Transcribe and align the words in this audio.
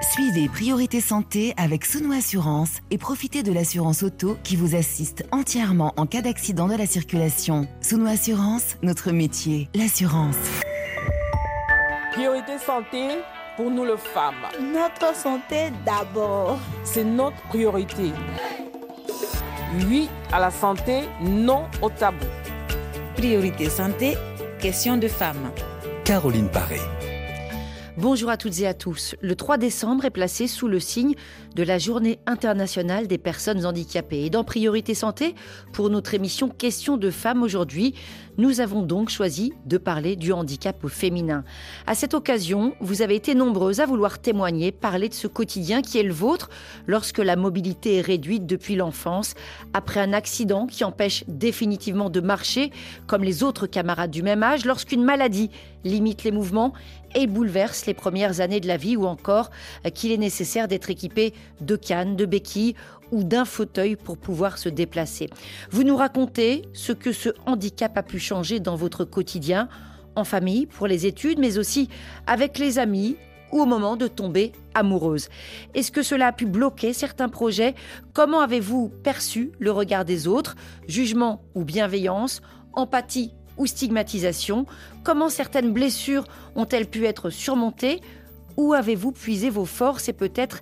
Suivez 0.00 0.48
Priorité 0.48 1.00
Santé 1.00 1.54
avec 1.56 1.84
Sounou 1.84 2.12
Assurance 2.12 2.78
et 2.92 2.98
profitez 2.98 3.42
de 3.42 3.52
l'assurance 3.52 4.04
auto 4.04 4.38
qui 4.44 4.54
vous 4.54 4.76
assiste 4.76 5.24
entièrement 5.32 5.92
en 5.96 6.06
cas 6.06 6.22
d'accident 6.22 6.68
de 6.68 6.76
la 6.76 6.86
circulation. 6.86 7.66
Sounou 7.80 8.06
Assurance, 8.06 8.76
notre 8.82 9.10
métier, 9.10 9.68
l'assurance. 9.74 10.36
Priorité 12.12 12.58
Santé 12.64 13.08
pour 13.56 13.72
nous 13.72 13.84
les 13.84 13.96
femmes. 13.96 14.46
Notre 14.60 15.16
santé 15.16 15.72
d'abord. 15.84 16.58
C'est 16.84 17.04
notre 17.04 17.40
priorité. 17.48 18.12
Oui 19.88 20.08
à 20.32 20.38
la 20.38 20.52
santé, 20.52 21.08
non 21.20 21.66
au 21.82 21.90
tabou. 21.90 22.24
Priorité 23.16 23.68
santé, 23.68 24.16
question 24.60 24.96
de 24.96 25.08
femmes. 25.08 25.50
Caroline 26.04 26.48
Paré. 26.48 26.78
Bonjour 28.00 28.30
à 28.30 28.36
toutes 28.36 28.60
et 28.60 28.66
à 28.68 28.74
tous. 28.74 29.16
Le 29.22 29.34
3 29.34 29.58
décembre 29.58 30.04
est 30.04 30.10
placé 30.10 30.46
sous 30.46 30.68
le 30.68 30.78
signe 30.78 31.16
de 31.56 31.64
la 31.64 31.78
Journée 31.78 32.20
internationale 32.26 33.08
des 33.08 33.18
personnes 33.18 33.66
handicapées. 33.66 34.24
Et 34.24 34.30
dans 34.30 34.44
Priorité 34.44 34.94
Santé, 34.94 35.34
pour 35.72 35.90
notre 35.90 36.14
émission 36.14 36.48
Questions 36.48 36.96
de 36.96 37.10
femmes 37.10 37.42
aujourd'hui, 37.42 37.96
nous 38.38 38.60
avons 38.60 38.82
donc 38.82 39.10
choisi 39.10 39.52
de 39.66 39.78
parler 39.78 40.14
du 40.14 40.32
handicap 40.32 40.86
féminin. 40.86 41.44
À 41.88 41.96
cette 41.96 42.14
occasion, 42.14 42.74
vous 42.80 43.02
avez 43.02 43.16
été 43.16 43.34
nombreuses 43.34 43.80
à 43.80 43.86
vouloir 43.86 44.20
témoigner, 44.20 44.70
parler 44.70 45.08
de 45.08 45.14
ce 45.14 45.26
quotidien 45.26 45.82
qui 45.82 45.98
est 45.98 46.04
le 46.04 46.12
vôtre 46.12 46.48
lorsque 46.86 47.18
la 47.18 47.34
mobilité 47.34 47.96
est 47.96 48.00
réduite 48.00 48.46
depuis 48.46 48.76
l'enfance, 48.76 49.34
après 49.74 49.98
un 50.00 50.12
accident 50.12 50.66
qui 50.66 50.84
empêche 50.84 51.24
définitivement 51.26 52.10
de 52.10 52.20
marcher 52.20 52.70
comme 53.08 53.24
les 53.24 53.42
autres 53.42 53.66
camarades 53.66 54.12
du 54.12 54.22
même 54.22 54.44
âge, 54.44 54.64
lorsqu'une 54.64 55.02
maladie 55.02 55.50
limite 55.84 56.22
les 56.22 56.30
mouvements 56.30 56.72
et 57.14 57.26
bouleverse 57.26 57.86
les 57.86 57.94
premières 57.94 58.40
années 58.40 58.60
de 58.60 58.68
la 58.68 58.76
vie 58.76 58.96
ou 58.96 59.06
encore 59.06 59.50
qu'il 59.94 60.12
est 60.12 60.18
nécessaire 60.18 60.68
d'être 60.68 60.90
équipé 60.90 61.32
de 61.60 61.76
cannes, 61.76 62.16
de 62.16 62.26
béquilles 62.26 62.74
ou 63.10 63.24
d'un 63.24 63.44
fauteuil 63.44 63.96
pour 63.96 64.18
pouvoir 64.18 64.58
se 64.58 64.68
déplacer. 64.68 65.30
Vous 65.70 65.84
nous 65.84 65.96
racontez 65.96 66.62
ce 66.72 66.92
que 66.92 67.12
ce 67.12 67.30
handicap 67.46 67.96
a 67.96 68.02
pu 68.02 68.18
changer 68.18 68.60
dans 68.60 68.76
votre 68.76 69.04
quotidien, 69.04 69.68
en 70.16 70.24
famille, 70.24 70.66
pour 70.66 70.86
les 70.86 71.06
études, 71.06 71.38
mais 71.38 71.58
aussi 71.58 71.88
avec 72.26 72.58
les 72.58 72.78
amis 72.78 73.16
ou 73.52 73.60
au 73.62 73.66
moment 73.66 73.96
de 73.96 74.06
tomber 74.06 74.52
amoureuse. 74.74 75.28
Est-ce 75.74 75.92
que 75.92 76.02
cela 76.02 76.28
a 76.28 76.32
pu 76.32 76.46
bloquer 76.46 76.92
certains 76.92 77.28
projets? 77.28 77.74
Comment 78.12 78.40
avez-vous 78.40 78.90
perçu 79.02 79.52
le 79.58 79.70
regard 79.70 80.04
des 80.04 80.26
autres? 80.26 80.56
Jugement 80.86 81.42
ou 81.54 81.64
bienveillance? 81.64 82.42
Empathie 82.74 83.32
ou 83.56 83.66
stigmatisation? 83.66 84.66
Comment 85.02 85.28
certaines 85.28 85.72
blessures 85.72 86.24
ont-elles 86.56 86.86
pu 86.86 87.06
être 87.06 87.30
surmontées? 87.30 88.00
Où 88.56 88.74
avez-vous 88.74 89.12
puisé 89.12 89.50
vos 89.50 89.64
forces 89.64 90.08
et 90.08 90.12
peut-être 90.12 90.60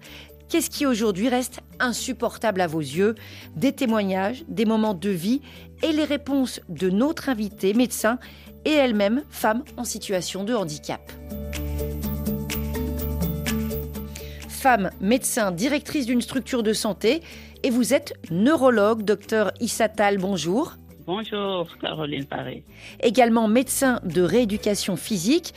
Qu'est-ce 0.49 0.71
qui 0.71 0.87
aujourd'hui 0.87 1.29
reste 1.29 1.61
insupportable 1.81 2.61
à 2.61 2.69
vos 2.69 2.81
yeux? 2.81 3.17
Des 3.57 3.73
témoignages, 3.73 4.45
des 4.47 4.65
moments 4.65 4.95
de 4.95 5.11
vie 5.11 5.41
et 5.83 5.93
les 5.93 6.05
réponses 6.05 6.61
de 6.69 6.89
notre 6.89 7.29
invitée, 7.29 7.75
médecin 7.75 8.19
et 8.65 8.71
elle-même 8.71 9.25
femme 9.29 9.65
en 9.77 9.85
situation 9.85 10.45
de 10.45 10.55
handicap. 10.55 11.01
Femme, 14.49 14.91
médecin, 15.01 15.51
directrice 15.51 16.07
d'une 16.07 16.23
structure 16.23 16.63
de 16.63 16.73
santé 16.73 17.23
et 17.65 17.71
vous 17.71 17.93
êtes 17.93 18.15
neurologue, 18.31 19.03
docteur 19.03 19.53
Issatal, 19.61 20.19
bonjour. 20.19 20.75
Bonjour 21.07 21.69
Caroline 21.81 22.25
Paré. 22.25 22.65
Également 23.01 23.47
médecin 23.47 24.01
de 24.05 24.23
rééducation 24.23 24.97
physique 24.97 25.55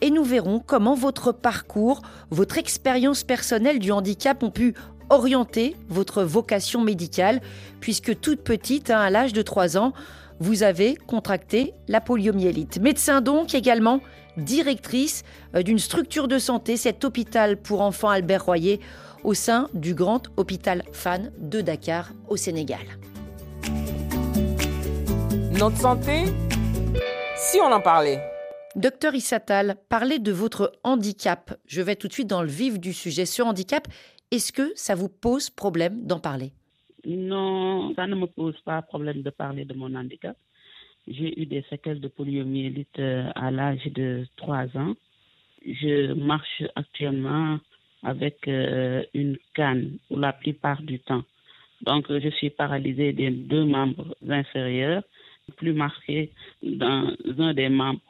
et 0.00 0.10
nous 0.10 0.24
verrons 0.24 0.62
comment 0.64 0.94
votre 0.94 1.32
parcours, 1.32 2.02
votre 2.30 2.58
expérience 2.58 3.24
personnelle 3.24 3.78
du 3.78 3.92
handicap 3.92 4.42
ont 4.42 4.50
pu 4.50 4.74
orienter 5.10 5.76
votre 5.88 6.22
vocation 6.22 6.80
médicale, 6.80 7.40
puisque 7.80 8.18
toute 8.20 8.42
petite, 8.42 8.90
hein, 8.90 9.00
à 9.00 9.10
l'âge 9.10 9.32
de 9.32 9.42
3 9.42 9.76
ans, 9.76 9.92
vous 10.38 10.62
avez 10.62 10.96
contracté 10.96 11.74
la 11.88 12.00
poliomyélite. 12.00 12.80
Médecin 12.80 13.20
donc 13.20 13.54
également, 13.54 14.00
directrice 14.36 15.22
euh, 15.54 15.62
d'une 15.62 15.78
structure 15.78 16.28
de 16.28 16.38
santé, 16.38 16.76
cet 16.76 17.04
hôpital 17.04 17.56
pour 17.56 17.82
enfants 17.82 18.08
Albert 18.08 18.46
Royer, 18.46 18.80
au 19.22 19.34
sein 19.34 19.68
du 19.74 19.94
grand 19.94 20.22
hôpital 20.38 20.82
Fan 20.92 21.30
de 21.38 21.60
Dakar, 21.60 22.10
au 22.28 22.36
Sénégal. 22.36 22.80
Notre 25.52 25.76
santé, 25.76 26.24
si 27.36 27.58
on 27.60 27.70
en 27.70 27.80
parlait. 27.80 28.22
Docteur 28.76 29.16
Issatal, 29.16 29.74
parlez 29.88 30.20
de 30.20 30.30
votre 30.30 30.78
handicap. 30.84 31.58
Je 31.66 31.82
vais 31.82 31.96
tout 31.96 32.06
de 32.06 32.12
suite 32.12 32.28
dans 32.28 32.42
le 32.42 32.48
vif 32.48 32.78
du 32.78 32.92
sujet. 32.92 33.26
Ce 33.26 33.42
handicap, 33.42 33.88
est-ce 34.30 34.52
que 34.52 34.70
ça 34.76 34.94
vous 34.94 35.08
pose 35.08 35.50
problème 35.50 36.06
d'en 36.06 36.20
parler? 36.20 36.52
Non, 37.04 37.92
ça 37.96 38.06
ne 38.06 38.14
me 38.14 38.26
pose 38.26 38.56
pas 38.64 38.80
problème 38.82 39.22
de 39.22 39.30
parler 39.30 39.64
de 39.64 39.74
mon 39.74 39.92
handicap. 39.96 40.36
J'ai 41.08 41.40
eu 41.40 41.46
des 41.46 41.64
séquelles 41.68 42.00
de 42.00 42.06
poliomyélite 42.06 43.00
euh, 43.00 43.28
à 43.34 43.50
l'âge 43.50 43.84
de 43.86 44.24
3 44.36 44.76
ans. 44.76 44.94
Je 45.66 46.12
marche 46.12 46.62
actuellement 46.76 47.58
avec 48.04 48.46
euh, 48.46 49.02
une 49.14 49.36
canne 49.54 49.98
la 50.10 50.32
plupart 50.32 50.80
du 50.82 51.00
temps. 51.00 51.24
Donc, 51.82 52.06
je 52.08 52.28
suis 52.28 52.50
paralysée 52.50 53.12
des 53.14 53.30
deux 53.30 53.64
membres 53.64 54.14
inférieurs, 54.28 55.02
plus 55.56 55.72
marqué 55.72 56.30
dans 56.62 57.12
un 57.38 57.52
des 57.54 57.68
membres 57.68 58.00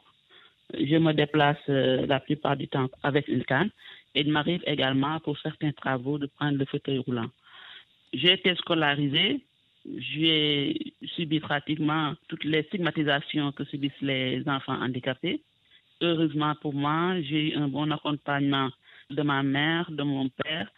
je 0.73 0.97
me 0.97 1.13
déplace 1.13 1.57
euh, 1.69 2.05
la 2.05 2.19
plupart 2.19 2.57
du 2.57 2.67
temps 2.67 2.89
avec 3.03 3.27
une 3.27 3.43
canne. 3.43 3.69
Et 4.15 4.21
il 4.21 4.31
m'arrive 4.31 4.61
également 4.65 5.19
pour 5.19 5.37
certains 5.39 5.71
travaux 5.71 6.17
de 6.17 6.27
prendre 6.27 6.57
le 6.57 6.65
fauteuil 6.65 6.99
roulant. 6.99 7.29
J'ai 8.13 8.33
été 8.33 8.53
scolarisée. 8.55 9.41
J'ai 9.97 10.93
subi 11.15 11.39
pratiquement 11.39 12.13
toutes 12.27 12.43
les 12.43 12.63
stigmatisations 12.63 13.51
que 13.51 13.63
subissent 13.63 14.01
les 14.01 14.43
enfants 14.47 14.79
handicapés. 14.79 15.41
Heureusement 16.01 16.55
pour 16.61 16.73
moi, 16.73 17.19
j'ai 17.21 17.49
eu 17.49 17.55
un 17.55 17.67
bon 17.67 17.89
accompagnement 17.91 18.69
de 19.09 19.21
ma 19.23 19.41
mère, 19.43 19.89
de 19.91 20.03
mon 20.03 20.29
père, 20.29 20.69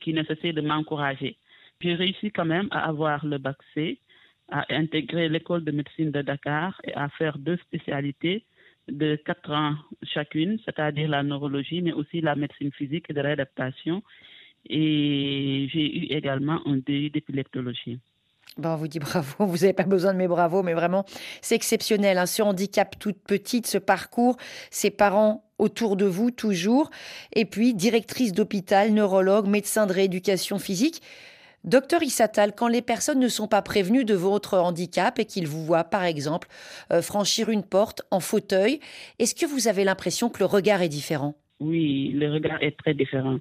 qui 0.00 0.12
ne 0.12 0.22
cessait 0.24 0.52
de 0.52 0.60
m'encourager. 0.60 1.36
J'ai 1.80 1.94
réussi 1.94 2.30
quand 2.30 2.44
même 2.44 2.68
à 2.70 2.86
avoir 2.88 3.24
le 3.24 3.38
bac 3.38 3.56
C, 3.72 3.98
à 4.50 4.66
intégrer 4.74 5.28
l'école 5.28 5.64
de 5.64 5.70
médecine 5.70 6.10
de 6.10 6.20
Dakar 6.20 6.78
et 6.84 6.92
à 6.94 7.08
faire 7.10 7.38
deux 7.38 7.56
spécialités 7.58 8.44
de 8.88 9.16
4 9.16 9.50
ans 9.52 9.74
chacune, 10.02 10.58
c'est-à-dire 10.64 11.08
la 11.08 11.22
neurologie, 11.22 11.82
mais 11.82 11.92
aussi 11.92 12.20
la 12.20 12.34
médecine 12.34 12.72
physique 12.72 13.06
et 13.08 13.12
de 13.12 13.20
réadaptation. 13.20 14.02
Et 14.68 15.68
j'ai 15.72 15.98
eu 15.98 16.04
également 16.10 16.60
un 16.66 16.76
DU 16.76 17.10
d'épileptologie. 17.10 17.98
Bon, 18.56 18.70
on 18.70 18.76
vous 18.76 18.88
dit 18.88 18.98
bravo, 18.98 19.26
vous 19.46 19.58
n'avez 19.58 19.72
pas 19.72 19.84
besoin 19.84 20.12
de 20.12 20.18
mes 20.18 20.28
bravos, 20.28 20.62
mais 20.62 20.74
vraiment, 20.74 21.04
c'est 21.40 21.54
exceptionnel. 21.54 22.18
Hein. 22.18 22.26
Ce 22.26 22.42
handicap 22.42 22.98
toute 22.98 23.18
petite, 23.18 23.66
ce 23.66 23.78
parcours, 23.78 24.36
ses 24.70 24.90
parents 24.90 25.44
autour 25.58 25.96
de 25.96 26.06
vous 26.06 26.30
toujours, 26.30 26.90
et 27.34 27.44
puis 27.44 27.74
directrice 27.74 28.32
d'hôpital, 28.32 28.92
neurologue, 28.92 29.46
médecin 29.46 29.86
de 29.86 29.92
rééducation 29.92 30.58
physique. 30.58 31.02
Docteur 31.64 32.02
Issatal, 32.02 32.54
quand 32.56 32.68
les 32.68 32.80
personnes 32.80 33.20
ne 33.20 33.28
sont 33.28 33.46
pas 33.46 33.60
prévenues 33.60 34.06
de 34.06 34.14
votre 34.14 34.56
handicap 34.56 35.18
et 35.18 35.26
qu'ils 35.26 35.46
vous 35.46 35.62
voient, 35.64 35.84
par 35.84 36.04
exemple, 36.04 36.48
euh, 36.90 37.02
franchir 37.02 37.50
une 37.50 37.62
porte 37.62 38.02
en 38.10 38.20
fauteuil, 38.20 38.80
est-ce 39.18 39.34
que 39.34 39.44
vous 39.44 39.68
avez 39.68 39.84
l'impression 39.84 40.30
que 40.30 40.38
le 40.38 40.46
regard 40.46 40.80
est 40.80 40.88
différent? 40.88 41.34
Oui, 41.60 42.12
le 42.14 42.32
regard 42.32 42.62
est 42.62 42.78
très 42.78 42.94
différent. 42.94 43.38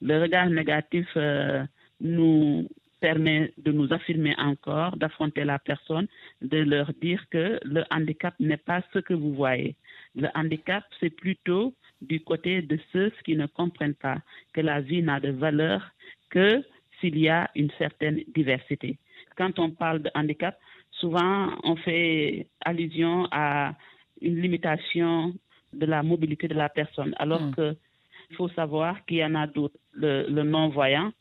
Le 0.00 0.22
regard 0.22 0.48
négatif 0.48 1.06
euh, 1.16 1.62
nous 2.00 2.66
permet 3.00 3.52
de 3.58 3.70
nous 3.70 3.92
affirmer 3.92 4.34
encore, 4.38 4.96
d'affronter 4.96 5.44
la 5.44 5.58
personne, 5.58 6.06
de 6.40 6.58
leur 6.58 6.90
dire 7.02 7.22
que 7.30 7.60
le 7.62 7.84
handicap 7.90 8.34
n'est 8.40 8.56
pas 8.56 8.82
ce 8.94 8.98
que 9.00 9.12
vous 9.12 9.34
voyez. 9.34 9.76
Le 10.16 10.28
handicap, 10.34 10.84
c'est 11.00 11.10
plutôt 11.10 11.74
du 12.00 12.20
côté 12.20 12.62
de 12.62 12.78
ceux 12.92 13.12
qui 13.24 13.36
ne 13.36 13.46
comprennent 13.46 13.94
pas 13.94 14.18
que 14.54 14.62
la 14.62 14.80
vie 14.80 15.02
n'a 15.02 15.20
de 15.20 15.30
valeur 15.30 15.90
que 16.30 16.64
s'il 17.00 17.18
y 17.18 17.28
a 17.28 17.50
une 17.54 17.70
certaine 17.78 18.22
diversité. 18.34 18.98
Quand 19.36 19.58
on 19.58 19.70
parle 19.70 20.02
de 20.02 20.10
handicap, 20.14 20.58
souvent 20.92 21.50
on 21.62 21.76
fait 21.76 22.48
allusion 22.60 23.28
à 23.30 23.74
une 24.20 24.40
limitation 24.40 25.34
de 25.72 25.86
la 25.86 26.02
mobilité 26.02 26.48
de 26.48 26.54
la 26.54 26.68
personne, 26.68 27.14
alors 27.18 27.42
hmm. 27.42 27.54
qu'il 27.54 28.36
faut 28.36 28.48
savoir 28.48 29.04
qu'il 29.06 29.18
y 29.18 29.24
en 29.24 29.34
a 29.34 29.46
d'autres, 29.46 29.78
le, 29.92 30.42
non-voyant, 30.42 31.12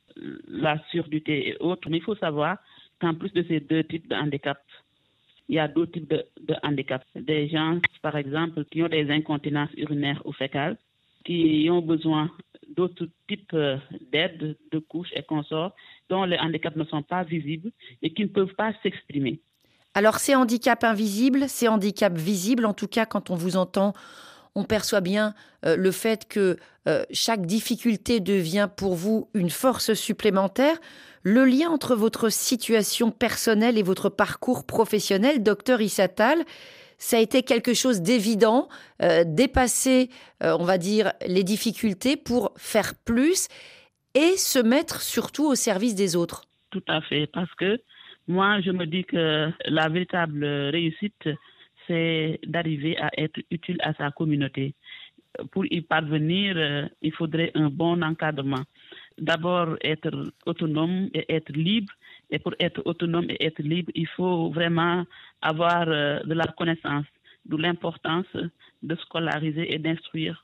la 0.48 0.82
surdité 0.90 1.50
et 1.50 1.58
autres, 1.60 1.90
mais 1.90 1.98
il 1.98 2.04
faut 2.04 2.16
savoir 2.16 2.58
qu'en 3.00 3.14
plus 3.14 3.32
de 3.34 3.44
ces 3.44 3.60
deux 3.60 3.84
types 3.84 4.08
de 4.08 4.16
handicap, 4.16 4.60
il 5.50 5.56
y 5.56 5.60
a 5.60 5.68
d'autres 5.68 5.92
types 5.92 6.10
de, 6.10 6.26
de 6.42 6.56
handicap. 6.64 7.04
Des 7.16 7.48
gens, 7.50 7.80
par 8.02 8.18
exemple, 8.18 8.66
qui 8.66 8.82
ont 8.84 8.90
des 8.90 9.10
incontinences 9.12 9.70
urinaires 9.78 10.22
ou 10.26 10.34
fécales, 10.34 10.78
qui 11.24 11.68
ont 11.70 11.82
besoin 11.82 12.32
d'autres 12.76 13.08
types 13.28 13.54
euh, 13.54 13.78
d'aides, 14.12 14.58
de 14.72 14.80
couches 14.80 15.12
et 15.16 15.24
consorts 15.24 15.76
dont 16.10 16.24
les 16.24 16.38
handicaps 16.38 16.76
ne 16.76 16.86
sont 16.86 17.04
pas 17.04 17.24
visibles 17.24 17.72
et 18.02 18.14
qui 18.14 18.24
ne 18.24 18.28
peuvent 18.28 18.54
pas 18.56 18.74
s'exprimer. 18.84 19.40
Alors 19.94 20.20
ces 20.20 20.36
handicaps 20.36 20.84
invisibles, 20.84 21.50
ces 21.50 21.68
handicaps 21.68 22.20
visibles, 22.20 22.66
en 22.66 22.74
tout 22.74 22.88
cas 22.88 23.06
quand 23.06 23.30
on 23.30 23.36
vous 23.36 23.58
entend, 23.58 23.94
on 24.56 24.64
perçoit 24.64 25.02
bien 25.02 25.34
euh, 25.66 25.76
le 25.76 25.92
fait 25.92 26.28
que 26.28 26.58
euh, 26.88 27.04
chaque 27.12 27.46
difficulté 27.46 28.20
devient 28.20 28.70
pour 28.76 28.96
vous 28.96 29.30
une 29.34 29.50
force 29.50 29.94
supplémentaire. 29.94 30.78
Le 31.24 31.46
lien 31.46 31.70
entre 31.70 31.96
votre 31.96 32.30
situation 32.30 33.12
personnelle 33.12 33.78
et 33.78 33.84
votre 33.84 34.10
parcours 34.10 34.66
professionnel, 34.66 35.44
docteur 35.44 35.82
Issatal, 35.82 36.44
ça 36.98 37.18
a 37.18 37.20
été 37.20 37.44
quelque 37.44 37.74
chose 37.74 38.02
d'évident, 38.02 38.70
euh, 39.02 39.24
dépasser, 39.26 40.10
on 40.42 40.64
va 40.64 40.78
dire, 40.78 41.14
les 41.28 41.44
difficultés 41.44 42.18
pour 42.18 42.54
faire 42.58 42.94
plus 43.06 43.48
et 44.14 44.36
se 44.38 44.60
mettre 44.60 45.02
surtout 45.02 45.46
au 45.46 45.56
service 45.56 45.96
des 45.96 46.16
autres. 46.16 46.46
Tout 46.72 46.84
à 46.88 47.02
fait, 47.02 47.28
parce 47.28 47.54
que 47.56 47.80
moi, 48.28 48.60
je 48.62 48.72
me 48.72 48.86
dis 48.86 49.06
que 49.06 49.52
la 49.66 49.88
véritable 49.88 50.44
réussite, 50.44 51.30
c'est 51.88 52.40
d'arriver 52.46 52.98
à 52.98 53.10
être 53.18 53.40
utile 53.50 53.78
à 53.82 53.94
sa 53.94 54.12
communauté. 54.12 54.76
Pour 55.52 55.66
y 55.66 55.82
parvenir, 55.82 56.56
euh, 56.58 56.88
il 57.02 57.14
faudrait 57.14 57.52
un 57.56 57.70
bon 57.70 58.02
encadrement. 58.04 58.64
D'abord, 59.18 59.78
être 59.82 60.12
autonome 60.46 61.10
et 61.14 61.26
être 61.34 61.52
libre. 61.54 61.94
Et 62.30 62.40
pour 62.40 62.54
être 62.60 62.82
autonome 62.86 63.30
et 63.30 63.46
être 63.46 63.62
libre, 63.62 63.92
il 63.96 64.08
faut 64.08 64.50
vraiment 64.50 65.06
avoir 65.42 65.88
euh, 65.88 66.20
de 66.24 66.34
la 66.34 66.46
connaissance, 66.48 67.06
d'où 67.46 67.58
l'importance 67.58 68.26
de 68.84 68.96
scolariser 68.96 69.74
et 69.74 69.80
d'instruire 69.80 70.44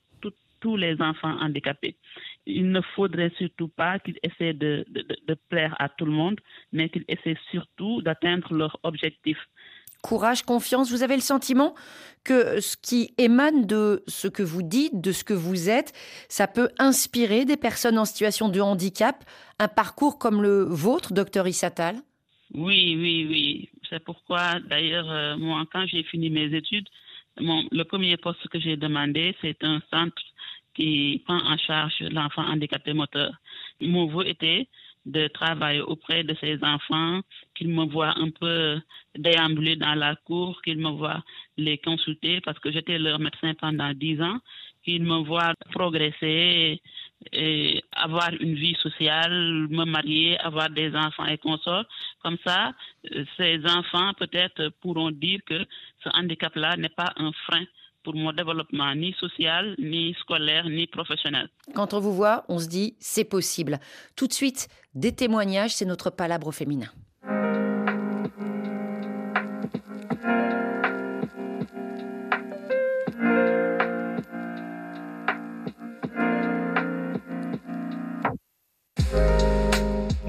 tous 0.63 0.77
les 0.77 0.95
enfants 1.01 1.35
handicapés. 1.41 1.97
Il 2.45 2.71
ne 2.71 2.79
faudrait 2.95 3.33
surtout 3.37 3.67
pas 3.67 3.99
qu'ils 3.99 4.17
essaient 4.23 4.53
de, 4.53 4.85
de, 5.29 5.35
plaire 5.49 5.75
à 5.77 5.89
tout 5.89 6.05
le 6.05 6.13
monde, 6.13 6.39
mais 6.71 6.87
qu'ils 6.87 7.03
essaient 7.09 7.37
surtout 7.51 8.01
d'atteindre 8.01 8.53
leur 8.53 8.79
objectif 8.83 9.37
courage, 10.03 10.43
confiance. 10.43 10.91
Vous 10.91 11.01
avez 11.01 11.15
le 11.15 11.21
sentiment 11.21 11.73
que 12.23 12.61
ce 12.61 12.77
qui 12.77 13.13
émane 13.17 13.65
de 13.65 14.03
ce 14.07 14.27
que 14.27 14.43
vous 14.43 14.61
dites, 14.61 15.01
de 15.01 15.11
ce 15.11 15.23
que 15.23 15.33
vous 15.33 15.69
êtes, 15.69 15.93
ça 16.29 16.47
peut 16.47 16.69
inspirer 16.77 17.45
des 17.45 17.57
personnes 17.57 17.97
en 17.97 18.05
situation 18.05 18.49
de 18.49 18.61
handicap, 18.61 19.23
un 19.59 19.67
parcours 19.67 20.19
comme 20.19 20.43
le 20.43 20.63
vôtre, 20.63 21.13
docteur 21.13 21.47
Issatal? 21.47 21.95
Oui, 22.53 22.95
oui, 22.99 23.25
oui. 23.29 23.69
C'est 23.89 24.03
pourquoi, 24.03 24.59
d'ailleurs, 24.59 25.09
euh, 25.09 25.37
moi, 25.37 25.63
quand 25.71 25.85
j'ai 25.87 26.03
fini 26.03 26.29
mes 26.29 26.55
études, 26.55 26.87
le 27.37 27.83
premier 27.83 28.17
poste 28.17 28.47
que 28.49 28.59
j'ai 28.59 28.77
demandé, 28.77 29.35
c'est 29.41 29.63
un 29.63 29.81
centre 29.91 30.21
qui 30.75 31.21
prend 31.25 31.39
en 31.39 31.57
charge 31.57 31.93
l'enfant 31.99 32.43
handicapé 32.43 32.93
moteur. 32.93 33.33
Mon 33.81 34.07
vœu 34.07 34.27
était 34.27 34.67
de 35.05 35.27
travailler 35.27 35.81
auprès 35.81 36.23
de 36.23 36.35
ces 36.39 36.57
enfants, 36.63 37.21
qu'ils 37.55 37.69
me 37.69 37.85
voient 37.85 38.17
un 38.17 38.29
peu 38.29 38.79
déambuler 39.17 39.75
dans 39.75 39.95
la 39.95 40.15
cour, 40.15 40.61
qu'ils 40.61 40.77
me 40.77 40.89
voient 40.89 41.23
les 41.57 41.77
consulter 41.77 42.41
parce 42.41 42.59
que 42.59 42.71
j'étais 42.71 42.97
leur 42.97 43.19
médecin 43.19 43.53
pendant 43.55 43.93
dix 43.93 44.21
ans, 44.21 44.39
qu'ils 44.83 45.03
me 45.03 45.17
voient 45.23 45.53
progresser 45.71 46.81
et 47.31 47.83
avoir 47.91 48.31
une 48.39 48.55
vie 48.55 48.75
sociale, 48.75 49.67
me 49.69 49.85
marier, 49.85 50.37
avoir 50.39 50.69
des 50.69 50.95
enfants 50.95 51.25
et 51.25 51.37
consorts. 51.37 51.85
Comme 52.21 52.37
ça, 52.45 52.73
ces 53.37 53.61
enfants 53.65 54.13
peut-être 54.13 54.69
pourront 54.81 55.11
dire 55.11 55.39
que 55.45 55.65
ce 56.03 56.09
handicap-là 56.13 56.75
n'est 56.77 56.89
pas 56.89 57.13
un 57.17 57.31
frein 57.45 57.65
pour 58.03 58.15
mon 58.15 58.33
développement 58.33 58.93
ni 58.95 59.13
social, 59.19 59.75
ni 59.79 60.13
scolaire, 60.19 60.69
ni 60.69 60.87
professionnel. 60.87 61.49
Quand 61.73 61.93
on 61.93 61.99
vous 61.99 62.13
voit, 62.13 62.45
on 62.49 62.59
se 62.59 62.67
dit 62.67 62.95
c'est 62.99 63.23
possible. 63.23 63.79
Tout 64.15 64.27
de 64.27 64.33
suite, 64.33 64.67
des 64.95 65.13
témoignages, 65.13 65.75
c'est 65.75 65.85
notre 65.85 66.09
palabre 66.09 66.51
féminin. 66.51 66.89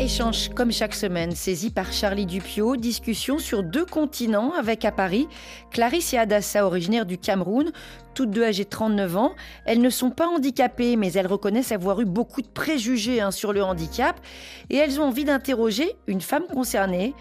Échange 0.04 0.50
comme 0.50 0.70
chaque 0.70 0.92
semaine, 0.92 1.32
saisi 1.32 1.70
par 1.70 1.90
Charlie 1.90 2.26
Dupio, 2.26 2.76
discussion 2.76 3.38
sur 3.38 3.62
deux 3.62 3.86
continents 3.86 4.52
avec 4.52 4.84
à 4.84 4.92
Paris 4.92 5.28
Clarisse 5.70 6.12
et 6.12 6.18
Adassa, 6.18 6.66
originaires 6.66 7.06
du 7.06 7.16
Cameroun, 7.16 7.72
toutes 8.12 8.30
deux 8.30 8.44
âgées 8.44 8.64
de 8.64 8.68
39 8.68 9.16
ans. 9.16 9.34
Elles 9.64 9.80
ne 9.80 9.88
sont 9.88 10.10
pas 10.10 10.26
handicapées, 10.26 10.96
mais 10.96 11.10
elles 11.14 11.26
reconnaissent 11.26 11.72
avoir 11.72 12.02
eu 12.02 12.04
beaucoup 12.04 12.42
de 12.42 12.46
préjugés 12.48 13.22
hein, 13.22 13.30
sur 13.30 13.54
le 13.54 13.64
handicap 13.64 14.20
et 14.68 14.76
elles 14.76 15.00
ont 15.00 15.04
envie 15.04 15.24
d'interroger 15.24 15.96
une 16.06 16.20
femme 16.20 16.44
concernée. 16.52 17.14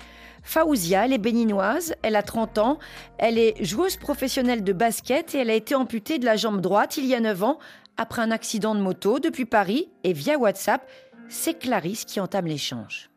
Faouzia, 0.44 1.06
elle 1.06 1.13
est 1.13 1.19
béninoise, 1.19 1.95
elle 2.01 2.18
a 2.18 2.21
30 2.21 2.57
ans, 2.57 2.80
elle 3.18 3.38
est 3.38 3.63
joueuse 3.63 3.95
professionnelle 3.95 4.62
de 4.62 4.74
basket 4.74 5.33
et 5.35 5.38
elle 5.38 5.50
a 5.50 5.56
été 5.56 5.74
amputée 5.74 6.19
de 6.19 6.25
la 6.25 6.35
jambe 6.35 6.59
droite 6.59 6.97
il 6.97 7.06
y 7.06 7.15
a 7.15 7.21
9 7.21 7.44
ans 7.44 7.59
après 7.95 8.21
un 8.21 8.31
accident 8.31 8.75
de 8.75 8.81
moto 8.81 9.19
depuis 9.19 9.45
Paris 9.45 9.88
et 10.03 10.12
via 10.12 10.38
WhatsApp 10.38 10.85
c'est 11.33 11.56
Clarisse 11.56 12.06
qui 12.06 12.19
entame 12.19 12.45
l'échange. 12.45 13.09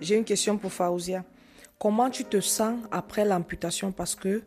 J'ai 0.00 0.16
une 0.16 0.24
question 0.24 0.56
pour 0.56 0.72
Faouzia. 0.72 1.22
Comment 1.78 2.08
tu 2.08 2.24
te 2.24 2.40
sens 2.40 2.78
après 2.90 3.24
l'amputation? 3.24 3.92
Parce 3.92 4.14
que 4.14 4.42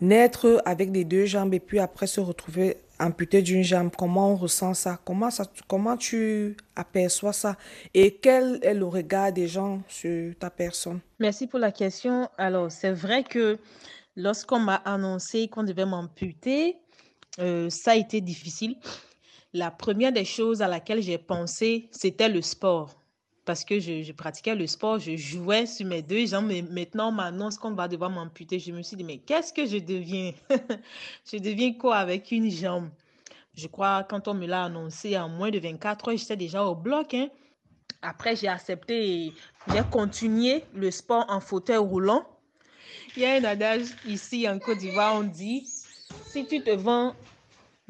naître 0.00 0.60
avec 0.64 0.90
les 0.90 1.04
deux 1.04 1.26
jambes 1.26 1.54
et 1.54 1.60
puis 1.60 1.78
après 1.78 2.06
se 2.06 2.20
retrouver 2.20 2.78
amputé 2.98 3.42
d'une 3.42 3.62
jambe, 3.62 3.90
comment 3.96 4.32
on 4.32 4.36
ressent 4.36 4.74
ça? 4.74 4.98
Comment, 5.04 5.30
ça 5.30 5.44
comment 5.68 5.96
tu 5.96 6.56
aperçois 6.74 7.32
ça? 7.32 7.56
Et 7.94 8.16
quel 8.16 8.58
est 8.62 8.74
le 8.74 8.86
regard 8.86 9.32
des 9.32 9.46
gens 9.46 9.82
sur 9.88 10.34
ta 10.36 10.50
personne? 10.50 11.00
Merci 11.20 11.46
pour 11.46 11.60
la 11.60 11.70
question. 11.70 12.28
Alors, 12.38 12.72
c'est 12.72 12.92
vrai 12.92 13.22
que 13.22 13.58
lorsqu'on 14.16 14.58
m'a 14.58 14.76
annoncé 14.76 15.48
qu'on 15.48 15.62
devait 15.62 15.86
m'amputer, 15.86 16.76
euh, 17.38 17.70
ça 17.70 17.92
a 17.92 17.96
été 17.96 18.20
difficile 18.20 18.76
la 19.52 19.70
première 19.70 20.12
des 20.12 20.24
choses 20.24 20.62
à 20.62 20.68
laquelle 20.68 21.02
j'ai 21.02 21.18
pensé, 21.18 21.88
c'était 21.90 22.28
le 22.28 22.42
sport. 22.42 22.94
Parce 23.44 23.64
que 23.64 23.80
je, 23.80 24.12
pratiquais 24.12 24.54
le 24.54 24.66
sport, 24.66 24.98
je 24.98 25.16
jouais 25.16 25.66
sur 25.66 25.86
mes 25.86 26.02
deux 26.02 26.26
jambes, 26.26 26.46
mais 26.46 26.62
maintenant 26.62 27.08
on 27.08 27.12
m'annonce 27.12 27.58
qu'on 27.58 27.72
va 27.72 27.88
devoir 27.88 28.10
m'amputer. 28.10 28.58
Je 28.58 28.70
me 28.70 28.82
suis 28.82 28.96
dit, 28.96 29.02
mais 29.02 29.18
qu'est-ce 29.18 29.52
que 29.52 29.66
je 29.66 29.78
deviens? 29.78 30.32
Je 31.32 31.38
deviens 31.38 31.72
quoi 31.72 31.96
avec 31.96 32.30
une 32.30 32.50
jambe? 32.50 32.90
Je 33.54 33.66
crois, 33.66 34.04
quand 34.04 34.28
on 34.28 34.34
me 34.34 34.46
l'a 34.46 34.64
annoncé 34.64 35.18
en 35.18 35.28
moins 35.28 35.50
de 35.50 35.58
24 35.58 36.08
heures, 36.08 36.16
j'étais 36.16 36.36
déjà 36.36 36.64
au 36.64 36.74
bloc. 36.74 37.14
Hein. 37.14 37.28
Après, 38.02 38.36
j'ai 38.36 38.48
accepté 38.48 39.24
et 39.26 39.32
j'ai 39.72 39.82
continué 39.90 40.64
le 40.74 40.90
sport 40.90 41.26
en 41.28 41.40
fauteuil 41.40 41.78
roulant. 41.78 42.24
Il 43.16 43.22
y 43.22 43.26
a 43.26 43.34
un 43.34 43.44
adage 43.44 43.86
ici 44.06 44.48
en 44.48 44.58
Côte 44.58 44.78
d'Ivoire, 44.78 45.16
on 45.16 45.24
dit, 45.24 45.66
si 46.26 46.46
tu 46.46 46.62
te 46.62 46.70
vends 46.70 47.14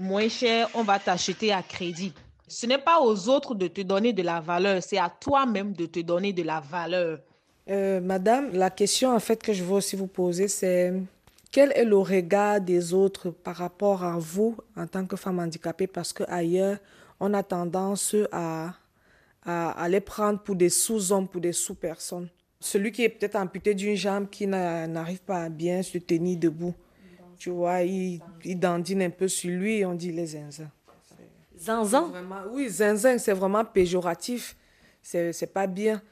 moins 0.00 0.28
cher, 0.28 0.68
on 0.74 0.82
va 0.82 0.98
t'acheter 0.98 1.52
à 1.52 1.62
crédit. 1.62 2.12
Ce 2.48 2.66
n'est 2.66 2.78
pas 2.78 3.00
aux 3.00 3.28
autres 3.28 3.54
de 3.54 3.68
te 3.68 3.82
donner 3.82 4.12
de 4.12 4.22
la 4.22 4.40
valeur, 4.40 4.82
c'est 4.82 4.98
à 4.98 5.08
toi-même 5.08 5.72
de 5.72 5.86
te 5.86 6.00
donner 6.00 6.32
de 6.32 6.42
la 6.42 6.58
valeur. 6.58 7.20
Euh, 7.68 8.00
madame, 8.00 8.50
la 8.52 8.70
question 8.70 9.14
en 9.14 9.20
fait 9.20 9.40
que 9.40 9.52
je 9.52 9.62
veux 9.62 9.74
aussi 9.74 9.94
vous 9.94 10.08
poser, 10.08 10.48
c'est 10.48 10.92
quel 11.52 11.72
est 11.76 11.84
le 11.84 11.98
regard 11.98 12.60
des 12.60 12.92
autres 12.92 13.30
par 13.30 13.56
rapport 13.56 14.02
à 14.02 14.18
vous 14.18 14.56
en 14.76 14.86
tant 14.86 15.04
que 15.04 15.16
femme 15.16 15.38
handicapée? 15.38 15.86
Parce 15.86 16.12
qu'ailleurs, 16.12 16.78
on 17.20 17.32
a 17.34 17.42
tendance 17.42 18.16
à, 18.32 18.72
à, 19.44 19.88
les 19.88 20.00
prendre 20.00 20.40
pour 20.40 20.56
des 20.56 20.70
sous-hommes, 20.70 21.28
pour 21.28 21.40
des 21.40 21.52
sous-personnes. 21.52 22.28
Celui 22.58 22.90
qui 22.90 23.04
est 23.04 23.08
peut-être 23.08 23.36
amputé 23.36 23.74
d'une 23.74 23.94
jambe, 23.94 24.28
qui 24.28 24.46
n'arrive 24.46 25.20
pas 25.20 25.44
à 25.44 25.48
bien 25.48 25.82
se 25.82 25.98
tenir 25.98 26.38
debout 26.38 26.74
tu 27.40 27.48
vois, 27.48 27.80
il, 27.82 28.20
il, 28.44 28.60
dandine 28.60 29.02
un 29.02 29.10
peu 29.10 29.26
sur 29.26 29.50
lui 29.50 29.78
et 29.78 29.86
on 29.86 29.94
dit 29.94 30.12
les 30.12 30.26
zinzins. 30.26 30.70
Zinzin 31.58 32.12
Oui, 32.52 32.68
zinzin, 32.68 33.16
c'est 33.16 33.32
vraiment 33.32 33.64
péjoratif. 33.64 34.56
C'est 35.00 35.52
pas 35.52 35.66
bien. 35.66 36.02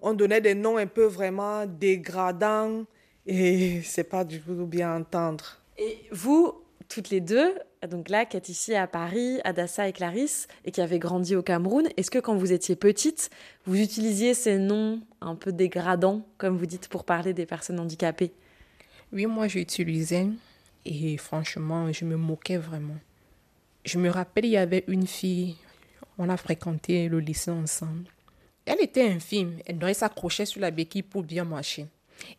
On 0.00 0.14
donnait 0.14 0.40
des 0.40 0.54
noms 0.54 0.76
un 0.76 0.86
peu 0.86 1.04
vraiment 1.04 1.66
dégradants 1.66 2.84
et 3.26 3.82
c'est 3.84 4.04
pas 4.04 4.24
du 4.24 4.40
tout 4.40 4.66
bien 4.66 4.94
entendre. 4.94 5.58
Et 5.78 5.98
vous, 6.12 6.54
toutes 6.88 7.10
les 7.10 7.20
deux, 7.20 7.54
donc 7.88 8.08
là, 8.08 8.24
qui 8.24 8.36
êtes 8.36 8.48
ici 8.48 8.76
à 8.76 8.86
Paris, 8.86 9.40
Adassa 9.42 9.88
et 9.88 9.92
Clarisse, 9.92 10.46
et 10.64 10.70
qui 10.70 10.80
avez 10.80 11.00
grandi 11.00 11.34
au 11.34 11.42
Cameroun, 11.42 11.88
est-ce 11.96 12.12
que 12.12 12.20
quand 12.20 12.36
vous 12.36 12.52
étiez 12.52 12.76
petite, 12.76 13.30
vous 13.66 13.80
utilisiez 13.80 14.32
ces 14.32 14.58
noms 14.58 15.00
un 15.20 15.34
peu 15.34 15.50
dégradants, 15.50 16.22
comme 16.38 16.56
vous 16.56 16.66
dites, 16.66 16.86
pour 16.86 17.02
parler 17.02 17.32
des 17.34 17.46
personnes 17.46 17.80
handicapées? 17.80 18.32
Oui, 19.12 19.26
moi 19.26 19.48
j'utilisais 19.48 20.28
et 20.88 21.16
franchement, 21.18 21.92
je 21.92 22.04
me 22.06 22.16
moquais 22.16 22.56
vraiment. 22.56 22.96
Je 23.84 23.98
me 23.98 24.08
rappelle, 24.08 24.46
il 24.46 24.52
y 24.52 24.56
avait 24.56 24.84
une 24.88 25.06
fille, 25.06 25.56
on 26.16 26.28
a 26.30 26.36
fréquenté 26.36 27.08
le 27.08 27.20
lycée 27.20 27.50
ensemble. 27.50 28.04
Elle 28.64 28.80
était 28.80 29.08
infime, 29.08 29.58
elle 29.66 29.94
s'accrocher 29.94 30.46
sur 30.46 30.60
la 30.60 30.70
béquille 30.70 31.02
pour 31.02 31.22
bien 31.22 31.44
marcher. 31.44 31.86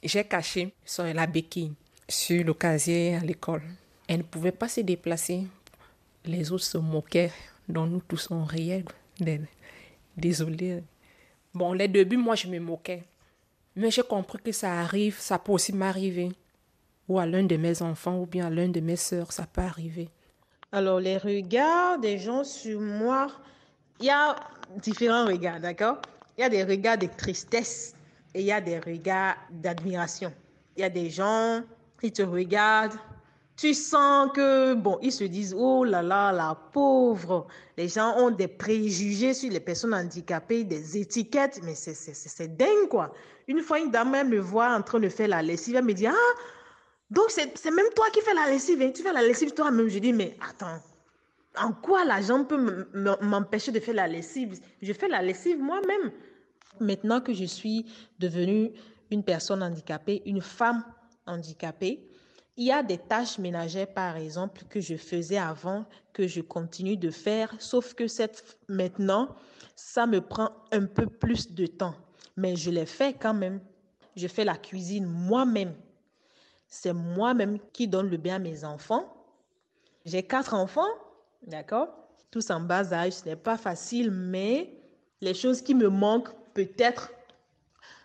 J'ai 0.03 0.24
caché 0.24 0.74
sur 0.84 1.03
la 1.03 1.27
béquille, 1.27 1.74
sur 2.08 2.44
le 2.44 2.53
casier 2.53 3.15
à 3.15 3.20
l'école. 3.20 3.63
Elle 4.08 4.20
ne 4.20 4.24
pouvait 4.24 4.51
pas 4.51 4.68
se 4.68 4.82
déplacer. 4.82 5.44
Les 6.25 6.51
autres 6.51 6.65
se 6.65 6.77
moquaient, 6.79 7.32
donc 7.68 7.91
nous 7.91 8.01
tous 8.01 8.29
on 8.32 8.44
riait. 8.44 8.84
Désolé. 10.18 10.84
Bon, 11.53 11.74
les 11.74 11.88
débuts, 11.88 12.18
moi 12.18 12.36
je 12.36 12.48
me 12.48 12.60
moquais. 12.60 13.03
Mais 13.75 13.91
j'ai 13.91 14.03
compris 14.03 14.39
que 14.39 14.51
ça 14.51 14.79
arrive, 14.79 15.18
ça 15.20 15.38
peut 15.38 15.51
aussi 15.51 15.72
m'arriver. 15.72 16.29
Ou 17.10 17.20
à 17.20 17.25
l'un 17.25 17.44
de 17.44 17.58
mes 17.58 17.82
enfants 17.82 18.20
ou 18.20 18.25
bien 18.25 18.48
à 18.48 18.50
l'un 18.50 18.70
de 18.70 18.80
mes 18.80 18.96
sœurs, 18.96 19.32
ça 19.32 19.46
peut 19.51 19.62
arriver. 19.62 20.10
Alors, 20.72 21.00
les 21.00 21.18
regards 21.18 22.00
des 22.00 22.20
gens 22.20 22.44
sur 22.44 22.80
moi, 22.80 23.28
il 24.00 24.06
y 24.06 24.10
a 24.12 24.36
différents 24.78 25.25
regards, 25.25 25.60
d'accord? 25.60 25.98
Il 26.38 26.42
y 26.42 26.44
a 26.44 26.50
des 26.50 26.63
regards 26.63 27.00
de 27.00 27.08
tristesse 27.18 27.96
et 28.34 28.42
il 28.42 28.46
y 28.46 28.51
a 28.51 28.62
des 28.62 28.80
regards 28.80 29.36
d'admiration. 29.50 30.32
Il 30.78 30.82
y 30.82 30.84
a 30.84 30.89
des 30.89 31.10
gens, 31.10 31.62
ils 32.04 32.13
te 32.13 32.22
regardent, 32.22 32.98
tu 33.58 33.74
sens 33.74 34.30
que, 34.34 34.74
bon, 34.75 35.00
ils 35.01 35.12
se 35.12 35.25
disent, 35.25 35.54
oh 35.58 35.84
là 35.84 36.01
là, 36.01 36.32
la 36.32 36.56
pauvre. 36.72 37.48
Les 37.75 37.89
gens 37.89 38.16
ont 38.18 38.30
des 38.30 38.48
préjugés 38.48 39.34
sur 39.34 39.51
les 39.51 39.60
personnes 39.60 39.94
handicapées, 39.94 40.63
des 40.63 40.98
étiquettes, 40.98 41.60
mais 41.63 41.74
c'est 41.75 42.56
dingue, 42.56 42.88
quoi. 42.89 43.12
Une 43.48 43.60
fois, 43.62 43.80
une 43.80 43.92
dame 43.92 44.30
me 44.30 44.39
voit 44.39 44.74
en 44.74 44.82
train 44.82 45.00
de 45.00 45.10
faire 45.10 45.28
la 45.28 45.42
lessive, 45.42 45.75
elle 45.75 45.84
me 45.84 45.94
dit, 45.94 46.08
ah, 46.08 46.13
donc 47.10 47.32
c'est 47.32 47.72
même 47.72 47.89
toi 47.96 48.06
qui 48.12 48.22
fais 48.22 48.34
la 48.34 48.50
lessive, 48.50 48.82
hein? 48.82 48.92
tu 48.94 49.01
fais 49.01 49.13
la 49.13 49.24
lessive 49.24 49.54
toi-même. 49.54 49.88
Je 49.88 50.00
dis, 50.00 50.13
mais 50.13 50.38
attends, 50.48 50.80
en 51.58 51.74
quoi 51.74 52.06
la 52.06 52.22
jambe 52.22 52.48
peut 52.48 52.88
m'empêcher 53.22 53.72
de 53.72 53.80
faire 53.80 53.96
la 53.96 54.08
lessive? 54.08 54.60
Je 54.82 54.94
fais 54.94 55.08
la 55.08 55.22
lessive 55.22 55.60
moi-même. 55.60 56.12
Maintenant 56.80 57.20
que 57.20 57.34
je 57.34 57.46
suis 57.46 57.86
devenue 58.20 58.72
une 59.10 59.24
personne 59.24 59.63
handicapée, 59.63 60.22
une 60.25 60.42
femme 60.42 60.84
handicapée, 61.25 62.08
il 62.56 62.66
y 62.66 62.72
a 62.72 62.84
des 62.84 62.98
tâches 62.98 63.39
ménagères, 63.39 63.92
par 63.94 64.18
exemple, 64.18 64.63
que 64.70 64.80
je 64.80 64.96
faisais 64.96 65.38
avant, 65.38 65.86
que 66.13 66.28
je 66.28 66.42
continue 66.42 66.98
de 66.98 67.10
faire, 67.10 67.56
sauf 67.58 67.94
que 67.94 68.04
maintenant, 68.68 69.36
ça 69.75 70.06
me 70.06 70.20
prend 70.20 70.51
un 70.72 70.86
peu 70.86 71.08
plus 71.08 71.54
de 71.54 71.66
temps. 71.66 71.96
Mais 72.36 72.56
je 72.56 72.70
les 72.70 72.86
fais 72.86 73.13
quand 73.13 73.34
même. 73.34 73.62
Je 74.16 74.28
fais 74.28 74.44
la 74.44 74.58
cuisine 74.58 75.06
moi-même. 75.06 75.74
C'est 76.70 76.94
moi-même 76.94 77.60
qui 77.74 77.88
donne 77.88 78.10
le 78.10 78.18
bien 78.18 78.36
à 78.36 78.40
mes 78.40 78.64
enfants. 78.64 79.12
J'ai 80.06 80.24
quatre 80.24 80.54
enfants, 80.54 80.90
d'accord? 81.46 81.90
Tous 82.32 82.50
en 82.52 82.60
bas 82.60 82.94
âge, 82.94 83.14
ce 83.14 83.26
n'est 83.26 83.36
pas 83.36 83.58
facile, 83.58 84.12
mais 84.12 84.74
les 85.22 85.34
choses 85.34 85.62
qui 85.62 85.74
me 85.74 85.90
manquent 85.90 86.34
peut-être 86.54 87.12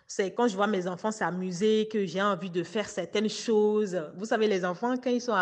c'est 0.07 0.31
quand 0.31 0.47
je 0.47 0.55
vois 0.55 0.67
mes 0.67 0.87
enfants 0.87 1.11
s'amuser 1.11 1.87
que 1.91 2.05
j'ai 2.05 2.21
envie 2.21 2.49
de 2.49 2.63
faire 2.63 2.87
certaines 2.87 3.29
choses. 3.29 3.99
Vous 4.15 4.25
savez, 4.25 4.47
les 4.47 4.63
enfants, 4.63 4.95
quand 4.97 5.09
ils 5.09 5.21
sont 5.21 5.35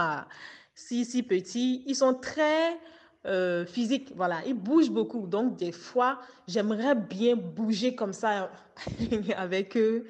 si, 0.74 1.06
si 1.06 1.22
petits, 1.24 1.84
ils 1.86 1.96
sont 1.96 2.13
très 2.13 2.80
euh, 3.25 3.65
physiques. 3.65 4.13
Voilà, 4.15 4.42
ils 4.46 4.53
bougent 4.53 4.89
beaucoup. 4.89 5.27
Donc, 5.27 5.58
des 5.58 5.72
fois, 5.72 6.20
j'aimerais 6.48 6.96
bien 6.96 7.36
bouger 7.36 7.94
comme 7.94 8.13
ça 8.13 8.50
avec 9.36 9.75
eux, 9.77 10.06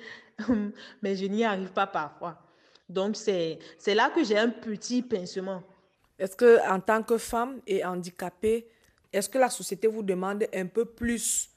mais 1.01 1.15
je 1.15 1.25
n'y 1.25 1.43
arrive 1.43 1.71
pas 1.71 1.87
parfois. 1.87 2.39
Donc, 2.89 3.15
c'est 3.15 3.59
là 3.87 4.09
que 4.09 4.23
j'ai 4.23 4.37
un 4.37 4.49
petit 4.49 5.01
pincement. 5.01 5.63
Est-ce 6.19 6.35
que 6.35 6.59
en 6.69 6.79
tant 6.79 7.01
que 7.01 7.17
femme 7.17 7.59
et 7.65 7.83
handicapée, 7.83 8.67
est-ce 9.11 9.29
que 9.29 9.37
la 9.37 9.49
société 9.49 9.87
vous 9.87 10.03
demande 10.03 10.45
un 10.53 10.67
peu 10.67 10.85
plus? 10.85 11.49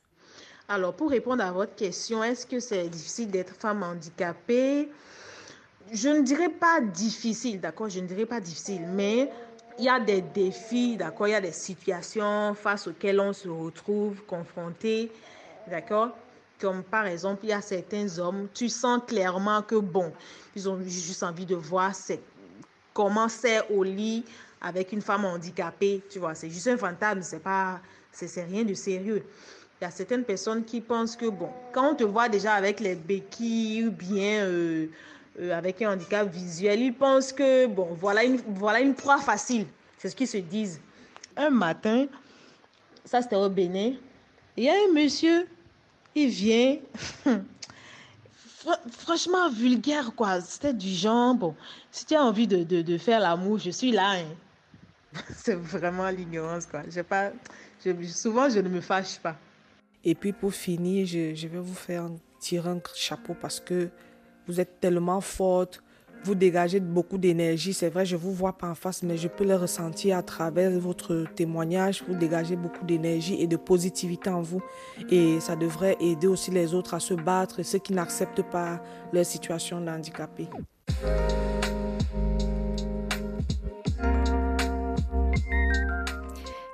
Alors, 0.68 0.94
pour 0.94 1.10
répondre 1.10 1.44
à 1.44 1.52
votre 1.52 1.74
question, 1.74 2.24
est-ce 2.24 2.46
que 2.46 2.58
c'est 2.58 2.88
difficile 2.88 3.30
d'être 3.30 3.54
femme 3.54 3.82
handicapée? 3.82 4.88
Je 5.92 6.08
ne 6.08 6.22
dirais 6.22 6.48
pas 6.48 6.80
difficile, 6.80 7.60
d'accord? 7.60 7.88
Je 7.88 8.00
ne 8.00 8.06
dirais 8.06 8.26
pas 8.26 8.40
difficile, 8.40 8.82
mais 8.88 9.30
il 9.78 9.84
y 9.84 9.88
a 9.88 10.00
des 10.00 10.22
défis, 10.22 10.96
d'accord? 10.96 11.28
Il 11.28 11.32
y 11.32 11.34
a 11.34 11.40
des 11.40 11.52
situations 11.52 12.54
face 12.54 12.88
auxquelles 12.88 13.20
on 13.20 13.32
se 13.32 13.48
retrouve 13.48 14.22
confronté, 14.24 15.12
d'accord? 15.68 16.16
Comme 16.60 16.82
par 16.82 17.06
exemple, 17.06 17.40
il 17.44 17.50
y 17.50 17.52
a 17.52 17.60
certains 17.60 18.18
hommes, 18.18 18.48
tu 18.54 18.68
sens 18.68 19.00
clairement 19.06 19.62
que, 19.62 19.76
bon, 19.76 20.12
ils 20.54 20.68
ont 20.68 20.82
juste 20.82 21.22
envie 21.22 21.44
de 21.44 21.54
voir 21.54 21.92
comment 22.94 23.28
c'est 23.28 23.60
au 23.70 23.82
lit 23.82 24.24
avec 24.60 24.92
une 24.92 25.02
femme 25.02 25.24
handicapée, 25.26 26.02
tu 26.10 26.18
vois, 26.18 26.34
c'est 26.34 26.48
juste 26.48 26.68
un 26.68 26.78
fantasme, 26.78 27.20
c'est 27.22 27.42
pas, 27.42 27.80
c'est 28.10 28.44
rien 28.44 28.64
de 28.64 28.72
sérieux. 28.72 29.22
Il 29.80 29.84
y 29.84 29.86
a 29.86 29.90
certaines 29.90 30.24
personnes 30.24 30.64
qui 30.64 30.80
pensent 30.80 31.14
que, 31.14 31.26
bon, 31.26 31.50
quand 31.72 31.90
on 31.90 31.94
te 31.94 32.04
voit 32.04 32.30
déjà 32.30 32.54
avec 32.54 32.80
les 32.80 32.94
béquilles 32.94 33.84
ou 33.84 33.90
bien 33.90 34.44
euh, 34.44 34.86
euh, 35.38 35.52
avec 35.52 35.82
un 35.82 35.92
handicap 35.92 36.26
visuel, 36.32 36.80
ils 36.80 36.94
pensent 36.94 37.32
que, 37.32 37.66
bon, 37.66 37.88
voilà 38.00 38.24
une, 38.24 38.40
voilà 38.54 38.80
une 38.80 38.94
proie 38.94 39.18
facile. 39.18 39.66
C'est 39.98 40.08
ce 40.08 40.16
qu'ils 40.16 40.28
se 40.28 40.38
disent. 40.38 40.80
Un 41.36 41.50
matin, 41.50 42.06
ça 43.04 43.20
c'était 43.20 43.36
au 43.36 43.50
Bénin, 43.50 43.92
il 44.56 44.64
y 44.64 44.70
a 44.70 44.72
un 44.72 44.94
monsieur, 44.94 45.46
il 46.16 46.30
vient, 46.30 46.78
franchement 48.90 49.50
vulgaire, 49.50 50.12
quoi. 50.16 50.40
C'était 50.40 50.72
du 50.72 50.88
genre, 50.88 51.34
bon, 51.34 51.54
si 51.90 52.06
tu 52.06 52.14
as 52.14 52.22
envie 52.24 52.46
de, 52.46 52.64
de, 52.64 52.82
de 52.82 52.98
faire 52.98 53.20
l'amour, 53.20 53.58
je 53.58 53.70
suis 53.70 53.92
là. 53.92 54.12
Hein. 54.12 54.24
C'est 55.34 55.54
vraiment 55.54 56.08
l'ignorance, 56.08 56.66
quoi. 56.66 56.82
Pas, 57.08 57.30
je, 57.84 57.92
souvent, 58.06 58.48
je 58.48 58.58
ne 58.60 58.68
me 58.68 58.80
fâche 58.80 59.18
pas. 59.18 59.36
Et 60.04 60.14
puis 60.14 60.32
pour 60.32 60.54
finir, 60.54 61.06
je, 61.06 61.46
vais 61.46 61.58
vous 61.58 61.74
faire 61.74 62.08
tirer 62.40 62.70
un 62.70 62.80
chapeau 62.94 63.34
parce 63.34 63.60
que 63.60 63.90
vous 64.46 64.60
êtes 64.60 64.80
tellement 64.80 65.20
forte, 65.20 65.82
vous 66.26 66.34
dégagez 66.34 66.80
beaucoup 66.80 67.18
d'énergie. 67.18 67.72
C'est 67.72 67.88
vrai, 67.88 68.04
je 68.04 68.16
ne 68.16 68.20
vous 68.20 68.32
vois 68.32 68.58
pas 68.58 68.68
en 68.68 68.74
face, 68.74 69.04
mais 69.04 69.16
je 69.16 69.28
peux 69.28 69.44
le 69.44 69.54
ressentir 69.54 70.18
à 70.18 70.24
travers 70.24 70.72
votre 70.80 71.24
témoignage. 71.36 72.02
Vous 72.08 72.16
dégagez 72.16 72.56
beaucoup 72.56 72.84
d'énergie 72.84 73.40
et 73.40 73.46
de 73.46 73.56
positivité 73.56 74.28
en 74.28 74.42
vous. 74.42 74.60
Et 75.08 75.38
ça 75.38 75.54
devrait 75.54 75.96
aider 76.00 76.26
aussi 76.26 76.50
les 76.50 76.74
autres 76.74 76.94
à 76.94 77.00
se 77.00 77.14
battre, 77.14 77.62
ceux 77.62 77.78
qui 77.78 77.92
n'acceptent 77.92 78.42
pas 78.42 78.82
leur 79.12 79.24
situation 79.24 79.80
d'handicapé. 79.80 80.48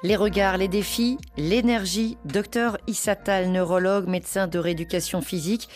Les 0.02 0.16
regards, 0.16 0.56
les 0.56 0.68
défis, 0.68 1.18
l'énergie. 1.36 2.16
Docteur 2.24 2.78
Issatal, 2.86 3.50
neurologue, 3.50 4.08
médecin 4.08 4.48
de 4.48 4.58
rééducation 4.58 5.20
physique. 5.20 5.68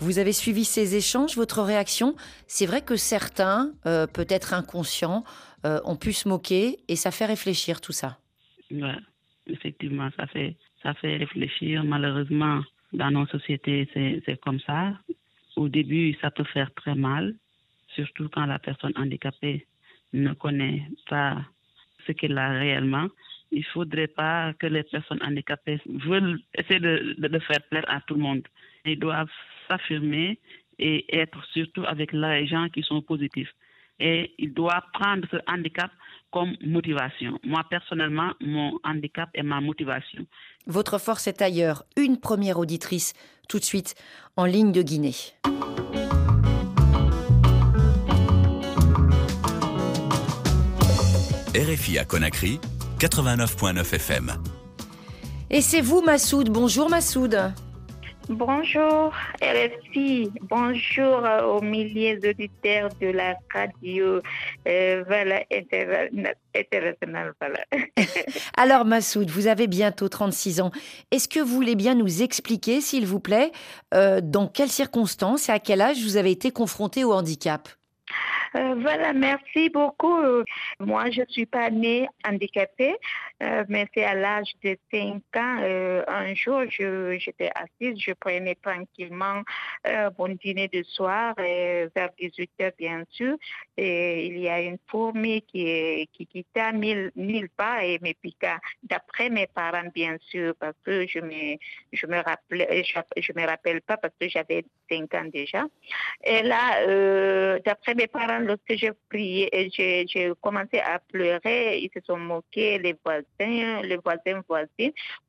Vous 0.00 0.18
avez 0.18 0.32
suivi 0.32 0.64
ces 0.64 0.94
échanges, 0.94 1.36
votre 1.36 1.62
réaction? 1.62 2.14
C'est 2.46 2.66
vrai 2.66 2.82
que 2.84 2.96
certains, 2.96 3.72
euh, 3.86 4.06
peut-être 4.06 4.52
inconscients, 4.52 5.24
euh, 5.64 5.80
ont 5.84 5.96
pu 5.96 6.12
se 6.12 6.28
moquer 6.28 6.78
et 6.88 6.96
ça 6.96 7.10
fait 7.10 7.24
réfléchir 7.24 7.80
tout 7.80 7.92
ça. 7.92 8.18
Oui, 8.70 8.82
effectivement, 9.46 10.08
ça 10.16 10.26
fait, 10.26 10.56
ça 10.82 10.92
fait 10.94 11.16
réfléchir. 11.16 11.82
Malheureusement, 11.82 12.62
dans 12.92 13.10
nos 13.10 13.26
sociétés, 13.26 13.88
c'est 13.94 14.40
comme 14.40 14.60
ça. 14.60 14.92
Au 15.56 15.68
début, 15.68 16.14
ça 16.20 16.30
peut 16.30 16.44
faire 16.44 16.70
très 16.74 16.94
mal, 16.94 17.34
surtout 17.94 18.28
quand 18.28 18.44
la 18.44 18.58
personne 18.58 18.92
handicapée 18.96 19.66
ne 20.12 20.34
connaît 20.34 20.82
pas 21.08 21.38
ce 22.06 22.12
qu'elle 22.12 22.36
a 22.36 22.50
réellement 22.50 23.08
il 23.52 23.60
ne 23.60 23.64
faudrait 23.72 24.08
pas 24.08 24.52
que 24.54 24.66
les 24.66 24.82
personnes 24.82 25.22
handicapées 25.22 25.80
veulent 25.86 26.40
essayer 26.54 26.80
de, 26.80 27.14
de, 27.18 27.38
faire 27.40 27.62
plaire 27.70 27.84
à 27.88 28.00
tout 28.02 28.14
le 28.14 28.20
monde. 28.20 28.42
Ils 28.84 28.98
doivent 28.98 29.30
s'affirmer 29.68 30.38
et 30.78 31.18
être 31.18 31.38
surtout 31.52 31.84
avec 31.86 32.12
les 32.12 32.46
gens 32.46 32.68
qui 32.68 32.82
sont 32.82 33.02
positifs. 33.02 33.52
Et 33.98 34.34
ils 34.38 34.52
doivent 34.52 34.84
prendre 34.92 35.26
ce 35.30 35.36
handicap 35.46 35.90
comme 36.30 36.54
motivation. 36.60 37.38
Moi, 37.44 37.64
personnellement, 37.70 38.32
mon 38.40 38.78
handicap 38.84 39.30
est 39.32 39.42
ma 39.42 39.60
motivation. 39.60 40.26
Votre 40.66 40.98
force 40.98 41.26
est 41.26 41.40
ailleurs. 41.40 41.84
Une 41.96 42.18
première 42.20 42.58
auditrice, 42.58 43.14
tout 43.48 43.58
de 43.58 43.64
suite, 43.64 43.94
en 44.36 44.44
ligne 44.44 44.72
de 44.72 44.82
Guinée. 44.82 45.14
RFI 51.56 51.98
à 51.98 52.04
Conakry 52.04 52.60
89.9 52.98 53.94
FM. 53.94 54.32
Et 55.48 55.62
c'est 55.62 55.80
vous, 55.80 56.02
Massoud. 56.02 56.50
Bonjour, 56.50 56.90
Massoud. 56.90 57.54
Bonjour, 58.28 59.12
RFI. 59.40 60.30
Bonjour 60.42 61.22
aux 61.46 61.60
milliers 61.60 62.16
d'auditeurs 62.16 62.88
de 63.00 63.06
la 63.06 63.36
radio 63.54 64.20
euh, 64.66 65.04
voilà, 65.06 65.44
internationale. 66.54 67.34
Voilà. 67.40 67.60
Alors, 68.56 68.84
Massoud, 68.84 69.30
vous 69.30 69.46
avez 69.46 69.68
bientôt 69.68 70.08
36 70.08 70.60
ans. 70.60 70.72
Est-ce 71.12 71.28
que 71.28 71.38
vous 71.38 71.54
voulez 71.54 71.76
bien 71.76 71.94
nous 71.94 72.22
expliquer, 72.22 72.80
s'il 72.80 73.06
vous 73.06 73.20
plaît, 73.20 73.52
euh, 73.94 74.20
dans 74.20 74.48
quelles 74.48 74.70
circonstances 74.70 75.48
et 75.48 75.52
à 75.52 75.60
quel 75.60 75.80
âge 75.80 76.02
vous 76.02 76.16
avez 76.16 76.32
été 76.32 76.50
confronté 76.50 77.04
au 77.04 77.12
handicap? 77.12 77.68
Euh, 78.56 78.74
voilà, 78.80 79.12
merci 79.12 79.68
beaucoup. 79.68 80.16
Moi, 80.80 81.10
je 81.10 81.20
ne 81.20 81.26
suis 81.26 81.46
pas 81.46 81.70
née 81.70 82.08
handicapée, 82.26 82.96
euh, 83.42 83.64
mais 83.68 83.86
c'est 83.92 84.04
à 84.04 84.14
l'âge 84.14 84.52
de 84.64 84.78
5 84.90 85.22
ans. 85.36 85.58
Euh, 85.60 86.02
un 86.08 86.34
jour, 86.34 86.62
j'étais 86.70 87.50
assise, 87.54 88.00
je 88.00 88.12
prenais 88.12 88.54
tranquillement 88.54 89.42
mon 90.18 90.28
dîner 90.28 90.68
de 90.68 90.82
soir, 90.82 91.34
vers 91.36 92.10
18 92.18 92.50
heures, 92.62 92.72
bien 92.78 93.04
sûr. 93.10 93.36
Et 93.76 94.26
il 94.26 94.38
y 94.38 94.48
a 94.48 94.60
une 94.60 94.78
fourmi 94.86 95.42
qui, 95.42 96.08
qui 96.12 96.26
quitta 96.26 96.72
mille, 96.72 97.12
mille 97.14 97.48
pas 97.50 97.84
et 97.84 97.98
me 98.00 98.12
piqua. 98.14 98.58
D'après 98.82 99.28
mes 99.28 99.46
parents, 99.46 99.90
bien 99.94 100.16
sûr, 100.30 100.54
parce 100.58 100.76
que 100.84 101.06
je 101.06 101.20
me, 101.20 101.56
je 101.92 102.06
me 102.06 102.16
je, 102.50 103.32
me 103.34 103.46
rappelle 103.46 103.82
pas 103.82 103.96
parce 103.98 104.14
que 104.18 104.28
j'avais 104.28 104.64
5 104.90 105.14
ans 105.14 105.28
déjà. 105.32 105.66
Et 106.24 106.42
là, 106.42 107.58
d'après 107.64 107.94
mes 107.94 108.06
parents, 108.06 108.38
lorsque 108.38 108.74
j'ai 108.74 108.92
prié, 109.10 109.50
j'ai 109.74 110.32
commencé 110.40 110.78
à 110.78 110.98
pleurer, 110.98 111.78
ils 111.78 111.90
se 111.94 112.00
sont 112.04 112.18
moqués, 112.18 112.78
les 112.78 112.96
voisins, 113.04 113.25
les 113.38 113.98
voisins 114.02 114.42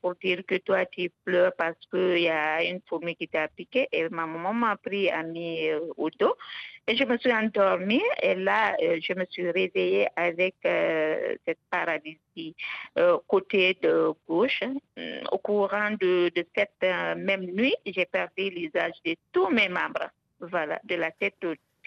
pour 0.01 0.15
dire 0.15 0.41
que 0.45 0.55
toi, 0.57 0.85
tu 0.85 1.09
pleures 1.23 1.53
parce 1.57 1.77
qu'il 1.91 2.19
y 2.19 2.29
a 2.29 2.63
une 2.63 2.81
fourmi 2.87 3.15
qui 3.15 3.27
t'a 3.27 3.47
piqué. 3.47 3.87
Et 3.91 4.09
ma 4.09 4.25
maman 4.25 4.53
m'a 4.53 4.75
pris, 4.77 5.09
a 5.09 5.23
mis 5.23 5.69
euh, 5.69 5.79
au 5.97 6.09
dos. 6.09 6.35
Et 6.87 6.95
je 6.95 7.03
me 7.03 7.17
suis 7.17 7.33
endormie 7.33 8.01
et 8.21 8.35
là, 8.35 8.75
euh, 8.81 8.97
je 9.01 9.13
me 9.13 9.25
suis 9.25 9.49
réveillée 9.51 10.07
avec 10.15 10.55
euh, 10.65 11.35
cette 11.45 11.59
paralysie 11.69 12.55
côté 13.27 13.77
de 13.81 14.11
gauche. 14.27 14.61
Au 15.31 15.37
courant 15.37 15.91
de, 15.91 16.31
de 16.33 16.45
cette 16.55 17.17
même 17.17 17.45
nuit, 17.45 17.75
j'ai 17.85 18.05
perdu 18.05 18.49
l'usage 18.49 18.93
de 19.05 19.15
tous 19.33 19.49
mes 19.49 19.69
membres. 19.69 20.09
Voilà, 20.39 20.79
de 20.83 20.95
la 20.95 21.11
tête 21.11 21.35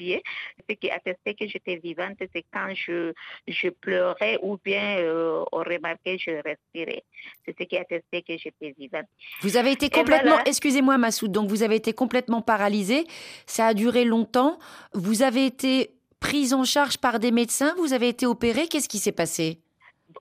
pied. 0.01 0.23
Ce 0.69 0.75
qui 0.75 0.91
attestait 0.91 1.35
que 1.35 1.47
j'étais 1.47 1.77
vivante, 1.77 2.17
c'est 2.33 2.45
quand 2.53 2.73
je, 2.75 3.13
je 3.47 3.69
pleurais 3.69 4.39
ou 4.43 4.59
bien 4.65 4.99
euh, 4.99 5.45
on 5.53 5.59
remarquait 5.59 6.17
je 6.19 6.33
respirais. 6.51 7.03
C'est 7.45 7.55
ce 7.59 7.65
qui 7.65 7.77
attestait 7.77 8.23
que 8.23 8.37
j'étais 8.43 8.75
vivante. 8.79 9.09
Vous 9.43 9.57
avez 9.57 9.73
été 9.73 9.91
complètement, 9.91 10.39
excusez-moi 10.47 10.97
Massoud, 10.99 11.31
donc 11.33 11.49
vous 11.49 11.63
avez 11.63 11.77
été 11.77 11.93
complètement 11.93 12.43
paralysée. 12.43 13.05
Ça 13.47 13.67
a 13.67 13.75
duré 13.75 14.05
longtemps. 14.05 14.59
Vous 14.95 15.23
avez 15.23 15.45
été 15.47 15.91
prise 16.19 16.53
en 16.55 16.65
charge 16.65 16.99
par 16.99 17.19
des 17.19 17.31
médecins, 17.31 17.75
vous 17.79 17.93
avez 17.93 18.09
été 18.09 18.27
opérée. 18.27 18.69
Qu'est-ce 18.69 18.89
qui 18.89 18.99
s'est 18.99 19.13
passé? 19.13 19.59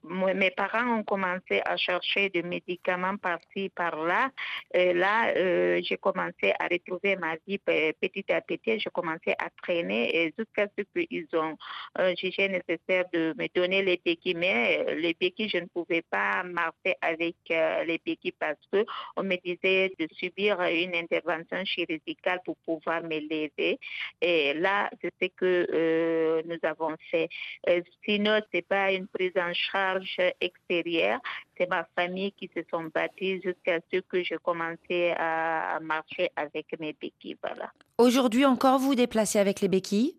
Mes 0.04 0.52
parents 0.52 1.00
ont 1.00 1.04
commencé 1.04 1.62
à 1.66 1.78
chercher 1.78 2.30
des 2.30 2.44
médicaments 2.44 3.18
par-ci, 3.18 3.70
par-là. 3.70 4.30
Là, 4.74 5.34
euh, 5.36 5.82
j'ai 5.84 5.98
commencé 5.98 6.54
à 6.60 6.68
retrouver 6.68 7.16
ma 7.16 7.36
vie 7.48 7.58
petit 7.58 8.26
à 8.32 8.42
petit. 8.42 8.80
J'ai 8.80 8.90
commencé 8.92 9.34
à 9.38 9.50
traîner 9.62 10.34
jusqu'à 10.38 10.68
ce 10.78 10.84
qu'ils 10.94 11.28
ont 11.34 11.58
euh, 12.00 12.14
jugé 12.20 12.50
nécessaire 12.50 13.06
de 13.14 13.34
me 13.38 13.48
donner 13.54 13.82
les 13.82 14.00
béquilles. 14.04 14.36
Mais 14.36 14.86
euh, 14.88 14.96
les 14.96 15.14
béquilles, 15.14 15.50
je 15.50 15.58
ne 15.58 15.68
pouvais 15.68 16.04
pas 16.04 16.44
marcher 16.44 16.96
avec 17.02 17.36
les 17.50 18.00
béquilles 18.06 18.36
parce 18.40 18.60
qu'on 18.72 19.24
me 19.24 19.36
disait 19.44 19.94
de 20.00 20.08
subir 20.14 20.62
une 20.62 20.96
intervention 20.96 21.64
chirurgicale 21.66 22.42
pour 22.46 22.58
pouvoir 22.66 23.04
me 23.04 23.20
lever. 23.20 23.80
Et 24.22 24.54
là, 24.54 24.90
c'est 25.02 25.14
ce 25.22 25.28
que 25.36 26.44
nous 26.46 26.60
avons 26.64 26.96
fait. 27.12 27.30
sinon, 28.06 28.40
ce 28.42 28.58
n'est 28.58 28.62
pas 28.62 28.92
une 28.92 29.08
prise 29.08 29.34
en 29.36 29.54
charge 29.54 29.79
extérieure. 30.40 31.20
C'est 31.58 31.70
ma 31.70 31.88
famille 31.96 32.32
qui 32.34 32.50
se 32.56 32.62
sont 32.72 32.86
battus 32.94 33.42
jusqu'à 33.44 33.80
ce 33.92 34.00
que 34.00 34.24
je 34.24 34.36
commençais 34.36 35.14
à 35.18 35.80
marcher 35.82 36.30
avec 36.36 36.68
mes 36.80 36.94
béquilles. 36.94 37.38
Voilà. 37.42 37.72
Aujourd'hui 37.98 38.46
encore, 38.46 38.80
vous 38.80 38.90
vous 38.90 38.96
déplacez 38.96 39.40
avec 39.40 39.62
les 39.62 39.68
béquilles? 39.68 40.16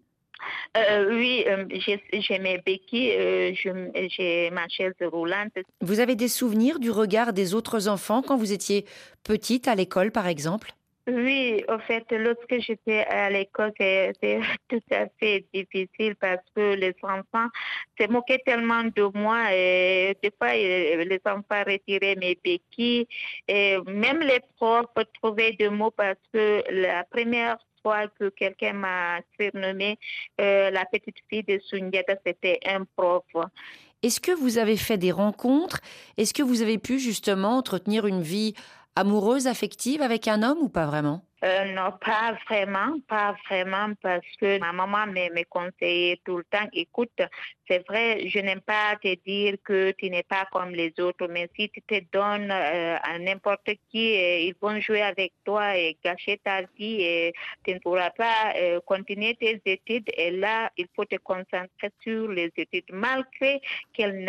Euh, 0.76 1.08
oui, 1.10 1.44
euh, 1.46 1.64
j'ai 2.12 2.38
mes 2.38 2.58
béquilles, 2.58 3.12
euh, 3.12 3.52
j'ai 4.08 4.50
ma 4.50 4.68
chaise 4.68 4.94
roulante. 5.02 5.52
Vous 5.80 6.00
avez 6.00 6.16
des 6.16 6.28
souvenirs 6.28 6.78
du 6.78 6.90
regard 6.90 7.32
des 7.32 7.54
autres 7.54 7.88
enfants 7.88 8.22
quand 8.22 8.36
vous 8.36 8.52
étiez 8.52 8.86
petite 9.24 9.68
à 9.68 9.74
l'école, 9.74 10.12
par 10.12 10.26
exemple? 10.26 10.72
Oui, 11.06 11.64
en 11.68 11.78
fait, 11.78 12.04
lorsque 12.10 12.60
j'étais 12.60 13.04
à 13.06 13.30
l'école, 13.30 13.72
c'était 13.78 14.40
tout 14.68 14.82
à 14.90 15.06
fait 15.18 15.46
difficile 15.52 16.14
parce 16.16 16.42
que 16.54 16.74
les 16.74 16.94
enfants 17.02 17.48
se 17.98 18.06
moquaient 18.08 18.42
tellement 18.44 18.84
de 18.84 19.18
moi 19.18 19.52
et 19.54 20.16
des 20.22 20.32
fois, 20.36 20.52
les 20.52 21.20
enfants 21.24 21.64
retiraient 21.66 22.16
mes 22.16 22.38
béquilles 22.42 23.06
et 23.48 23.78
même 23.86 24.20
les 24.20 24.40
profs 24.56 24.86
trouvaient 25.20 25.52
des 25.52 25.70
mots 25.70 25.90
parce 25.90 26.18
que 26.32 26.62
la 26.70 27.04
première 27.04 27.58
fois 27.82 28.08
que 28.08 28.28
quelqu'un 28.28 28.74
m'a 28.74 29.20
surnommé 29.38 29.98
euh, 30.40 30.70
la 30.70 30.84
petite 30.84 31.16
fille 31.28 31.44
de 31.44 31.58
Sundiata, 31.66 32.14
c'était 32.24 32.60
un 32.66 32.84
prof. 32.96 33.24
Est-ce 34.02 34.20
que 34.20 34.32
vous 34.32 34.58
avez 34.58 34.76
fait 34.76 34.96
des 34.96 35.12
rencontres? 35.12 35.80
Est-ce 36.16 36.32
que 36.32 36.42
vous 36.42 36.62
avez 36.62 36.78
pu 36.78 36.98
justement 36.98 37.58
entretenir 37.58 38.06
une 38.06 38.22
vie 38.22 38.54
amoureuse, 38.96 39.46
affective 39.46 40.02
avec 40.02 40.28
un 40.28 40.42
homme 40.42 40.58
ou 40.60 40.68
pas 40.68 40.86
vraiment? 40.86 41.29
Euh, 41.42 41.72
non, 41.72 41.92
pas 42.04 42.36
vraiment, 42.46 42.98
pas 43.08 43.34
vraiment, 43.48 43.94
parce 44.02 44.26
que 44.38 44.58
ma 44.58 44.72
maman 44.72 45.06
me, 45.06 45.42
conseillait 45.44 46.20
tout 46.24 46.36
le 46.36 46.44
temps, 46.44 46.68
écoute, 46.74 47.18
c'est 47.66 47.86
vrai, 47.88 48.28
je 48.28 48.40
n'aime 48.40 48.60
pas 48.60 48.96
te 49.02 49.14
dire 49.24 49.56
que 49.64 49.92
tu 49.92 50.10
n'es 50.10 50.22
pas 50.22 50.46
comme 50.52 50.72
les 50.72 50.92
autres, 50.98 51.26
mais 51.28 51.48
si 51.56 51.70
tu 51.70 51.80
te 51.80 51.98
donnes 52.12 52.50
euh, 52.50 52.96
à 53.02 53.18
n'importe 53.18 53.70
qui, 53.90 54.16
euh, 54.16 54.38
ils 54.40 54.54
vont 54.60 54.78
jouer 54.80 55.00
avec 55.00 55.32
toi 55.44 55.78
et 55.78 55.96
gâcher 56.04 56.38
ta 56.44 56.62
vie 56.76 57.00
et 57.00 57.32
tu 57.64 57.72
ne 57.72 57.78
pourras 57.78 58.10
pas 58.10 58.52
continuer 58.84 59.34
tes 59.36 59.62
études. 59.64 60.10
Et 60.16 60.32
là, 60.32 60.70
il 60.76 60.86
faut 60.94 61.04
te 61.04 61.16
concentrer 61.16 61.90
sur 62.02 62.28
les 62.28 62.52
études, 62.56 62.84
malgré 62.92 63.60
qu'elle 63.94 64.24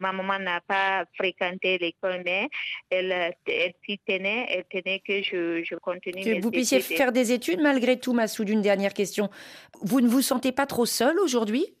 ma 0.00 0.12
maman 0.12 0.38
n'a 0.38 0.60
pas 0.62 1.04
fréquenté 1.16 1.76
l'école, 1.78 2.22
mais 2.24 2.48
elle, 2.88 3.34
elle 3.46 3.74
s'y 3.84 3.98
tenait, 4.06 4.46
elle 4.48 4.64
tenait 4.70 5.00
que 5.00 5.22
je, 5.22 5.62
je 5.64 5.74
continue 5.76 6.45
vous 6.46 6.52
puissiez 6.52 6.80
faire 6.80 7.10
des 7.12 7.32
études 7.32 7.60
malgré 7.60 7.98
tout, 7.98 8.12
Massoud, 8.12 8.48
une 8.48 8.62
dernière 8.62 8.94
question. 8.94 9.30
Vous 9.82 10.00
ne 10.00 10.06
vous 10.06 10.22
sentez 10.22 10.52
pas 10.52 10.66
trop 10.66 10.86
seule 10.86 11.18
aujourd'hui? 11.18 11.74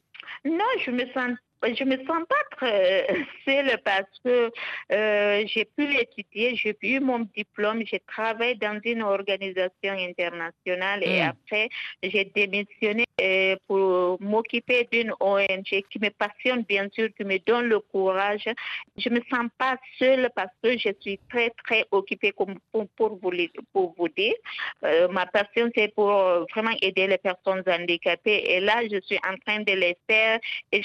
Non, 0.44 0.64
je 0.84 0.90
me 0.90 1.06
sens 1.12 1.36
je 1.64 1.84
me 1.84 1.96
sens 2.04 2.24
pas 2.28 2.56
très 2.56 3.06
seule 3.44 3.78
parce 3.84 4.10
que 4.24 4.50
euh, 4.92 5.44
j'ai 5.46 5.64
pu 5.64 5.94
étudier, 5.96 6.56
j'ai 6.56 6.76
eu 6.82 7.00
mon 7.00 7.20
diplôme, 7.36 7.82
j'ai 7.86 8.00
travaillé 8.00 8.54
dans 8.54 8.78
une 8.84 9.02
organisation 9.02 9.92
internationale 9.92 11.02
et 11.02 11.22
hmm. 11.22 11.28
après 11.30 11.68
j'ai 12.02 12.24
démissionné 12.24 13.04
euh, 13.20 13.56
pour 13.66 14.20
m'occuper 14.20 14.86
d'une 14.92 15.12
ONG 15.20 15.64
qui 15.64 15.98
me 16.00 16.10
passionne 16.10 16.62
bien 16.62 16.88
sûr, 16.92 17.08
qui 17.16 17.24
me 17.24 17.38
donne 17.38 17.66
le 17.66 17.80
courage. 17.80 18.48
Je 18.96 19.08
me 19.08 19.20
sens 19.30 19.48
pas 19.58 19.76
seule 19.98 20.28
parce 20.34 20.52
que 20.62 20.76
je 20.76 20.90
suis 21.00 21.18
très 21.30 21.50
très 21.64 21.84
occupée 21.90 22.32
comme 22.32 22.58
pour, 22.72 22.88
pour, 22.96 23.18
vous, 23.20 23.32
pour 23.72 23.94
vous 23.96 24.08
dire. 24.08 24.34
Euh, 24.84 25.08
ma 25.08 25.26
passion 25.26 25.70
c'est 25.74 25.94
pour 25.94 26.10
vraiment 26.54 26.76
aider 26.82 27.06
les 27.06 27.18
personnes 27.18 27.62
handicapées 27.66 28.44
et 28.46 28.60
là 28.60 28.82
je 28.90 29.00
suis 29.00 29.18
en 29.26 29.36
train 29.46 29.60
de 29.60 29.72
les 29.72 29.96
faire 30.08 30.38
et 30.72 30.82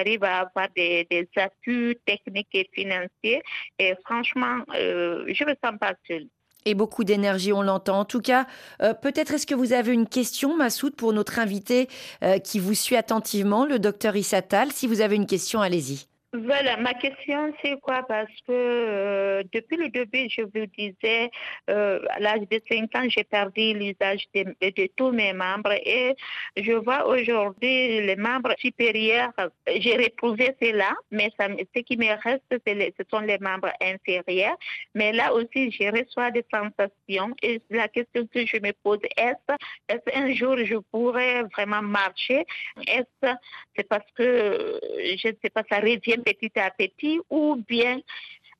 j'arrive 0.00 0.20
va 0.20 0.40
avoir 0.40 0.68
des, 0.74 1.06
des 1.10 1.28
appuis 1.36 1.98
techniques 2.06 2.48
et 2.52 2.68
financiers. 2.72 3.42
Et 3.78 3.94
franchement, 4.04 4.58
euh, 4.74 5.24
je 5.28 5.44
ne 5.44 5.50
me 5.50 5.54
sens 5.62 5.78
pas 5.80 5.94
seule. 6.06 6.26
Et 6.66 6.74
beaucoup 6.74 7.04
d'énergie, 7.04 7.52
on 7.52 7.62
l'entend. 7.62 8.00
En 8.00 8.04
tout 8.04 8.20
cas, 8.20 8.46
euh, 8.82 8.92
peut-être 8.92 9.32
est-ce 9.32 9.46
que 9.46 9.54
vous 9.54 9.72
avez 9.72 9.92
une 9.92 10.06
question, 10.06 10.56
Massoud, 10.56 10.94
pour 10.94 11.12
notre 11.14 11.38
invité 11.38 11.88
euh, 12.22 12.38
qui 12.38 12.58
vous 12.58 12.74
suit 12.74 12.96
attentivement, 12.96 13.64
le 13.64 13.78
docteur 13.78 14.14
Issatal. 14.14 14.70
Si 14.70 14.86
vous 14.86 15.00
avez 15.00 15.16
une 15.16 15.26
question, 15.26 15.62
allez-y. 15.62 16.09
Voilà, 16.32 16.76
ma 16.76 16.94
question 16.94 17.52
c'est 17.60 17.80
quoi? 17.80 18.04
Parce 18.06 18.30
que 18.46 18.52
euh, 18.52 19.42
depuis 19.52 19.76
le 19.76 19.88
début, 19.88 20.28
je 20.30 20.42
vous 20.42 20.66
disais, 20.78 21.28
euh, 21.68 21.98
à 22.08 22.20
l'âge 22.20 22.48
de 22.48 22.60
5 22.70 22.94
ans, 22.94 23.08
j'ai 23.08 23.24
perdu 23.24 23.72
l'usage 23.74 24.28
de, 24.32 24.86
tous 24.94 25.10
mes 25.10 25.32
membres 25.32 25.72
et 25.72 26.14
je 26.56 26.70
vois 26.70 27.08
aujourd'hui 27.08 28.00
les 28.06 28.14
membres 28.14 28.54
supérieurs, 28.58 29.32
j'ai 29.66 29.96
retrouvé 29.96 30.54
cela, 30.62 30.94
mais 31.10 31.32
ce 31.36 31.80
qui 31.80 31.96
me 31.96 32.06
reste, 32.22 32.44
ce 32.50 33.04
sont 33.10 33.20
les 33.20 33.38
membres 33.38 33.72
inférieurs. 33.80 34.56
Mais 34.94 35.12
là 35.12 35.34
aussi, 35.34 35.72
je 35.72 35.90
reçois 35.90 36.30
des 36.30 36.44
sensations 36.48 37.34
et 37.42 37.60
la 37.70 37.88
question 37.88 38.24
que 38.32 38.46
je 38.46 38.56
me 38.58 38.72
pose, 38.84 39.00
est-ce 39.16 39.56
est 39.88 40.16
un 40.16 40.32
jour 40.32 40.56
je 40.58 40.76
pourrais 40.92 41.42
vraiment 41.56 41.82
marcher? 41.82 42.44
Est-ce 42.86 43.34
c'est 43.76 43.88
parce 43.88 44.10
que, 44.14 44.78
je 45.16 45.28
ne 45.28 45.34
sais 45.42 45.50
pas, 45.50 45.62
ça 45.68 45.80
revient 45.80 46.19
petit 46.20 46.52
à 46.58 46.70
petit 46.70 47.20
ou 47.30 47.56
bien 47.56 48.00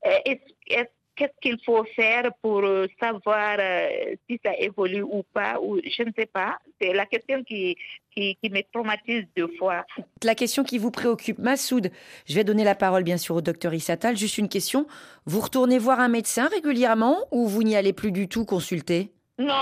euh, 0.07 0.35
qu'est-ce 1.21 1.41
qu'il 1.43 1.59
faut 1.65 1.85
faire 1.95 2.31
pour 2.41 2.65
euh, 2.65 2.87
savoir 2.99 3.57
euh, 3.59 4.15
si 4.29 4.41
ça 4.43 4.57
évolue 4.59 5.03
ou 5.03 5.23
pas, 5.35 5.59
ou 5.61 5.79
je 5.79 6.03
ne 6.03 6.13
sais 6.17 6.27
pas. 6.27 6.59
C'est 6.81 6.95
la 6.95 7.05
question 7.05 7.45
qui, 7.45 7.77
qui, 8.15 8.39
me 8.45 8.63
traumatise 8.73 9.27
deux 9.37 9.51
fois. 9.59 9.85
La 10.23 10.35
question 10.35 10.65
qui 10.65 10.79
vous 10.79 10.91
préoccupe, 10.91 11.39
Massoud, 11.39 11.91
je 12.27 12.35
vais 12.35 12.45
donner 12.45 12.65
la 12.65 12.75
parole 12.75 13.03
bien 13.03 13.19
sûr 13.19 13.37
au 13.37 13.43
docteur 13.43 13.75
Issatal. 13.75 14.17
Juste 14.17 14.39
une 14.39 14.49
question, 14.49 14.87
vous 15.27 15.41
retournez 15.41 15.79
voir 15.79 16.01
un 16.01 16.09
médecin 16.09 16.49
régulièrement 16.49 17.19
ou 17.31 17.47
vous 17.47 17.63
n'y 17.63 17.77
allez 17.77 17.93
plus 17.93 18.13
du 18.13 18.27
tout 18.27 18.47
consulter? 18.47 19.11
Non, 19.39 19.55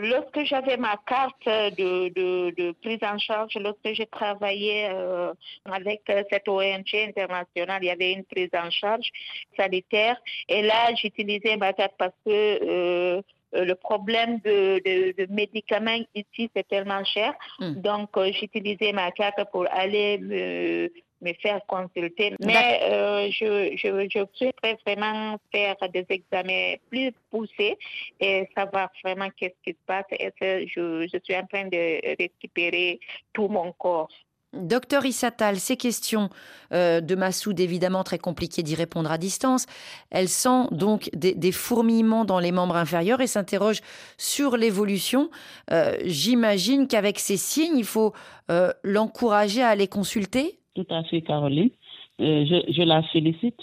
lorsque 0.00 0.44
j'avais 0.44 0.76
ma 0.76 0.96
carte 1.06 1.46
de, 1.46 2.72
prise 2.82 2.98
en 3.02 3.18
charge, 3.18 3.54
lorsque 3.56 3.92
j'ai 3.92 4.06
travaillé 4.06 4.88
euh, 4.90 5.32
avec 5.64 6.02
cette 6.06 6.48
ONG 6.48 6.94
internationale, 6.94 7.82
il 7.82 7.86
y 7.86 7.90
avait 7.90 8.12
une 8.12 8.24
prise 8.24 8.50
en 8.54 8.70
charge 8.70 9.08
sanitaire. 9.56 10.16
Et 10.48 10.62
là, 10.62 10.94
j'utilisais 10.94 11.56
ma 11.56 11.72
carte 11.72 11.94
parce 11.98 12.14
que 12.24 13.22
euh, 13.56 13.64
le 13.64 13.74
problème 13.74 14.40
de, 14.40 15.26
médicaments 15.30 15.98
ici, 16.14 16.50
c'est 16.54 16.66
tellement 16.68 17.04
cher. 17.04 17.34
Hmm. 17.58 17.74
Donc, 17.74 18.16
euh, 18.16 18.30
j'utilisais 18.32 18.92
ma 18.92 19.10
carte 19.12 19.40
pour 19.52 19.66
aller 19.70 20.18
me 20.18 20.90
me 21.20 21.32
faire 21.34 21.60
consulter. 21.66 22.34
Mais 22.40 22.80
euh, 22.82 23.30
je, 23.30 23.76
je, 23.76 24.08
je 24.10 24.24
souhaiterais 24.34 24.78
vraiment 24.86 25.38
faire 25.52 25.76
des 25.92 26.06
examens 26.08 26.74
plus 26.90 27.12
poussés 27.30 27.78
et 28.20 28.48
savoir 28.56 28.90
vraiment 29.02 29.28
qu'est-ce 29.36 29.56
qui 29.64 29.72
se 29.72 29.84
passe. 29.86 30.06
Et 30.12 30.32
je, 30.40 31.06
je 31.12 31.18
suis 31.22 31.36
en 31.36 31.46
train 31.46 31.64
de 31.64 32.16
récupérer 32.18 33.00
tout 33.32 33.48
mon 33.48 33.72
corps? 33.72 34.08
Docteur 34.56 35.04
Issatal, 35.04 35.58
ces 35.58 35.76
questions 35.76 36.30
euh, 36.72 37.00
de 37.00 37.14
Massoud, 37.14 37.58
évidemment 37.60 38.04
très 38.04 38.18
compliquées 38.18 38.62
d'y 38.62 38.74
répondre 38.74 39.10
à 39.10 39.18
distance, 39.18 39.66
elle 40.10 40.28
sent 40.28 40.68
donc 40.70 41.10
des, 41.12 41.52
fourmillements 41.52 42.24
dans 42.24 42.38
les 42.38 42.52
membres 42.52 42.76
inférieurs 42.76 43.20
et 43.20 43.26
s'interroge 43.26 43.80
sur 44.16 44.56
l'évolution. 44.56 45.30
Euh, 45.70 45.96
j'imagine 46.04 46.88
qu'avec 46.88 47.18
ces 47.18 47.36
signes, 47.36 47.76
il 47.76 47.84
faut 47.84 48.12
euh, 48.50 48.72
l'encourager 48.82 49.62
à 49.62 49.68
aller 49.68 49.88
consulter? 49.88 50.58
Tout 50.76 50.86
à 50.90 51.02
fait, 51.04 51.22
Caroline. 51.22 51.70
Je, 52.18 52.62
je, 52.68 52.82
la 52.82 53.02
félicite. 53.02 53.60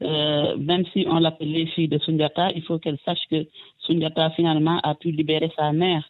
même 0.00 0.84
si 0.92 1.06
on 1.08 1.20
l'appelait 1.20 1.66
fille 1.66 1.88
de 1.88 1.98
Sundiata, 1.98 2.50
il 2.52 2.62
faut 2.62 2.78
qu'elle 2.78 2.98
sache 3.04 3.24
que 3.30 3.46
Sundiata 3.86 4.30
finalement 4.30 4.78
a 4.82 4.94
pu 4.94 5.10
libérer 5.10 5.50
sa 5.56 5.72
mère 5.72 6.04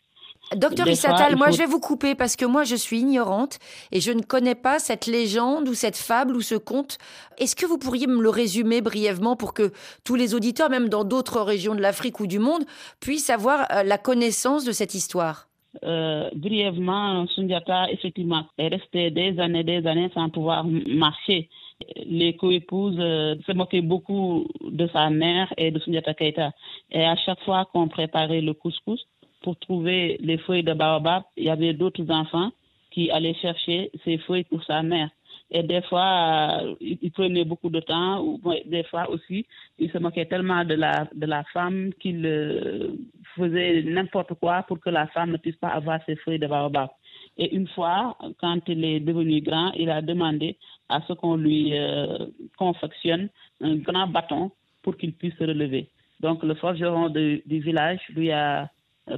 Docteur 0.55 0.87
Issatal, 0.87 1.37
moi 1.37 1.51
je 1.51 1.59
vais 1.59 1.67
vous 1.67 1.81
couper 1.81 2.15
parce 2.15 2.37
que 2.37 2.45
moi 2.45 2.65
je 2.65 2.77
suis 2.77 3.01
ignorante 3.01 3.59
et 3.91 4.01
je 4.01 4.13
ne 4.13 4.21
connais 4.21 4.55
pas 4.55 4.79
cette 4.79 5.07
légende 5.07 5.69
ou 5.69 5.75
cette 5.75 5.97
fable 5.97 6.37
ou 6.37 6.43
ce 6.43 6.55
conte. 6.55 6.99
Est-ce 7.39 7.57
que 7.57 7.67
vous 7.67 7.79
pourriez 7.79 8.07
me 8.07 8.23
le 8.23 8.29
résumer 8.29 8.81
brièvement 8.81 9.37
pour 9.37 9.55
que 9.55 9.73
tous 10.05 10.15
les 10.15 10.35
auditeurs, 10.35 10.71
même 10.71 10.89
dans 10.89 11.05
d'autres 11.05 11.41
régions 11.41 11.75
de 11.75 11.81
l'Afrique 11.81 12.21
ou 12.21 12.27
du 12.27 12.39
monde, 12.39 12.65
puissent 13.01 13.31
avoir 13.31 13.67
euh, 13.73 13.83
la 13.83 13.99
connaissance 13.99 14.65
de 14.65 14.73
cette 14.73 14.95
histoire? 14.95 15.49
Euh, 15.83 16.31
brièvement, 16.35 17.27
Sundiata, 17.29 17.91
effectivement, 17.91 18.45
est 18.59 18.69
resté 18.69 19.11
des 19.11 19.39
années, 19.41 19.65
des 19.65 19.87
années 19.87 20.11
sans 20.15 20.29
pouvoir 20.31 20.65
marcher. 20.65 21.49
Les 22.07 22.37
co-épouses 22.37 22.97
euh, 22.99 23.35
se 23.47 23.53
moquaient 23.53 23.83
beaucoup 23.83 24.47
de 24.61 24.87
sa 24.89 25.11
mère 25.11 25.53
et 25.57 25.71
de 25.71 25.79
Sundiata 25.81 26.15
Keita. 26.15 26.53
Et 26.91 27.05
à 27.05 27.17
chaque 27.17 27.41
fois 27.41 27.67
qu'on 27.73 27.89
préparait 27.89 28.41
le 28.41 28.55
couscous, 28.55 29.05
pour 29.43 29.59
trouver 29.59 30.17
les 30.21 30.39
feuilles 30.39 30.63
de 30.63 30.73
baobab, 30.73 31.23
il 31.37 31.45
y 31.45 31.51
avait 31.51 31.75
d'autres 31.75 32.11
enfants 32.11 32.51
qui 32.91 33.11
allaient 33.11 33.35
chercher 33.35 33.91
ces 34.05 34.19
feuilles 34.19 34.45
pour 34.45 34.63
sa 34.65 34.83
mère. 34.83 35.11
Et 35.57 35.63
des 35.63 35.83
fois, 35.83 36.63
euh, 36.65 36.75
il 36.81 37.13
prenait 37.13 37.45
beaucoup 37.45 37.71
de 37.71 37.79
temps, 37.79 38.21
ou 38.21 38.41
des 38.67 38.83
fois 38.83 39.09
aussi, 39.09 39.47
il 39.79 39.89
se 39.89 39.99
moquait 39.99 40.27
tellement 40.27 40.65
de 40.65 40.75
la, 40.75 41.07
de 41.15 41.27
la 41.27 41.45
femme 41.45 41.93
qu'il 42.01 42.27
euh, 42.27 42.89
faisait 43.37 43.85
n'importe 43.85 44.35
quoi 44.35 44.65
pour 44.65 44.81
que 44.81 44.91
la 44.91 45.07
femme 45.07 45.31
ne 45.31 45.37
puisse 45.37 45.55
pas 45.55 45.69
avoir 45.69 46.01
ses 46.07 46.17
feuilles 46.17 46.41
de 46.41 46.49
baobab. 46.49 46.89
Et 47.39 47.55
une 47.55 47.69
fois, 47.69 48.19
quand 48.41 48.63
il 48.67 48.85
est 48.85 48.99
devenu 48.99 49.41
grand, 49.43 49.71
il 49.75 49.91
a 49.91 50.03
demandé 50.03 50.57
à 50.89 51.01
ce 51.07 51.13
qu'on 51.13 51.37
lui 51.37 51.79
euh, 51.79 52.27
confectionne 52.59 53.29
un 53.61 53.77
grand 53.77 54.09
bâton 54.09 54.51
pour 54.83 54.97
qu'il 54.97 55.13
puisse 55.13 55.37
se 55.37 55.45
relever. 55.45 55.89
Donc, 56.19 56.43
le 56.43 56.55
forgeron 56.55 57.11
du 57.11 57.61
village 57.61 58.01
lui 58.09 58.33
a 58.33 58.69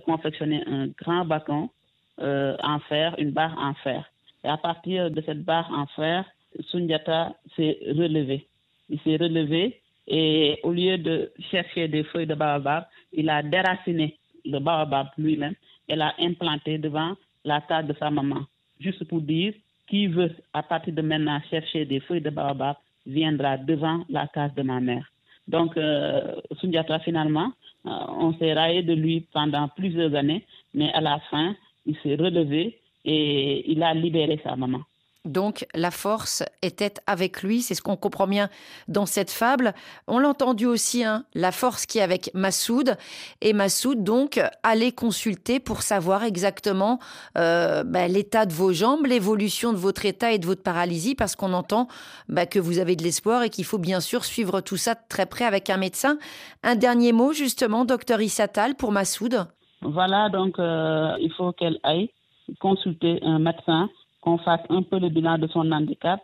confectionner 0.05 0.63
un 0.67 0.89
grand 0.89 1.25
bâton 1.25 1.71
en 2.19 2.79
fer, 2.89 3.15
une 3.19 3.31
barre 3.31 3.57
en 3.59 3.75
fer. 3.75 4.05
Et 4.47 4.49
à 4.49 4.57
partir 4.57 5.11
de 5.11 5.21
cette 5.23 5.43
barre 5.43 5.69
en 5.73 5.87
fer, 5.87 6.25
Sundiata 6.71 7.35
s'est 7.57 7.79
relevé. 7.89 8.47
Il 8.89 9.01
s'est 9.01 9.17
relevé 9.17 9.81
et 10.07 10.61
au 10.63 10.71
lieu 10.73 10.99
de 10.99 11.33
chercher 11.51 11.89
des 11.89 12.05
feuilles 12.05 12.29
de 12.29 12.37
baobab, 12.37 12.85
il 13.13 13.29
a 13.29 13.43
déraciné 13.43 14.17
le 14.45 14.61
baobab 14.61 15.09
lui-même 15.19 15.55
et 15.89 15.97
l'a 15.97 16.15
implanté 16.21 16.79
devant 16.79 17.17
la 17.45 17.61
table 17.61 17.89
de 17.89 17.99
sa 17.99 18.09
maman. 18.09 18.43
Juste 18.79 19.03
pour 19.09 19.21
dire, 19.21 19.53
qui 19.89 20.07
veut 20.07 20.31
à 20.53 20.63
partir 20.63 20.95
de 20.95 21.03
maintenant 21.03 21.41
chercher 21.51 21.85
des 21.85 21.99
feuilles 21.99 22.21
de 22.21 22.31
baobab 22.31 22.77
viendra 23.05 23.57
devant 23.57 24.05
la 24.09 24.29
case 24.29 24.55
de 24.55 24.63
ma 24.63 24.79
mère. 24.79 25.11
Donc, 25.49 25.77
euh, 25.77 26.37
Sundiata, 26.61 27.01
finalement, 27.01 27.51
euh, 27.87 27.91
on 28.09 28.33
s'est 28.35 28.53
raillé 28.53 28.85
de 28.85 28.95
lui 28.95 29.27
pendant 29.33 29.67
plusieurs 29.69 30.15
années, 30.15 30.45
mais 30.73 30.93
à 30.93 31.01
la 31.01 31.19
fin, 31.31 31.57
il 31.85 31.97
s'est 31.99 32.15
relevé 32.15 32.79
et 33.07 33.71
il 33.71 33.83
a 33.83 33.95
libéré 33.95 34.39
sa 34.45 34.57
maman. 34.57 34.81
Donc 35.27 35.67
la 35.75 35.91
force 35.91 36.45
était 36.63 36.95
avec 37.07 37.43
lui, 37.43 37.61
c'est 37.61 37.75
ce 37.75 37.83
qu'on 37.83 37.97
comprend 37.97 38.29
bien 38.29 38.49
dans 38.87 39.07
cette 39.07 39.31
fable. 39.31 39.75
On 40.07 40.19
l'a 40.21 40.29
entendu 40.29 40.67
aussi, 40.67 41.05
hein, 41.05 41.25
la 41.35 41.51
force 41.51 41.85
qui 41.85 41.99
est 41.99 42.03
avec 42.03 42.31
Massoud. 42.33 42.97
Et 43.41 43.53
Massoud, 43.53 44.05
donc, 44.05 44.41
allait 44.63 44.93
consulter 44.93 45.59
pour 45.59 45.83
savoir 45.83 46.23
exactement 46.23 47.01
euh, 47.37 47.83
bah, 47.83 48.07
l'état 48.07 48.47
de 48.47 48.53
vos 48.53 48.73
jambes, 48.73 49.05
l'évolution 49.07 49.73
de 49.73 49.79
votre 49.79 50.07
état 50.07 50.33
et 50.33 50.39
de 50.39 50.47
votre 50.47 50.63
paralysie, 50.63 51.17
parce 51.17 51.35
qu'on 51.35 51.53
entend 51.53 51.89
bah, 52.29 52.47
que 52.47 52.61
vous 52.61 52.79
avez 52.79 52.95
de 52.95 53.03
l'espoir 53.03 53.43
et 53.43 53.51
qu'il 53.51 53.65
faut 53.65 53.79
bien 53.79 54.01
sûr 54.01 54.25
suivre 54.25 54.61
tout 54.61 54.77
ça 54.77 54.95
très 54.95 55.27
près 55.27 55.45
avec 55.45 55.71
un 55.71 55.77
médecin. 55.77 56.19
Un 56.63 56.77
dernier 56.77 57.11
mot, 57.11 57.33
justement, 57.33 57.85
docteur 57.85 58.21
Issatal, 58.21 58.77
pour 58.77 58.93
Massoud. 58.93 59.47
Voilà, 59.83 60.31
donc 60.31 60.59
euh, 60.59 61.17
il 61.21 61.33
faut 61.37 61.53
qu'elle 61.53 61.79
aille 61.83 62.11
consulter 62.59 63.19
un 63.23 63.39
médecin 63.39 63.89
qu'on 64.21 64.39
fasse 64.39 64.63
un 64.71 64.83
peu 64.83 64.99
le 64.99 65.09
bilan 65.09 65.39
de 65.39 65.47
son 65.49 65.71
handicap 65.73 66.21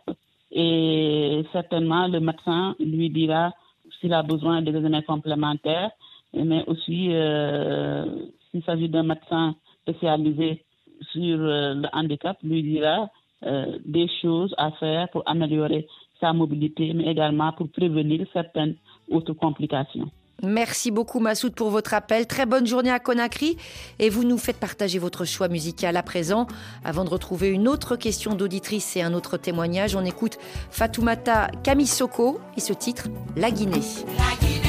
et 0.51 1.43
certainement 1.51 2.07
le 2.07 2.19
médecin 2.19 2.75
lui 2.79 3.09
dira 3.09 3.51
s'il 3.99 4.13
a 4.13 4.23
besoin 4.23 4.61
de 4.61 4.69
examens 4.75 5.01
complémentaires, 5.01 5.91
mais 6.33 6.63
aussi 6.67 7.09
euh, 7.11 8.05
s'il 8.51 8.63
s'agit 8.63 8.89
d'un 8.89 9.03
médecin 9.03 9.55
spécialisé 9.81 10.63
sur 11.11 11.39
euh, 11.39 11.73
le 11.75 11.87
handicap, 11.93 12.37
lui 12.43 12.63
dira 12.63 13.09
euh, 13.45 13.77
des 13.85 14.07
choses 14.21 14.53
à 14.57 14.71
faire 14.71 15.09
pour 15.09 15.23
améliorer 15.25 15.87
sa 16.19 16.33
mobilité, 16.33 16.93
mais 16.93 17.05
également 17.05 17.51
pour 17.53 17.69
prévenir 17.69 18.25
certaines 18.31 18.75
autres 19.09 19.33
complications. 19.33 20.09
Merci 20.43 20.91
beaucoup 20.91 21.19
Massoud 21.19 21.55
pour 21.55 21.69
votre 21.69 21.93
appel. 21.93 22.27
Très 22.27 22.45
bonne 22.45 22.67
journée 22.67 22.91
à 22.91 22.99
Conakry 22.99 23.57
et 23.99 24.09
vous 24.09 24.25
nous 24.25 24.37
faites 24.37 24.57
partager 24.57 24.99
votre 24.99 25.23
choix 25.23 25.47
musical 25.47 25.95
à 25.95 26.03
présent. 26.03 26.47
Avant 26.83 27.05
de 27.05 27.09
retrouver 27.09 27.47
une 27.47 27.67
autre 27.67 27.95
question 27.95 28.35
d'auditrice 28.35 28.97
et 28.97 29.01
un 29.01 29.13
autre 29.13 29.37
témoignage, 29.37 29.95
on 29.95 30.03
écoute 30.03 30.37
Fatoumata 30.69 31.49
Kamisoko 31.63 32.39
et 32.57 32.61
ce 32.61 32.73
titre 32.73 33.07
La 33.37 33.51
Guinée. 33.51 33.81
La 34.17 34.47
Guinée. 34.47 34.62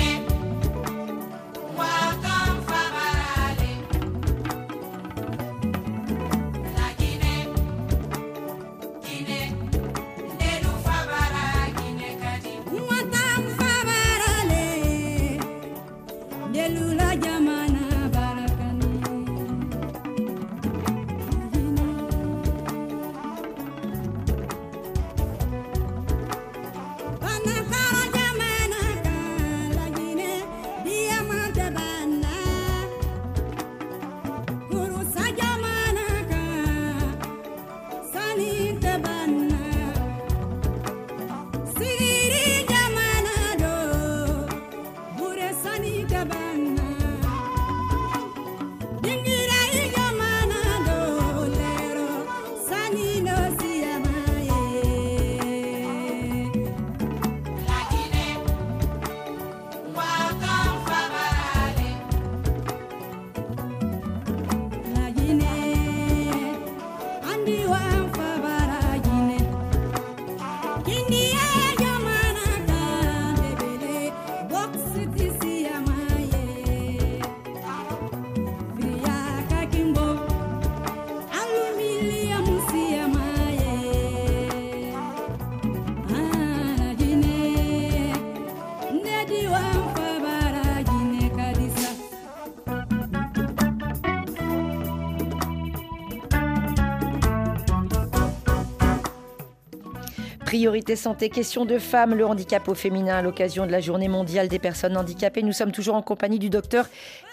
Priorité 100.65 100.97
santé, 100.97 101.29
question 101.29 101.67
de 101.67 101.77
femmes, 101.79 102.15
le 102.15 102.25
handicap 102.25 102.67
au 102.69 102.75
féminin 102.75 103.17
à 103.17 103.21
l'occasion 103.21 103.67
de 103.67 103.71
la 103.71 103.81
journée 103.81 104.09
mondiale 104.09 104.49
des 104.49 104.59
personnes 104.59 104.97
handicapées. 104.97 105.43
Nous 105.43 105.53
sommes 105.53 105.73
toujours 105.73 105.95
en 105.95 106.01
compagnie 106.01 106.39
du 106.39 106.49
docteur 106.49 106.87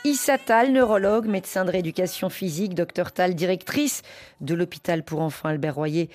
Issa 0.04 0.38
Tal, 0.38 0.74
neurologue, 0.74 1.28
médecin 1.28 1.64
de 1.64 1.72
rééducation 1.72 2.28
physique, 2.28 2.76
docteur 2.76 3.14
Tal, 3.14 3.34
directrice 3.34 4.02
de 4.42 4.54
l'hôpital 4.54 5.04
pour 5.04 5.22
enfants 5.22 5.48
Albert 5.48 5.76
Royer 5.76 6.10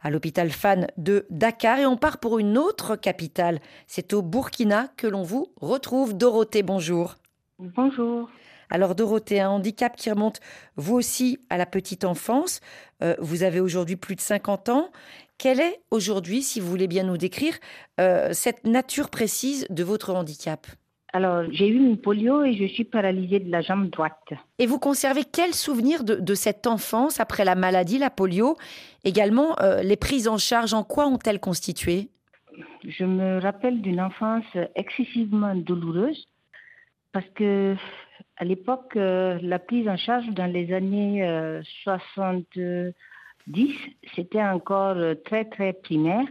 à 0.00 0.08
l'hôpital 0.08 0.48
Fan 0.48 0.86
de 0.96 1.26
Dakar. 1.28 1.78
Et 1.78 1.84
on 1.84 1.98
part 1.98 2.16
pour 2.16 2.38
une 2.38 2.56
autre 2.56 2.96
capitale. 2.96 3.60
C'est 3.86 4.14
au 4.14 4.22
Burkina 4.22 4.88
que 4.96 5.06
l'on 5.06 5.24
vous 5.24 5.52
retrouve. 5.60 6.16
Dorothée, 6.16 6.62
bonjour. 6.62 7.16
Bonjour. 7.58 8.30
Alors 8.72 8.94
Dorothée, 8.94 9.38
un 9.38 9.50
handicap 9.50 9.94
qui 9.96 10.08
remonte 10.10 10.40
vous 10.76 10.94
aussi 10.94 11.38
à 11.50 11.58
la 11.58 11.66
petite 11.66 12.04
enfance. 12.04 12.60
Euh, 13.02 13.14
vous 13.18 13.42
avez 13.42 13.60
aujourd'hui 13.60 13.96
plus 13.96 14.16
de 14.16 14.22
50 14.22 14.70
ans. 14.70 14.90
Quelle 15.38 15.60
est 15.60 15.80
aujourd'hui, 15.90 16.42
si 16.42 16.60
vous 16.60 16.68
voulez 16.68 16.86
bien 16.86 17.02
nous 17.02 17.16
décrire, 17.16 17.54
euh, 18.00 18.28
cette 18.32 18.64
nature 18.66 19.10
précise 19.10 19.66
de 19.70 19.82
votre 19.82 20.14
handicap? 20.14 20.66
Alors, 21.12 21.44
j'ai 21.50 21.68
eu 21.68 21.76
une 21.76 21.98
polio 21.98 22.42
et 22.42 22.54
je 22.54 22.64
suis 22.64 22.84
paralysée 22.84 23.40
de 23.40 23.50
la 23.50 23.60
jambe 23.60 23.90
droite. 23.90 24.32
Et 24.58 24.66
vous 24.66 24.78
conservez 24.78 25.24
quel 25.30 25.52
souvenir 25.52 26.04
de, 26.04 26.34
cette 26.34 26.66
enfance 26.66 27.20
après 27.20 27.44
la 27.44 27.54
maladie, 27.54 27.98
la 27.98 28.08
polio? 28.08 28.56
Également, 29.04 29.58
euh, 29.60 29.82
les 29.82 29.96
prises 29.96 30.26
en 30.26 30.38
charge, 30.38 30.72
en 30.72 30.84
quoi 30.84 31.06
ont-elles 31.06 31.40
constitué? 31.40 32.08
Je 32.86 33.04
me 33.04 33.40
rappelle 33.40 33.82
d'une 33.82 34.00
enfance 34.00 34.44
excessivement 34.74 35.54
douloureuse 35.54 36.26
parce 37.12 37.28
que 37.34 37.76
à 38.36 38.44
l'époque, 38.44 38.96
euh, 38.96 39.38
la 39.42 39.58
prise 39.58 39.88
en 39.88 39.96
charge 39.96 40.26
dans 40.30 40.50
les 40.50 40.72
années 40.72 41.22
70, 43.46 43.74
c'était 44.14 44.42
encore 44.42 44.96
très 45.24 45.44
très 45.44 45.72
primaire 45.72 46.26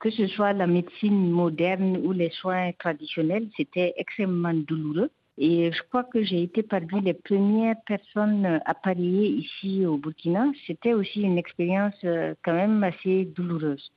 que 0.00 0.10
ce 0.10 0.26
soit 0.28 0.54
la 0.54 0.66
médecine 0.66 1.30
moderne 1.30 1.98
ou 2.02 2.12
les 2.12 2.30
soins 2.30 2.72
traditionnels, 2.78 3.48
c'était 3.56 3.92
extrêmement 3.96 4.54
douloureux. 4.54 5.10
Et 5.36 5.70
je 5.72 5.82
crois 5.88 6.04
que 6.04 6.22
j'ai 6.22 6.42
été 6.42 6.62
parmi 6.62 7.00
les 7.02 7.14
premières 7.14 7.80
personnes 7.86 8.60
appareillées 8.64 9.28
ici 9.28 9.86
au 9.86 9.98
Burkina. 9.98 10.46
C'était 10.66 10.94
aussi 10.94 11.22
une 11.22 11.38
expérience 11.38 11.94
euh, 12.04 12.34
quand 12.42 12.54
même 12.54 12.82
assez 12.82 13.26
douloureuse. 13.26 13.92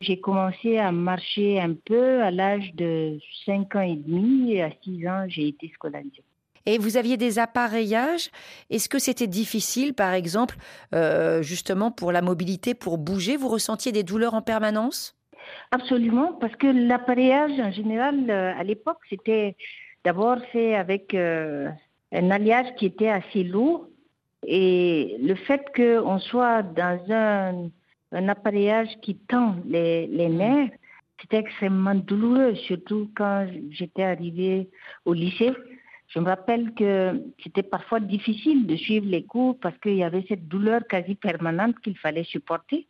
J'ai 0.00 0.20
commencé 0.20 0.78
à 0.78 0.92
marcher 0.92 1.60
un 1.60 1.74
peu 1.74 2.22
à 2.22 2.30
l'âge 2.30 2.72
de 2.74 3.18
5 3.46 3.74
ans 3.76 3.80
et 3.80 3.96
demi 3.96 4.52
et 4.52 4.62
à 4.62 4.70
6 4.84 5.08
ans, 5.08 5.24
j'ai 5.28 5.48
été 5.48 5.68
scolarisée. 5.74 6.22
Et 6.68 6.76
vous 6.76 6.98
aviez 6.98 7.16
des 7.16 7.38
appareillages. 7.38 8.28
Est-ce 8.68 8.90
que 8.90 8.98
c'était 8.98 9.26
difficile, 9.26 9.94
par 9.94 10.12
exemple, 10.12 10.56
euh, 10.94 11.40
justement 11.40 11.90
pour 11.90 12.12
la 12.12 12.20
mobilité, 12.20 12.74
pour 12.74 12.98
bouger? 12.98 13.38
Vous 13.38 13.48
ressentiez 13.48 13.90
des 13.90 14.02
douleurs 14.02 14.34
en 14.34 14.42
permanence? 14.42 15.16
Absolument, 15.70 16.34
parce 16.34 16.54
que 16.56 16.66
l'appareillage 16.66 17.58
en 17.58 17.72
général, 17.72 18.28
euh, 18.28 18.52
à 18.54 18.62
l'époque, 18.64 18.98
c'était 19.08 19.56
d'abord 20.04 20.36
fait 20.52 20.74
avec 20.74 21.14
euh, 21.14 21.70
un 22.12 22.30
alliage 22.30 22.66
qui 22.76 22.84
était 22.84 23.08
assez 23.08 23.44
lourd. 23.44 23.88
Et 24.46 25.16
le 25.22 25.36
fait 25.36 25.64
qu'on 25.74 26.18
soit 26.18 26.62
dans 26.62 27.00
un, 27.10 28.28
appareillage 28.28 28.90
qui 29.00 29.16
tend 29.16 29.56
les, 29.64 30.06
les 30.06 30.28
nerfs, 30.28 30.68
c'était 31.18 31.38
extrêmement 31.38 31.94
douloureux, 31.94 32.56
surtout 32.56 33.10
quand 33.16 33.48
j'étais 33.70 34.02
arrivée 34.04 34.68
au 35.06 35.14
lycée. 35.14 35.54
Je 36.08 36.18
me 36.20 36.26
rappelle 36.26 36.72
que 36.74 37.22
c'était 37.42 37.62
parfois 37.62 38.00
difficile 38.00 38.66
de 38.66 38.76
suivre 38.76 39.06
les 39.06 39.24
cours 39.24 39.58
parce 39.60 39.76
qu'il 39.78 39.96
y 39.96 40.04
avait 40.04 40.24
cette 40.28 40.48
douleur 40.48 40.80
quasi 40.88 41.14
permanente 41.14 41.78
qu'il 41.80 41.98
fallait 41.98 42.24
supporter. 42.24 42.86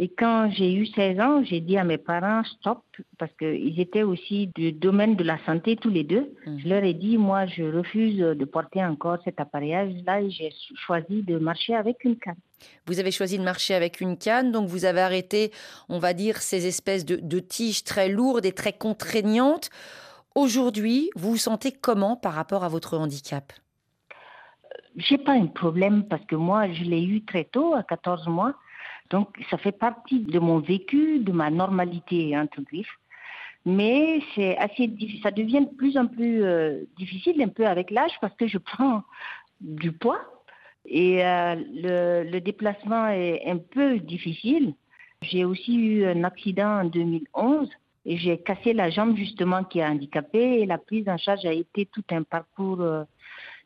Et 0.00 0.08
quand 0.08 0.48
j'ai 0.52 0.72
eu 0.74 0.86
16 0.86 1.18
ans, 1.18 1.42
j'ai 1.42 1.60
dit 1.60 1.76
à 1.76 1.82
mes 1.82 1.98
parents 1.98 2.44
stop, 2.44 2.84
parce 3.18 3.32
qu'ils 3.36 3.80
étaient 3.80 4.04
aussi 4.04 4.48
du 4.54 4.70
domaine 4.70 5.16
de 5.16 5.24
la 5.24 5.38
santé 5.44 5.74
tous 5.74 5.90
les 5.90 6.04
deux. 6.04 6.34
Mhm. 6.46 6.60
Je 6.60 6.68
leur 6.68 6.84
ai 6.84 6.94
dit, 6.94 7.18
moi, 7.18 7.46
je 7.46 7.64
refuse 7.64 8.16
de 8.16 8.44
porter 8.44 8.84
encore 8.84 9.18
cet 9.24 9.40
appareillage-là 9.40 10.20
et 10.22 10.30
j'ai 10.30 10.52
choisi 10.86 11.22
de 11.22 11.38
marcher 11.38 11.74
avec 11.74 12.04
une 12.04 12.16
canne. 12.16 12.36
Vous 12.86 13.00
avez 13.00 13.10
choisi 13.10 13.38
de 13.38 13.42
marcher 13.42 13.74
avec 13.74 14.00
une 14.00 14.16
canne, 14.16 14.52
donc 14.52 14.68
vous 14.68 14.84
avez 14.84 15.00
arrêté, 15.00 15.50
on 15.88 15.98
va 15.98 16.12
dire, 16.12 16.36
ces 16.36 16.66
espèces 16.66 17.04
de, 17.04 17.16
de 17.16 17.40
tiges 17.40 17.82
très 17.82 18.08
lourdes 18.08 18.46
et 18.46 18.52
très 18.52 18.72
contraignantes. 18.72 19.68
Aujourd'hui, 20.38 21.10
vous 21.16 21.32
vous 21.32 21.36
sentez 21.36 21.72
comment 21.72 22.14
par 22.14 22.32
rapport 22.32 22.62
à 22.62 22.68
votre 22.68 22.96
handicap? 22.96 23.52
J'ai 24.94 25.18
pas 25.18 25.32
un 25.32 25.46
problème 25.46 26.04
parce 26.04 26.24
que 26.26 26.36
moi, 26.36 26.70
je 26.70 26.84
l'ai 26.84 27.02
eu 27.02 27.24
très 27.24 27.42
tôt, 27.42 27.74
à 27.74 27.82
14 27.82 28.28
mois. 28.28 28.54
Donc, 29.10 29.36
ça 29.50 29.58
fait 29.58 29.72
partie 29.72 30.20
de 30.20 30.38
mon 30.38 30.60
vécu, 30.60 31.18
de 31.18 31.32
ma 31.32 31.50
normalité, 31.50 32.38
entre 32.38 32.60
griffes. 32.60 33.00
Mais 33.66 34.20
c'est 34.36 34.56
assez, 34.58 34.88
ça 35.24 35.32
devient 35.32 35.62
de 35.62 35.76
plus 35.76 35.98
en 35.98 36.06
plus 36.06 36.44
euh, 36.44 36.84
difficile 36.96 37.42
un 37.42 37.48
peu 37.48 37.66
avec 37.66 37.90
l'âge 37.90 38.12
parce 38.20 38.36
que 38.36 38.46
je 38.46 38.58
prends 38.72 39.02
du 39.60 39.90
poids 39.90 40.20
et 40.86 41.26
euh, 41.26 41.56
le, 42.30 42.38
déplacement 42.38 43.08
est 43.08 43.42
un 43.44 43.58
peu 43.58 43.98
difficile. 43.98 44.74
J'ai 45.20 45.44
aussi 45.44 45.74
eu 45.74 46.06
un 46.06 46.22
accident 46.22 46.82
en 46.82 46.84
2011 46.84 47.68
j'ai 48.16 48.38
cassé 48.38 48.72
la 48.72 48.90
jambe 48.90 49.16
justement 49.16 49.64
qui 49.64 49.82
a 49.82 49.90
handicapé 49.90 50.60
et 50.60 50.66
la 50.66 50.78
prise 50.78 51.08
en 51.08 51.18
charge 51.18 51.44
a 51.44 51.52
été 51.52 51.86
tout 51.86 52.04
un 52.10 52.22
parcours 52.22 52.80
euh, 52.80 53.04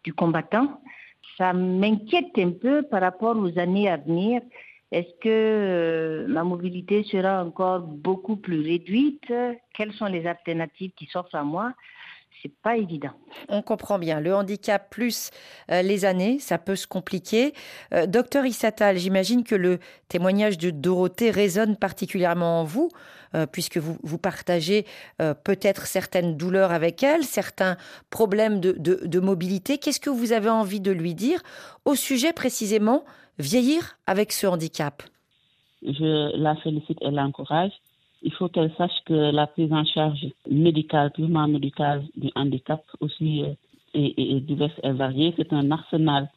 du 0.03 0.13
combattant. 0.13 0.83
Ça 1.39 1.53
m'inquiète 1.53 2.37
un 2.39 2.51
peu 2.51 2.83
par 2.83 3.01
rapport 3.01 3.37
aux 3.37 3.59
années 3.59 3.89
à 3.89 3.97
venir 3.97 4.43
est-ce 4.93 5.15
que 5.23 5.29
euh, 5.29 6.27
ma 6.29 6.45
mobilité 6.45 7.03
sera 7.05 7.43
encore 7.43 7.81
beaucoup 7.81 8.37
plus 8.37 8.61
réduite? 8.61 9.33
Quelles 9.73 9.95
sont 9.95 10.05
les 10.05 10.27
alternatives 10.27 10.91
qui 10.95 11.07
s'offrent 11.07 11.35
à 11.35 11.45
moi? 11.45 11.73
C'est 12.43 12.53
pas 12.61 12.77
évident. 12.77 13.13
On 13.49 13.63
comprend 13.63 13.99
bien. 13.99 14.21
Le 14.21 14.35
handicap 14.35 14.91
plus 14.91 15.31
euh, 15.71 15.81
les 15.81 16.05
années, 16.05 16.39
ça 16.41 16.59
peut 16.59 16.77
se 16.77 16.87
compliquer. 16.87 17.55
Docteur 18.07 18.45
Issatal, 18.45 18.99
j'imagine 18.99 19.45
que 19.45 19.55
le 19.55 19.79
témoignage 20.09 20.59
de 20.59 20.71
Dorothée 20.71 21.31
résonne 21.31 21.77
particulièrement 21.77 22.61
en 22.61 22.65
vous, 22.65 22.91
puisque 23.51 23.79
vous, 23.79 24.19
partagez 24.19 24.85
peut-être 25.19 25.87
certaines 25.87 26.37
douleurs 26.37 26.73
avec 26.73 27.03
elle, 27.03 27.25
certains 27.25 27.77
problèmes 28.11 28.61
de, 28.61 29.21
mobilité. 29.21 29.79
Qu'est-ce 29.79 30.01
que 30.01 30.11
vous 30.11 30.33
avez 30.33 30.51
envie 30.51 30.81
de 30.81 30.91
lui 30.91 31.15
dire 31.15 31.41
au 31.85 31.95
sujet 31.95 32.33
précisément 32.33 33.05
vieillir 33.39 33.97
avec 34.07 34.33
ce 34.33 34.47
handicap? 34.47 35.03
Je 35.83 36.37
la 36.37 36.55
félicite 36.57 36.99
et 37.01 37.11
l'encourage. 37.11 37.73
Il 38.23 38.33
faut 38.33 38.49
qu'elle 38.49 38.73
sache 38.79 38.93
que 39.05 39.15
la 39.15 39.49
prise 39.49 39.73
en 39.73 39.85
charge 39.85 40.27
médicale, 40.49 41.11
purement 41.11 41.49
médicale 41.49 42.05
du 42.17 42.31
handicap 42.37 42.83
aussi 43.01 43.43
euh, 43.43 43.53
est, 43.95 44.41
diverse 44.41 44.75
et 44.85 44.93
variée. 44.93 45.35
C'est 45.37 45.53
un 45.53 45.71
arsenal 45.73 46.31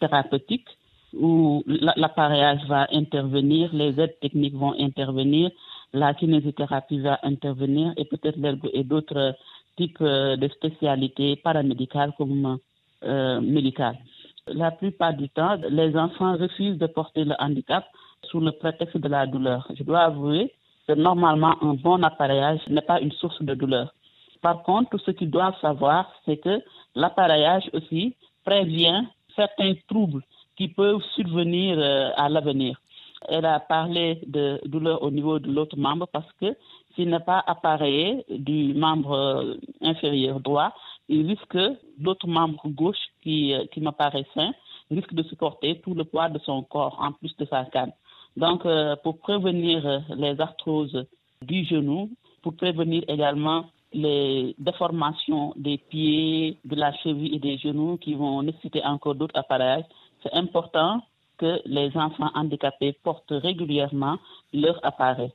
thérapeutique 0.00 0.66
où 1.12 1.62
l'appareillage 1.66 2.64
va 2.68 2.88
intervenir, 2.90 3.72
les 3.74 4.00
aides 4.00 4.18
techniques 4.20 4.54
vont 4.54 4.74
intervenir, 4.78 5.50
la 5.96 6.12
kinésithérapie 6.14 7.00
va 7.00 7.18
intervenir 7.22 7.92
et 7.96 8.04
peut-être 8.04 8.38
d'autres 8.82 9.34
types 9.78 9.98
euh, 10.00 10.36
de 10.36 10.48
spécialités 10.48 11.36
paramédicales 11.36 12.12
comme 12.18 12.58
euh, 13.04 13.40
médicales. 13.40 13.98
La 14.46 14.70
plupart 14.70 15.14
du 15.14 15.28
temps, 15.30 15.56
les 15.70 15.96
enfants 15.96 16.36
refusent 16.36 16.78
de 16.78 16.86
porter 16.86 17.24
le 17.24 17.34
handicap 17.38 17.84
sous 18.28 18.40
le 18.40 18.52
prétexte 18.52 18.98
de 18.98 19.08
la 19.08 19.26
douleur. 19.26 19.66
Je 19.76 19.82
dois 19.82 20.02
avouer 20.10 20.52
que 20.86 20.92
normalement, 20.92 21.54
un 21.62 21.74
bon 21.74 22.02
appareillage 22.02 22.60
n'est 22.68 22.88
pas 22.92 23.00
une 23.00 23.12
source 23.12 23.42
de 23.42 23.54
douleur. 23.54 23.92
Par 24.42 24.62
contre, 24.62 24.98
ce 24.98 25.10
qu'ils 25.10 25.30
doivent 25.30 25.58
savoir, 25.60 26.12
c'est 26.24 26.36
que 26.36 26.62
l'appareillage 26.94 27.68
aussi 27.72 28.14
prévient 28.44 29.02
certains 29.34 29.74
troubles 29.88 30.22
qui 30.56 30.68
peuvent 30.68 31.02
survenir 31.14 31.78
euh, 31.78 32.10
à 32.16 32.28
l'avenir. 32.28 32.80
Elle 33.28 33.44
a 33.44 33.60
parlé 33.60 34.20
de 34.26 34.60
douleur 34.66 35.02
au 35.02 35.10
niveau 35.10 35.38
de 35.38 35.50
l'autre 35.50 35.76
membre 35.76 36.06
parce 36.06 36.30
que 36.40 36.56
s'il 36.94 37.10
n'est 37.10 37.20
pas 37.20 37.42
appareillé 37.46 38.24
du 38.30 38.74
membre 38.74 39.12
euh, 39.12 39.54
inférieur 39.82 40.40
droit, 40.40 40.72
il 41.08 41.26
risque, 41.26 41.58
l'autre 42.00 42.26
membre 42.26 42.68
gauche 42.68 43.04
qui, 43.22 43.52
euh, 43.52 43.66
qui 43.72 43.80
m'apparaît 43.80 44.26
sain, 44.34 44.52
risque 44.90 45.12
de 45.14 45.22
supporter 45.24 45.80
tout 45.80 45.94
le 45.94 46.04
poids 46.04 46.28
de 46.28 46.38
son 46.40 46.62
corps 46.62 46.96
en 47.00 47.12
plus 47.12 47.36
de 47.36 47.44
sa 47.46 47.64
canne. 47.66 47.92
Donc, 48.36 48.64
euh, 48.66 48.96
pour 49.02 49.18
prévenir 49.18 50.04
les 50.16 50.40
arthroses 50.40 51.06
du 51.42 51.64
genou, 51.64 52.10
pour 52.42 52.54
prévenir 52.54 53.02
également 53.08 53.66
les 53.92 54.54
déformations 54.58 55.52
des 55.56 55.78
pieds, 55.78 56.58
de 56.64 56.76
la 56.76 56.92
cheville 56.98 57.34
et 57.34 57.38
des 57.38 57.58
genoux 57.58 57.96
qui 57.96 58.14
vont 58.14 58.42
nécessiter 58.42 58.84
encore 58.84 59.14
d'autres 59.14 59.38
appareillages, 59.38 59.84
c'est 60.22 60.32
important 60.34 61.02
que 61.38 61.60
les 61.64 61.96
enfants 61.96 62.30
handicapés 62.34 62.96
portent 63.02 63.30
régulièrement 63.30 64.18
leur 64.52 64.78
appareil. 64.84 65.32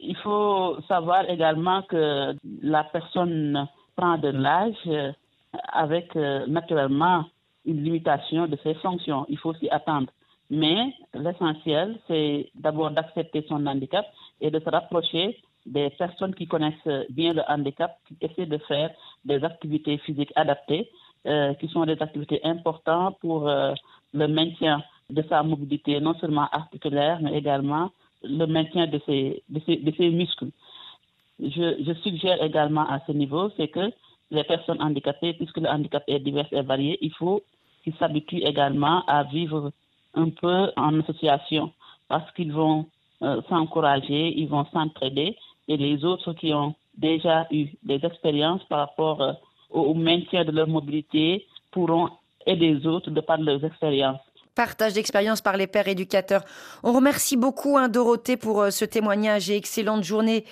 Il 0.00 0.16
faut 0.16 0.76
savoir 0.88 1.28
également 1.28 1.82
que 1.82 2.34
la 2.62 2.84
personne 2.84 3.66
prend 3.96 4.18
de 4.18 4.28
l'âge 4.28 4.74
euh, 4.86 5.12
avec 5.72 6.14
euh, 6.16 6.46
naturellement 6.46 7.24
une 7.64 7.82
limitation 7.82 8.46
de 8.46 8.56
ses 8.62 8.74
fonctions. 8.74 9.24
Il 9.28 9.38
faut 9.38 9.54
s'y 9.54 9.68
attendre. 9.70 10.08
Mais 10.50 10.92
l'essentiel, 11.14 11.98
c'est 12.06 12.50
d'abord 12.54 12.90
d'accepter 12.90 13.44
son 13.48 13.66
handicap 13.66 14.06
et 14.40 14.50
de 14.50 14.60
se 14.60 14.68
rapprocher 14.68 15.38
des 15.64 15.90
personnes 15.90 16.34
qui 16.34 16.46
connaissent 16.46 17.06
bien 17.10 17.32
le 17.32 17.42
handicap, 17.48 17.98
qui 18.06 18.16
essaient 18.20 18.46
de 18.46 18.58
faire 18.58 18.90
des 19.24 19.42
activités 19.42 19.98
physiques 19.98 20.32
adaptées, 20.36 20.88
euh, 21.26 21.54
qui 21.54 21.66
sont 21.68 21.84
des 21.84 22.00
activités 22.00 22.40
importantes 22.44 23.18
pour 23.18 23.48
le 23.48 24.28
maintien 24.28 24.84
de 25.10 25.22
sa 25.28 25.42
mobilité, 25.42 26.00
non 26.00 26.14
seulement 26.14 26.48
articulaire, 26.52 27.18
mais 27.20 27.36
également 27.38 27.90
le 28.22 28.46
maintien 28.46 28.86
de 28.86 29.00
ses, 29.06 29.42
muscles. 30.10 30.50
Je, 31.38 31.82
je, 31.84 31.92
suggère 32.02 32.42
également 32.42 32.88
à 32.88 33.00
ce 33.06 33.12
niveau, 33.12 33.50
c'est 33.56 33.68
que 33.68 33.92
les 34.30 34.44
personnes 34.44 34.82
handicapées, 34.82 35.34
puisque 35.34 35.58
le 35.58 35.68
handicap 35.68 36.02
est 36.08 36.18
divers 36.18 36.48
et 36.50 36.62
varié, 36.62 36.98
il 37.00 37.12
faut 37.12 37.42
qu'ils 37.84 37.94
s'habituent 37.96 38.42
également 38.42 39.04
à 39.06 39.22
vivre 39.24 39.70
un 40.14 40.30
peu 40.30 40.72
en 40.76 41.00
association 41.00 41.72
parce 42.08 42.30
qu'ils 42.32 42.52
vont 42.52 42.86
euh, 43.22 43.40
s'encourager, 43.48 44.36
ils 44.36 44.48
vont 44.48 44.66
s'entraider 44.72 45.36
et 45.68 45.76
les 45.76 46.04
autres 46.04 46.32
qui 46.32 46.52
ont 46.52 46.74
déjà 46.96 47.46
eu 47.50 47.68
des 47.82 48.04
expériences 48.04 48.64
par 48.64 48.78
rapport 48.80 49.20
euh, 49.20 49.32
au 49.70 49.94
maintien 49.94 50.44
de 50.44 50.52
leur 50.52 50.68
mobilité 50.68 51.46
pourront 51.70 52.08
aider 52.46 52.74
les 52.74 52.86
autres 52.86 53.10
de 53.10 53.20
par 53.20 53.38
leurs 53.38 53.64
expériences 53.64 54.20
partage 54.56 54.94
d'expérience 54.94 55.40
par 55.40 55.56
les 55.56 55.68
pères 55.68 55.86
éducateurs. 55.86 56.44
On 56.82 56.92
remercie 56.92 57.36
beaucoup 57.36 57.78
hein, 57.78 57.88
Dorothée 57.88 58.36
pour 58.36 58.62
euh, 58.62 58.70
ce 58.70 58.84
témoignage 58.84 59.48
et 59.48 59.56
excellente 59.56 60.02
journée 60.02 60.44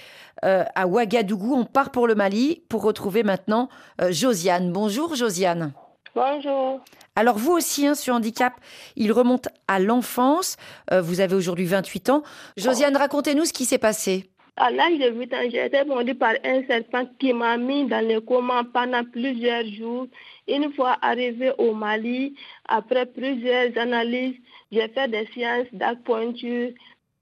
euh, 0.45 0.63
à 0.77 0.87
Ouagadougou. 0.87 1.55
On 1.55 1.65
part 1.65 1.91
pour 1.91 2.07
le 2.07 2.15
Mali 2.15 2.63
pour 2.69 2.83
retrouver 2.83 3.25
maintenant 3.25 3.69
euh, 4.01 4.13
Josiane. 4.13 4.71
Bonjour 4.71 5.17
Josiane. 5.17 5.73
Bonjour. 6.15 6.81
Alors 7.17 7.39
vous 7.39 7.53
aussi, 7.53 7.87
hein, 7.89 7.97
ce 7.97 8.13
handicap, 8.13 8.53
il 8.95 9.11
remonte 9.11 9.49
à 9.67 9.81
l'enfance. 9.81 10.57
vous 10.93 11.21
avez 11.21 11.35
aujourd'hui 11.35 11.65
28 11.65 12.11
ans. 12.11 12.23
Josiane, 12.57 12.97
racontez-nous 12.97 13.47
ce 13.47 13.53
qui 13.53 13.65
s'est 13.65 13.79
passé. 13.79 14.31
À 14.57 14.71
l'âge 14.71 14.99
de 14.99 15.11
8 15.11 15.35
ans, 15.35 15.51
j'ai 15.51 15.67
été 15.67 15.83
mordue 15.85 16.15
par 16.15 16.35
un 16.45 16.65
serpent 16.67 17.07
qui 17.19 17.33
m'a 17.33 17.57
mis 17.57 17.87
dans 17.87 18.07
le 18.07 18.21
coma 18.21 18.63
pendant 18.73 19.05
plusieurs 19.05 19.67
jours. 19.67 20.07
Une 20.47 20.73
fois 20.75 20.97
arrivé 21.03 21.53
au 21.59 21.75
Mali, 21.75 22.37
après 22.69 23.05
plusieurs 23.05 23.77
analyses, 23.77 24.37
j'ai 24.71 24.87
fait 24.89 25.09
des 25.09 25.29
séances 25.35 25.67
d'acupuncture, 25.73 26.71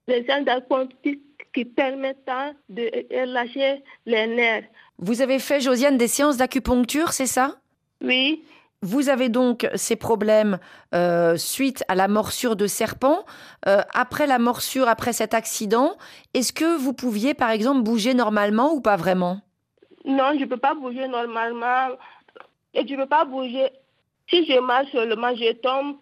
des 0.07 0.23
séances 0.25 0.45
d'acupuncture 0.45 1.15
qui 1.53 1.65
permettent 1.65 2.29
de 2.69 2.91
relâcher 3.11 3.81
les 4.05 4.27
nerfs. 4.27 4.65
Vous 4.99 5.21
avez 5.21 5.39
fait, 5.39 5.59
Josiane, 5.59 5.97
des 5.97 6.07
séances 6.07 6.37
d'acupuncture, 6.37 7.13
c'est 7.13 7.25
ça? 7.25 7.55
Oui. 8.01 8.43
Vous 8.83 9.07
avez 9.07 9.29
donc 9.29 9.65
ces 9.75 9.95
problèmes 9.95 10.59
euh, 10.93 11.37
suite 11.37 11.85
à 11.87 11.95
la 11.95 12.09
morsure 12.09 12.57
de 12.57 12.67
serpent. 12.67 13.25
Euh, 13.65 13.81
après 13.93 14.27
la 14.27 14.39
morsure, 14.39 14.89
après 14.89 15.13
cet 15.13 15.33
accident, 15.33 15.93
est-ce 16.33 16.51
que 16.51 16.75
vous 16.75 16.91
pouviez, 16.91 17.33
par 17.33 17.49
exemple, 17.49 17.81
bouger 17.81 18.13
normalement 18.13 18.73
ou 18.73 18.81
pas 18.81 18.97
vraiment? 18.97 19.39
Non, 20.03 20.33
je 20.33 20.39
ne 20.39 20.45
peux 20.47 20.57
pas 20.57 20.73
bouger 20.73 21.07
normalement. 21.07 21.95
Et 22.73 22.85
je 22.85 22.93
ne 22.93 23.03
peux 23.03 23.07
pas 23.07 23.23
bouger. 23.23 23.69
Si 24.29 24.45
je 24.45 24.59
marche 24.59 24.91
seulement, 24.91 25.33
je 25.33 25.53
tombe. 25.53 25.95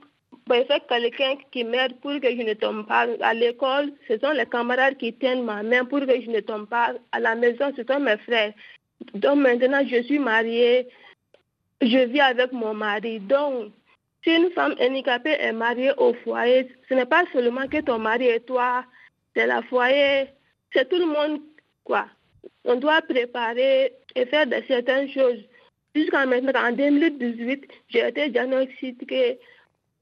Il 0.52 0.66
faut 0.68 0.84
quelqu'un 0.90 1.36
qui 1.52 1.64
m'aide 1.64 2.00
pour 2.02 2.20
que 2.20 2.32
je 2.32 2.42
ne 2.42 2.56
tombe 2.56 2.88
pas. 2.88 3.06
À 3.22 3.36
l'école, 3.36 3.92
ce 4.08 4.18
sont 4.18 4.32
les 4.32 4.48
camarades 4.48 4.98
qui 4.98 5.14
tiennent 5.14 5.44
ma 5.44 5.62
main 5.62 5.86
pour 5.86 6.00
que 6.00 6.20
je 6.20 6.32
ne 6.32 6.40
tombe 6.40 6.66
pas. 6.66 6.94
À 7.12 7.20
la 7.20 7.36
maison, 7.36 7.72
ce 7.78 7.84
sont 7.84 8.00
mes 8.00 8.18
frères. 8.18 8.54
Donc 9.14 9.38
maintenant, 9.38 9.84
je 9.88 10.02
suis 10.02 10.18
mariée 10.18 10.88
je 11.82 12.06
vis 12.06 12.22
avec 12.22 12.52
mon 12.52 12.74
mari. 12.74 13.20
Donc, 13.20 13.72
si 14.24 14.32
une 14.36 14.52
femme 14.52 14.76
handicapée 14.80 15.36
est 15.40 15.54
mariée 15.54 15.92
au 15.98 16.14
foyer, 16.24 16.70
ce 16.88 16.94
n'est 16.94 17.06
pas 17.06 17.24
seulement 17.34 17.68
que 17.68 17.82
ton 17.82 17.98
mari 17.98 18.28
et 18.28 18.40
toi, 18.40 18.86
c'est 19.36 19.48
la 19.48 19.62
foyer, 19.64 20.28
c'est 20.74 20.88
tout 20.90 20.98
le 21.00 21.08
monde, 21.08 21.42
quoi. 21.84 22.06
On 22.66 22.76
doit 22.76 23.02
préparer 23.02 23.94
et 24.16 24.26
faire 24.26 24.46
de 24.46 24.58
certaines 24.68 25.10
choses. 25.10 25.40
Jusqu'à 25.96 26.26
maintenant, 26.26 26.54
en 26.56 26.72
2018, 26.72 27.68
j'ai 27.90 28.08
été 28.08 28.30
diagnostiquée 28.30 29.40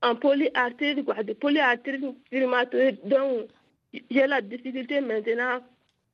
en 0.01 0.15
polyarthrite, 0.15 1.05
quoi, 1.05 1.23
de 1.23 1.33
polyarthrite 1.33 2.03
rhumatoïde. 2.31 2.99
Donc, 3.05 3.47
j'ai 3.93 4.27
la 4.27 4.41
difficulté 4.41 5.01
maintenant 5.01 5.61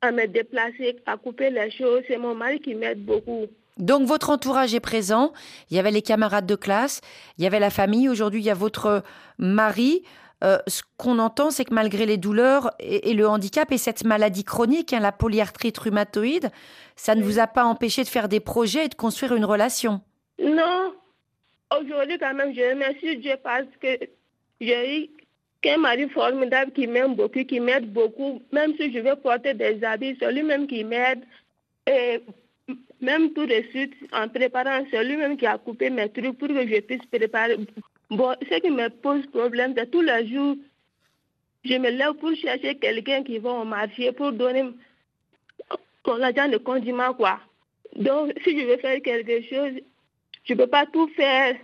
à 0.02 0.12
me 0.12 0.28
déplacer, 0.28 0.98
à 1.06 1.18
couper 1.18 1.50
les 1.50 1.72
choses. 1.72 2.04
C'est 2.08 2.18
mon 2.18 2.36
mari 2.36 2.60
qui 2.60 2.76
m'aide 2.76 3.04
beaucoup. 3.04 3.48
Donc 3.78 4.08
votre 4.08 4.30
entourage 4.30 4.74
est 4.74 4.80
présent, 4.80 5.34
il 5.70 5.76
y 5.76 5.80
avait 5.80 5.92
les 5.92 6.02
camarades 6.02 6.46
de 6.46 6.56
classe, 6.56 7.02
il 7.38 7.44
y 7.44 7.48
avait 7.48 7.60
la 7.60 7.70
famille, 7.70 8.08
aujourd'hui 8.08 8.40
il 8.40 8.46
y 8.46 8.50
a 8.50 8.56
votre 8.56 9.04
mari. 9.38 10.04
Euh, 10.44 10.58
ce 10.68 10.84
qu'on 10.98 11.20
entend, 11.20 11.50
c'est 11.50 11.66
que 11.66 11.74
malgré 11.74 12.06
les 12.06 12.18
douleurs 12.18 12.72
et, 12.80 13.14
le 13.14 13.28
handicap 13.28 13.72
et 13.72 13.78
cette 13.78 14.04
maladie 14.04 14.44
chronique, 14.44 14.94
hein, 14.94 15.00
la 15.00 15.12
polyarthrite 15.12 15.78
rhumatoïde, 15.78 16.52
ça 16.96 17.16
ne 17.16 17.24
vous 17.24 17.40
a 17.40 17.48
pas 17.48 17.64
empêché 17.66 18.04
de 18.04 18.08
faire 18.08 18.30
des 18.30 18.40
projets 18.40 18.86
et 18.86 18.90
de 18.90 18.96
construire 18.96 19.36
une 19.36 19.46
relation? 19.46 20.02
Non. 20.40 20.94
Aujourd'hui, 21.72 22.18
quand 22.20 22.34
même, 22.34 22.54
je 22.54 22.70
remercie 22.70 23.18
Dieu 23.18 23.36
parce 23.44 23.66
que 23.82 23.98
j'ai 24.62 25.04
eu 25.04 25.10
un 25.68 25.78
mari 25.78 26.08
formidable 26.10 26.72
qui 26.72 26.86
m'aime 26.88 27.16
beaucoup, 27.16 27.44
qui 27.44 27.60
m'aide 27.60 27.92
beaucoup. 27.92 28.42
Même 28.52 28.74
si 28.78 28.94
je 28.94 29.00
veux 29.00 29.16
porter 29.16 29.54
des 29.54 29.84
habits, 29.84 30.16
c'est 30.20 30.32
lui-même 30.32 30.68
qui 30.68 30.84
m'aide. 30.84 31.24
Et 31.88 32.22
même 33.02 33.34
tout 33.34 33.46
de 33.46 33.62
suite, 33.70 33.94
en 34.12 34.28
préparant, 34.30 34.86
c'est 34.90 35.04
lui-même 35.04 35.38
qui 35.38 35.46
a 35.46 35.58
coupé 35.58 35.90
mes 35.90 36.10
trucs 36.10 36.38
pour 36.38 36.48
que 36.48 36.68
je 36.68 36.80
puisse 36.82 37.06
préparer. 37.12 37.58
Ce 38.10 38.60
qui 38.60 38.70
me 38.70 38.90
pose 38.90 39.26
problème, 39.28 39.74
c'est 39.76 39.90
tous 39.90 40.02
les 40.02 40.28
jours, 40.28 40.56
je 41.64 41.76
me 41.76 41.90
lève 41.90 42.14
pour 42.14 42.34
chercher 42.36 42.76
quelqu'un 42.76 43.24
qui 43.24 43.40
va 43.40 43.52
au 43.52 43.66
marché 43.66 44.12
pour 44.12 44.32
donner 44.32 44.64
mon 46.06 46.22
argent 46.22 46.48
de 46.48 46.58
condiment, 46.58 47.14
quoi. 47.14 47.40
Donc, 47.96 48.34
si 48.44 48.60
je 48.60 48.66
veux 48.66 48.78
faire 48.78 49.02
quelque 49.02 49.42
chose, 49.44 49.82
je 50.44 50.54
ne 50.54 50.58
peux 50.58 50.68
pas 50.68 50.86
tout 50.86 51.08
faire. 51.16 51.56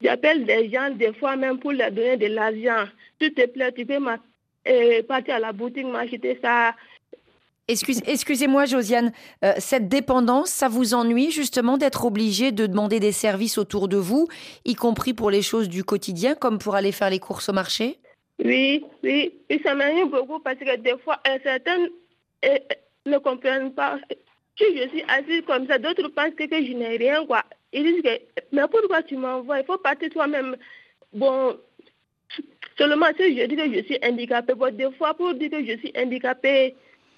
J'appelle 0.00 0.44
des 0.44 0.70
gens, 0.70 0.90
des 0.90 1.12
fois 1.12 1.36
même 1.36 1.58
pour 1.58 1.72
leur 1.72 1.92
donner 1.92 2.16
de 2.16 2.26
l'argent. 2.26 2.90
S'il 3.20 3.34
te 3.34 3.46
plaît, 3.46 3.72
tu 3.72 3.84
peux 3.84 3.98
euh, 4.68 5.02
partir 5.02 5.34
à 5.34 5.38
la 5.38 5.52
boutique, 5.52 5.86
m'acheter 5.86 6.38
ça. 6.40 6.74
Excusez-moi, 7.72 8.66
Josiane, 8.66 9.12
euh, 9.44 9.52
cette 9.58 9.88
dépendance, 9.88 10.50
ça 10.50 10.68
vous 10.68 10.94
ennuie 10.94 11.30
justement 11.30 11.78
d'être 11.78 12.04
obligé 12.04 12.52
de 12.52 12.66
demander 12.66 13.00
des 13.00 13.12
services 13.12 13.58
autour 13.58 13.88
de 13.88 13.96
vous, 13.96 14.28
y 14.64 14.74
compris 14.74 15.14
pour 15.14 15.30
les 15.30 15.42
choses 15.42 15.68
du 15.68 15.84
quotidien, 15.84 16.34
comme 16.34 16.58
pour 16.58 16.74
aller 16.74 16.92
faire 16.92 17.10
les 17.10 17.18
courses 17.18 17.48
au 17.48 17.52
marché? 17.52 17.98
Oui, 18.44 18.84
oui, 19.02 19.32
ça 19.64 19.74
m'ennuie 19.74 20.04
beaucoup 20.04 20.40
parce 20.40 20.58
que 20.58 20.76
des 20.76 20.96
fois, 21.04 21.20
certaines 21.42 21.88
euh, 22.44 22.58
ne 23.06 23.18
comprennent 23.18 23.72
pas. 23.72 23.98
Si 24.58 24.64
je 24.76 24.88
suis 24.88 25.04
assise 25.08 25.42
comme 25.46 25.66
ça, 25.66 25.78
d'autres 25.78 26.08
pensent 26.08 26.34
que, 26.36 26.44
je 26.44 26.72
n'ai 26.72 26.96
rien, 26.96 27.24
quoi. 27.24 27.42
Ils 27.72 27.84
disent 27.84 28.02
que, 28.02 28.20
mais 28.52 28.62
pourquoi 28.70 29.02
tu 29.02 29.16
m'envoies? 29.16 29.60
Il 29.60 29.64
faut 29.64 29.78
partir 29.78 30.10
toi-même. 30.10 30.56
Bon, 31.12 31.56
seulement 32.76 33.06
si 33.18 33.36
je 33.36 33.46
dis 33.46 33.56
que 33.56 33.74
je 33.74 33.84
suis 33.84 33.98
handicapée, 34.02 34.54
bon, 34.54 34.74
des 34.74 34.90
fois, 34.92 35.14
pour 35.14 35.34
dire 35.34 35.50
que 35.50 35.64
je 35.64 35.78
suis 35.78 35.92
handicapée, 35.96 36.74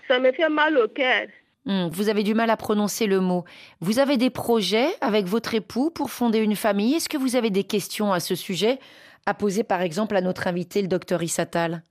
ça 0.09 0.19
me 0.19 0.33
fait 0.33 0.49
mal 0.49 0.77
au 0.79 0.88
cœur. 0.88 1.27
Hmm, 1.67 1.88
vous 1.88 2.11
avez 2.11 2.23
du 2.23 2.35
mal 2.35 2.51
à 2.51 2.57
prononcer 2.57 3.07
le 3.07 3.21
mot. 3.21 3.45
Vous 3.81 3.99
avez 3.99 4.19
des 4.19 4.31
projets 4.31 4.88
avec 5.01 5.25
votre 5.27 5.55
époux 5.55 5.90
pour 5.90 6.11
fonder 6.11 6.38
une 6.40 6.57
famille? 6.57 6.97
Est-ce 6.97 7.09
que 7.09 7.17
vous 7.17 7.37
avez 7.37 7.51
des 7.51 7.64
questions 7.64 8.12
à 8.12 8.21
ce 8.21 8.35
sujet 8.35 8.79
à 9.27 9.33
poser 9.33 9.64
par 9.64 9.81
exemple 9.81 10.17
à 10.17 10.21
notre 10.21 10.47
invité, 10.47 10.83
le 10.83 10.88
docteur 10.88 11.23
Issatal? 11.23 11.83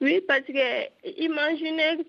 Oui, 0.00 0.22
parce 0.26 0.40
que 0.40 1.22
imaginez 1.22 2.06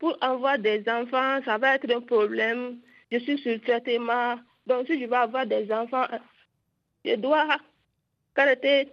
pour 0.00 0.16
avoir 0.20 0.58
des 0.58 0.82
enfants, 0.88 1.38
ça 1.44 1.58
va 1.58 1.76
être 1.76 1.88
un 1.94 2.00
problème. 2.00 2.78
Je 3.12 3.18
suis 3.18 3.38
sur 3.38 3.52
le 3.52 3.60
traitement. 3.60 4.34
Donc 4.66 4.86
si 4.86 5.00
je 5.00 5.06
veux 5.06 5.14
avoir 5.14 5.46
des 5.46 5.70
enfants, 5.72 6.06
je 7.04 7.14
dois 7.14 7.46
arrêter 8.34 8.88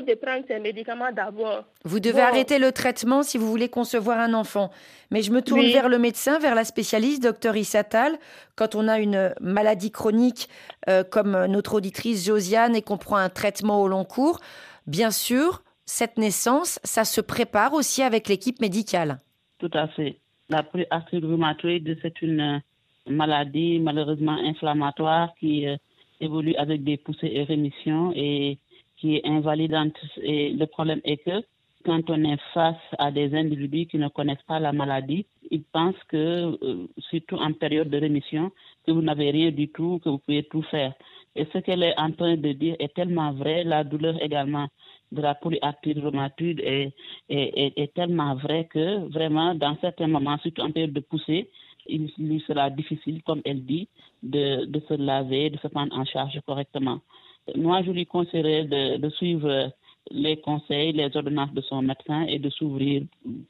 de 0.00 0.14
prendre 0.14 0.44
ces 0.48 0.58
médicaments 0.58 1.12
d'abord. 1.12 1.64
Vous 1.84 2.00
devez 2.00 2.20
arrêter 2.20 2.58
le 2.58 2.72
traitement 2.72 3.22
si 3.22 3.38
vous 3.38 3.48
voulez 3.48 3.68
concevoir 3.68 4.18
un 4.18 4.34
enfant. 4.34 4.70
Mais 5.10 5.22
je 5.22 5.30
me 5.30 5.42
tourne 5.42 5.66
vers 5.66 5.88
le 5.88 5.98
médecin, 5.98 6.38
vers 6.38 6.54
la 6.54 6.64
spécialiste, 6.64 7.22
docteur 7.22 7.56
Issatal. 7.56 8.18
Quand 8.56 8.74
on 8.74 8.88
a 8.88 8.98
une 8.98 9.34
maladie 9.40 9.90
chronique 9.90 10.48
euh, 10.88 11.04
comme 11.04 11.46
notre 11.46 11.74
auditrice 11.74 12.26
Josiane 12.26 12.74
et 12.74 12.82
qu'on 12.82 12.98
prend 12.98 13.16
un 13.16 13.28
traitement 13.28 13.82
au 13.82 13.88
long 13.88 14.04
cours, 14.04 14.40
bien 14.86 15.10
sûr, 15.10 15.62
cette 15.84 16.16
naissance, 16.16 16.80
ça 16.84 17.04
se 17.04 17.20
prépare 17.20 17.74
aussi 17.74 18.02
avec 18.02 18.28
l'équipe 18.28 18.60
médicale. 18.60 19.20
Tout 19.58 19.70
à 19.74 19.88
fait. 19.88 20.18
La 20.48 20.62
polyarthrite 20.62 21.24
rhumatoïde, 21.24 21.98
c'est 22.02 22.22
une 22.22 22.40
euh, 22.40 22.58
maladie 23.10 23.78
malheureusement 23.78 24.36
inflammatoire 24.44 25.34
qui 25.38 25.66
euh, 25.66 25.76
évolue 26.20 26.54
avec 26.56 26.84
des 26.84 26.96
poussées 26.96 27.30
et 27.32 27.44
rémissions 27.44 28.12
et 28.14 28.58
qui 29.02 29.16
est 29.16 29.26
invalidante. 29.26 29.96
Le 30.16 30.64
problème 30.66 31.00
est 31.04 31.16
que 31.16 31.42
quand 31.84 32.08
on 32.08 32.22
est 32.22 32.40
face 32.54 32.86
à 32.98 33.10
des 33.10 33.34
individus 33.34 33.86
qui 33.86 33.98
ne 33.98 34.06
connaissent 34.08 34.46
pas 34.46 34.60
la 34.60 34.72
maladie, 34.72 35.26
ils 35.50 35.64
pensent 35.64 36.04
que, 36.06 36.56
euh, 36.62 36.86
surtout 37.10 37.34
en 37.34 37.52
période 37.52 37.90
de 37.90 37.98
rémission, 37.98 38.52
que 38.86 38.92
vous 38.92 39.02
n'avez 39.02 39.32
rien 39.32 39.50
du 39.50 39.68
tout, 39.68 40.00
que 40.04 40.08
vous 40.08 40.18
pouvez 40.18 40.44
tout 40.44 40.62
faire. 40.62 40.94
Et 41.34 41.46
ce 41.52 41.58
qu'elle 41.58 41.82
est 41.82 41.98
en 41.98 42.12
train 42.12 42.36
de 42.36 42.52
dire 42.52 42.76
est 42.78 42.94
tellement 42.94 43.32
vrai. 43.32 43.64
La 43.64 43.82
douleur 43.82 44.22
également 44.22 44.68
de 45.10 45.20
la 45.20 45.34
polyarthrite 45.34 45.98
rhumatoïde 45.98 46.60
est, 46.60 46.94
est, 47.28 47.72
est, 47.76 47.92
tellement 47.92 48.36
vrai 48.36 48.68
que 48.72 49.08
vraiment, 49.08 49.56
dans 49.56 49.76
certains 49.80 50.06
moments, 50.06 50.38
surtout 50.38 50.62
en 50.62 50.70
période 50.70 50.92
de 50.92 51.00
poussée, 51.00 51.50
il 51.86 52.12
lui 52.18 52.40
sera 52.46 52.70
difficile, 52.70 53.20
comme 53.24 53.42
elle 53.44 53.64
dit, 53.64 53.88
de, 54.22 54.66
de 54.66 54.80
se 54.88 54.94
laver, 54.94 55.50
de 55.50 55.58
se 55.58 55.66
prendre 55.66 55.92
en 55.98 56.04
charge 56.04 56.38
correctement. 56.46 57.00
Moi, 57.56 57.82
je 57.82 57.90
lui 57.90 58.06
conseillerais 58.06 58.64
de, 58.64 59.08
suivre 59.10 59.70
les 60.10 60.36
conseils, 60.38 60.92
les 60.92 61.16
ordonnances 61.16 61.52
de 61.52 61.60
son 61.62 61.82
médecin 61.82 62.22
et 62.22 62.38
de 62.38 62.50
s'ouvrir 62.50 63.02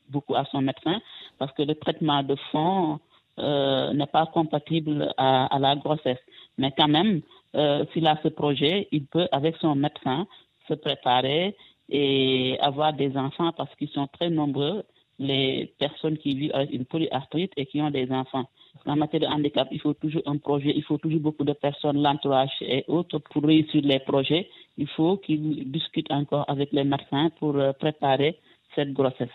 beaucoup 0.09 0.35
à 0.35 0.45
son 0.47 0.63
médecin 0.63 1.01
parce 1.39 1.53
que 1.53 1.63
le 1.63 1.75
traitement 1.75 2.23
de 2.23 2.35
fond 2.51 3.01
euh, 3.39 3.93
n'est 3.93 4.07
pas 4.07 4.27
compatible 4.27 5.13
à, 5.17 5.47
à, 5.47 5.59
la 5.59 5.77
grossesse. 5.77 6.21
Mais 6.59 6.73
quand 6.77 6.89
même, 6.89 7.23
euh, 7.55 7.85
s'il 7.93 8.07
a 8.07 8.19
ce 8.23 8.29
projet, 8.29 8.89
il 8.93 9.07
peut, 9.07 9.29
avec 9.33 9.57
son 9.57 9.75
médecin, 9.75 10.27
se 10.69 10.75
préparer 10.75 11.57
et 11.89 12.59
avoir 12.61 12.93
des 12.93 13.17
enfants 13.17 13.53
parce 13.53 13.75
qu'ils 13.77 13.91
sont 13.91 14.07
très 14.07 14.31
nombreux, 14.31 14.85
les 15.19 15.73
personnes 15.79 16.19
qui 16.19 16.35
vivent 16.35 16.55
avec 16.55 16.73
une 16.73 16.87
polyarthrite 16.87 17.53
et 17.57 17.67
qui 17.67 17.81
ont 17.81 17.91
des 17.91 18.11
enfants. 18.11 18.47
En 18.87 18.97
matière 18.97 19.23
de 19.23 19.27
handicap, 19.27 19.69
il 19.71 19.81
faut 19.81 19.95
toujours 19.95 20.23
un 20.27 20.39
projet, 20.39 20.73
il 20.75 20.83
faut 20.83 20.99
toujours 20.99 21.21
beaucoup 21.21 21.45
de 21.45 21.53
personnes, 21.53 22.03
l'entourage 22.03 22.51
et 22.61 22.85
autres 22.89 23.19
pour 23.19 23.45
réussir 23.45 23.83
les 23.85 24.01
projets. 24.01 24.49
Il 24.77 24.89
faut 24.89 25.19
qu'ils 25.19 25.71
discutent 25.71 26.11
encore 26.11 26.45
avec 26.49 26.73
les 26.73 26.85
médecins 26.85 27.31
pour 27.39 27.57
euh, 27.57 27.73
préparer 27.73 28.39
cette 28.75 28.93
grossesse. 28.93 29.29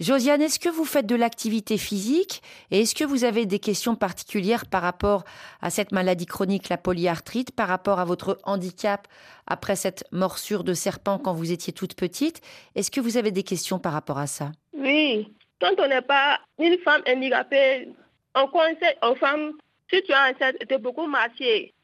Josiane, 0.00 0.42
est-ce 0.42 0.58
que 0.58 0.68
vous 0.68 0.84
faites 0.84 1.06
de 1.06 1.14
l'activité 1.14 1.78
physique 1.78 2.42
et 2.70 2.80
est-ce 2.80 2.94
que 2.94 3.04
vous 3.04 3.24
avez 3.24 3.46
des 3.46 3.58
questions 3.58 3.94
particulières 3.94 4.66
par 4.66 4.82
rapport 4.82 5.24
à 5.60 5.70
cette 5.70 5.92
maladie 5.92 6.26
chronique, 6.26 6.68
la 6.68 6.76
polyarthrite, 6.76 7.54
par 7.54 7.68
rapport 7.68 8.00
à 8.00 8.04
votre 8.04 8.38
handicap 8.44 9.06
après 9.46 9.76
cette 9.76 10.04
morsure 10.10 10.64
de 10.64 10.74
serpent 10.74 11.18
quand 11.18 11.34
vous 11.34 11.52
étiez 11.52 11.72
toute 11.72 11.94
petite? 11.94 12.40
Est-ce 12.74 12.90
que 12.90 13.00
vous 13.00 13.16
avez 13.16 13.30
des 13.30 13.44
questions 13.44 13.78
par 13.78 13.92
rapport 13.92 14.18
à 14.18 14.26
ça? 14.26 14.50
Oui, 14.76 15.28
quand 15.60 15.74
on 15.78 15.88
n'est 15.88 16.02
pas 16.02 16.40
une 16.58 16.78
femme 16.78 17.02
handicapée, 17.06 17.88
on 18.34 18.46
conseille 18.48 18.96
aux 19.02 19.14
femmes, 19.16 19.52
si 19.90 20.02
tu 20.02 20.12
es 20.12 20.14
enceinte, 20.14 20.56
de 20.68 20.76
beaucoup 20.76 21.06
marcher. 21.06 21.74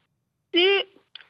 Si 0.55 0.67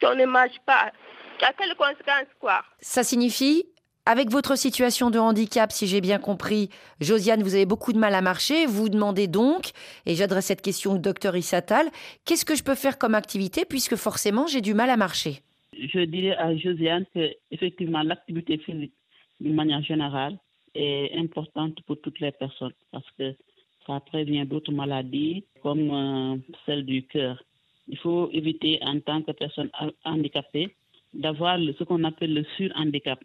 tu 0.00 0.06
ne 0.06 0.26
marches 0.26 0.60
pas, 0.64 0.92
quelles 1.38 1.74
conséquences 1.76 2.32
quoi? 2.40 2.64
Ça 2.80 3.02
signifie 3.02 3.64
avec 4.06 4.30
votre 4.30 4.56
situation 4.56 5.10
de 5.10 5.18
handicap, 5.18 5.70
si 5.70 5.86
j'ai 5.86 6.00
bien 6.00 6.18
compris, 6.18 6.70
Josiane, 6.98 7.42
vous 7.42 7.54
avez 7.54 7.66
beaucoup 7.66 7.92
de 7.92 7.98
mal 7.98 8.14
à 8.14 8.22
marcher. 8.22 8.64
Vous 8.64 8.84
vous 8.84 8.88
demandez 8.88 9.26
donc, 9.26 9.72
et 10.06 10.14
j'adresse 10.14 10.46
cette 10.46 10.62
question 10.62 10.92
au 10.92 10.98
docteur 10.98 11.36
Issatal, 11.36 11.88
qu'est-ce 12.24 12.46
que 12.46 12.54
je 12.54 12.64
peux 12.64 12.74
faire 12.74 12.96
comme 12.96 13.14
activité 13.14 13.66
puisque 13.66 13.96
forcément 13.96 14.46
j'ai 14.46 14.62
du 14.62 14.72
mal 14.72 14.88
à 14.88 14.96
marcher? 14.96 15.42
Je 15.74 16.00
dirais 16.06 16.36
à 16.38 16.56
Josiane 16.56 17.04
que 17.14 17.34
effectivement 17.50 18.02
l'activité 18.02 18.56
physique, 18.56 18.94
d'une 19.40 19.54
manière 19.54 19.82
générale, 19.82 20.38
est 20.74 21.12
importante 21.18 21.78
pour 21.86 22.00
toutes 22.00 22.20
les 22.20 22.32
personnes 22.32 22.72
parce 22.90 23.06
que 23.18 23.34
ça 23.88 23.98
prévient 23.98 24.46
d'autres 24.46 24.70
maladies 24.72 25.44
comme 25.64 25.90
euh, 25.90 26.36
celle 26.64 26.86
du 26.86 27.02
cœur. 27.02 27.42
Il 27.88 27.98
faut 27.98 28.30
éviter 28.32 28.78
en 28.82 29.00
tant 29.00 29.22
que 29.22 29.32
personne 29.32 29.70
handicapée 30.04 30.76
d'avoir 31.12 31.58
ce 31.58 31.82
qu'on 31.82 32.04
appelle 32.04 32.34
le 32.34 32.44
surhandicap 32.56 33.18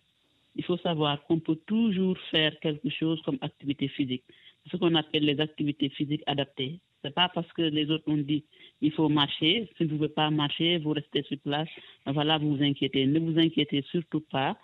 il 0.56 0.64
faut 0.64 0.78
savoir 0.78 1.24
qu'on 1.26 1.40
peut 1.40 1.60
toujours 1.66 2.18
faire 2.32 2.58
quelque 2.60 2.90
chose 2.90 3.22
comme 3.24 3.38
activité 3.42 3.88
physique. 3.88 4.24
Ce 4.72 4.78
qu'on 4.78 4.96
appelle 4.96 5.26
les 5.26 5.40
activités 5.40 5.90
physiques 5.90 6.24
adaptées. 6.26 6.80
Ce 7.02 7.08
n'est 7.08 7.14
pas 7.14 7.30
parce 7.34 7.52
que 7.54 7.64
les 7.64 7.90
autres 7.92 8.08
ont 8.08 8.18
dit 8.18 8.46
il 8.82 8.92
faut 8.92 9.10
marcher. 9.10 9.70
Si 9.78 9.84
vous 9.84 9.92
ne 9.92 9.98
pouvez 9.98 10.10
pas 10.10 10.30
marcher, 10.30 10.78
vous 10.78 10.92
restez 10.92 11.24
sur 11.24 11.38
place. 11.40 11.68
Voilà, 12.06 12.38
vous 12.38 12.56
vous 12.56 12.64
inquiétez. 12.64 13.06
Ne 13.06 13.20
vous 13.20 13.38
inquiétez 13.38 13.84
surtout 13.92 14.22
pas. 14.22 14.58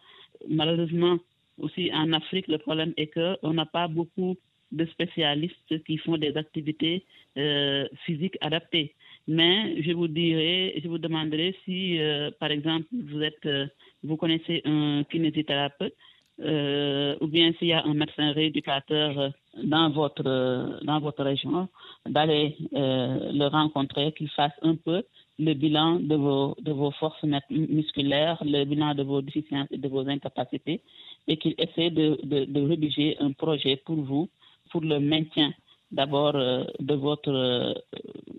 Malheureusement, 0.48 1.18
aussi 1.58 1.92
en 1.94 2.14
Afrique, 2.14 2.48
le 2.48 2.60
problème 2.60 2.94
est 2.96 3.08
qu'on 3.08 3.54
n'a 3.54 3.66
pas 3.66 3.88
beaucoup 3.88 4.38
de 4.72 4.86
spécialistes 4.86 5.84
qui 5.86 5.98
font 5.98 6.18
des 6.18 6.36
activités 6.38 7.06
euh, 7.38 7.88
physiques 8.06 8.38
adaptées. 8.42 8.96
Mais 9.28 9.82
je 9.82 9.92
vous 9.92 10.08
dirais, 10.08 10.74
je 10.82 10.88
vous 10.88 10.98
demanderai 10.98 11.56
si, 11.66 12.00
euh, 12.00 12.32
par 12.40 12.52
exemple, 12.52 12.88
vous 12.92 13.22
êtes 13.22 13.46
euh, 13.46 13.68
vous 14.04 14.18
connaissez 14.18 14.62
un 14.66 15.04
kinésithérapeute 15.10 15.94
ou 16.42 17.28
bien 17.28 17.52
s'il 17.60 17.68
y 17.68 17.74
a 17.74 17.84
un 17.84 17.94
médecin 17.94 18.32
rééducateur 18.32 19.34
dans 19.62 19.90
votre, 19.90 20.80
dans 20.86 21.02
votre 21.02 21.22
région, 21.22 21.68
d'aller 22.08 22.56
le 22.72 23.46
rencontrer, 23.48 24.14
qu'il 24.14 24.30
fasse 24.30 24.54
un 24.62 24.76
peu 24.76 25.04
le 25.38 25.54
bilan 25.54 26.00
de 26.00 26.16
vos, 26.16 26.56
de 26.62 26.72
vos 26.72 26.92
forces 26.92 27.24
musculaires, 27.50 28.38
le 28.46 28.64
bilan 28.64 28.96
de 28.96 29.04
vos 29.04 29.22
déficiences 29.22 29.68
et 29.72 29.78
de 29.78 29.88
vos 29.90 30.08
incapacités, 30.08 30.82
et 31.28 31.36
qu'il 31.36 31.56
essaie 31.58 31.90
de, 31.90 32.20
de, 32.24 32.46
de 32.46 32.62
rédiger 32.62 33.18
un 33.20 33.32
projet 33.32 33.76
pour 33.78 33.96
vous, 33.96 34.30
pour 34.72 34.82
le 34.82 35.00
maintien 35.00 35.52
d'abord 35.92 36.36
euh, 36.36 36.64
de 36.80 36.94
votre 36.94 37.32
euh, 37.32 37.74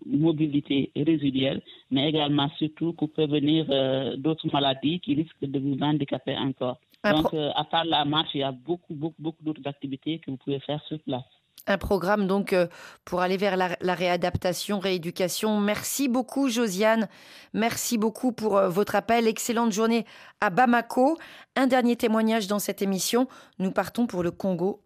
mobilité 0.06 0.90
résiduelle, 0.94 1.62
mais 1.90 2.08
également 2.08 2.48
surtout 2.58 2.92
pour 2.92 3.10
prévenir 3.10 3.66
euh, 3.70 4.16
d'autres 4.16 4.48
maladies 4.52 5.00
qui 5.00 5.14
risquent 5.14 5.44
de 5.44 5.58
vous 5.58 5.76
handicaper 5.80 6.36
encore. 6.36 6.78
Donc, 7.02 7.32
à 7.32 7.64
part 7.64 7.86
la 7.86 8.04
marche, 8.04 8.28
il 8.34 8.40
y 8.40 8.42
a 8.42 8.52
beaucoup, 8.52 8.92
beaucoup, 8.92 9.22
beaucoup 9.22 9.42
d'autres 9.42 9.66
activités 9.66 10.18
que 10.18 10.30
vous 10.30 10.36
pouvez 10.36 10.60
faire 10.60 10.82
sur 10.86 10.98
place. 11.00 11.24
Un 11.66 11.78
programme 11.78 12.26
donc 12.26 12.54
pour 13.06 13.22
aller 13.22 13.38
vers 13.38 13.56
la, 13.56 13.70
la, 13.80 13.94
réadaptation, 13.94 14.78
rééducation. 14.78 15.58
Merci 15.60 16.08
beaucoup 16.08 16.50
Josiane. 16.50 17.08
Merci 17.54 17.96
beaucoup 17.96 18.32
pour 18.32 18.60
votre 18.60 18.96
appel. 18.96 19.26
Excellente 19.26 19.72
journée 19.72 20.04
à 20.42 20.50
Bamako. 20.50 21.16
Un 21.56 21.66
dernier 21.66 21.96
témoignage 21.96 22.48
dans 22.48 22.58
cette 22.58 22.82
émission. 22.82 23.28
Nous 23.58 23.72
partons 23.72 24.06
pour 24.06 24.22
le 24.22 24.30
Congo, 24.30 24.82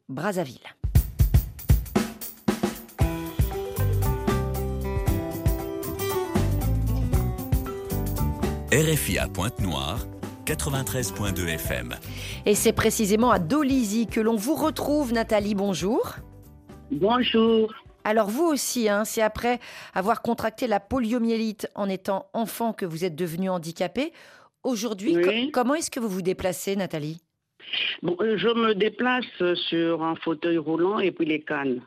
RFI 8.75 9.19
à 9.19 9.29
Pointe-Noire, 9.29 10.01
93.2 10.47 11.47
FM. 11.49 11.95
Et 12.45 12.55
c'est 12.57 12.73
précisément 12.73 13.31
à 13.31 13.39
Dolizy 13.39 14.07
que 14.09 14.21
l'on 14.21 14.35
vous 14.37 14.55
retrouve, 14.57 15.13
Nathalie. 15.13 15.55
Bonjour. 15.55 16.17
Bonjour. 16.91 17.73
Alors 18.05 18.29
vous 18.29 18.45
aussi, 18.45 18.89
hein, 18.89 19.05
c'est 19.05 19.23
après 19.23 19.61
avoir 19.95 20.23
contracté 20.23 20.67
la 20.67 20.81
poliomyélite 20.81 21.69
en 21.75 21.89
étant 21.89 22.27
enfant 22.33 22.73
que 22.73 22.85
vous 22.85 23.05
êtes 23.05 23.15
devenu 23.15 23.49
handicapé. 23.49 24.13
Aujourd'hui, 24.65 25.17
Oui. 25.17 25.23
co- 25.23 25.51
comment 25.53 25.75
est-ce 25.75 25.91
que 25.91 26.01
vous 26.01 26.09
vous 26.09 26.23
déplacez, 26.23 26.75
Nathalie? 26.75 27.21
Bon, 28.03 28.17
euh, 28.21 28.37
je 28.37 28.49
me 28.49 28.75
déplace 28.75 29.25
sur 29.69 30.03
un 30.03 30.17
fauteuil 30.17 30.59
roulant 30.59 30.99
et 30.99 31.13
puis 31.13 31.27
les 31.27 31.41
cannes. 31.43 31.81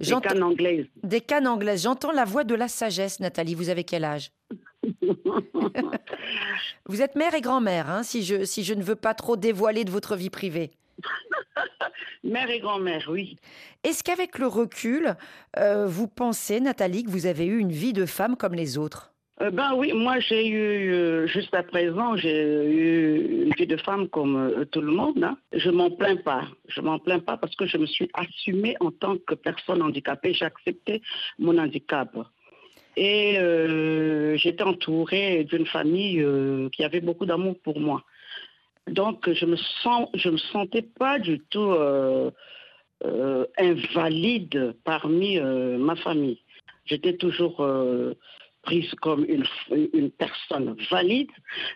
J'entends- 0.00 0.30
cannes 0.30 0.42
anglaises. 0.42 0.86
Des 1.02 1.20
cannes 1.20 1.46
anglaises. 1.46 1.82
J'entends 1.82 2.12
la 2.12 2.24
voix 2.24 2.44
de 2.44 2.54
la 2.54 2.66
sagesse, 2.68 3.20
Nathalie. 3.20 3.54
Vous 3.54 3.68
avez 3.68 3.84
quel 3.84 4.04
âge? 4.04 4.30
Vous 6.86 7.02
êtes 7.02 7.16
mère 7.16 7.34
et 7.34 7.40
grand-mère, 7.40 7.90
hein, 7.90 8.02
si, 8.02 8.22
je, 8.22 8.44
si 8.44 8.64
je 8.64 8.74
ne 8.74 8.82
veux 8.82 8.96
pas 8.96 9.14
trop 9.14 9.36
dévoiler 9.36 9.84
de 9.84 9.90
votre 9.90 10.16
vie 10.16 10.30
privée. 10.30 10.70
Mère 12.24 12.48
et 12.50 12.60
grand-mère, 12.60 13.06
oui. 13.10 13.36
Est-ce 13.82 14.02
qu'avec 14.02 14.38
le 14.38 14.46
recul, 14.46 15.14
euh, 15.58 15.86
vous 15.86 16.08
pensez, 16.08 16.58
Nathalie, 16.60 17.04
que 17.04 17.10
vous 17.10 17.26
avez 17.26 17.44
eu 17.44 17.58
une 17.58 17.72
vie 17.72 17.92
de 17.92 18.06
femme 18.06 18.36
comme 18.36 18.54
les 18.54 18.78
autres? 18.78 19.12
Euh, 19.42 19.50
ben 19.50 19.74
oui, 19.74 19.92
moi 19.92 20.20
j'ai 20.20 20.46
eu, 20.46 20.92
euh, 20.92 21.26
jusqu'à 21.26 21.62
présent, 21.64 22.16
j'ai 22.16 22.64
eu 22.64 23.44
une 23.46 23.52
vie 23.58 23.66
de 23.66 23.76
femme 23.76 24.08
comme 24.08 24.36
euh, 24.36 24.64
tout 24.64 24.80
le 24.80 24.92
monde. 24.92 25.22
hein. 25.24 25.36
Je 25.52 25.70
m'en 25.70 25.90
plains 25.90 26.16
pas. 26.16 26.44
Je 26.68 26.80
m'en 26.80 26.98
plains 27.00 27.18
pas 27.18 27.36
parce 27.36 27.54
que 27.56 27.66
je 27.66 27.76
me 27.76 27.86
suis 27.86 28.08
assumée 28.14 28.76
en 28.80 28.92
tant 28.92 29.16
que 29.18 29.34
personne 29.34 29.82
handicapée. 29.82 30.32
J'ai 30.34 30.44
accepté 30.44 31.02
mon 31.38 31.58
handicap. 31.58 32.16
Et 32.96 33.38
euh, 33.38 34.36
j'étais 34.36 34.62
entourée 34.62 35.44
d'une 35.44 35.66
famille 35.66 36.20
euh, 36.20 36.68
qui 36.70 36.84
avait 36.84 37.00
beaucoup 37.00 37.26
d'amour 37.26 37.56
pour 37.62 37.80
moi. 37.80 38.04
Donc 38.88 39.30
je 39.32 39.46
me 39.46 39.56
me 40.30 40.36
sentais 40.36 40.82
pas 40.82 41.18
du 41.18 41.40
tout 41.50 41.72
euh, 41.72 42.30
invalide 43.58 44.76
parmi 44.84 45.40
ma 45.40 45.96
famille. 45.96 46.40
J'étais 46.84 47.16
toujours 47.16 47.66
prise 48.62 48.90
comme 49.00 49.24
une, 49.26 49.44
une 49.92 50.10
personne 50.10 50.76
valide. 50.90 51.30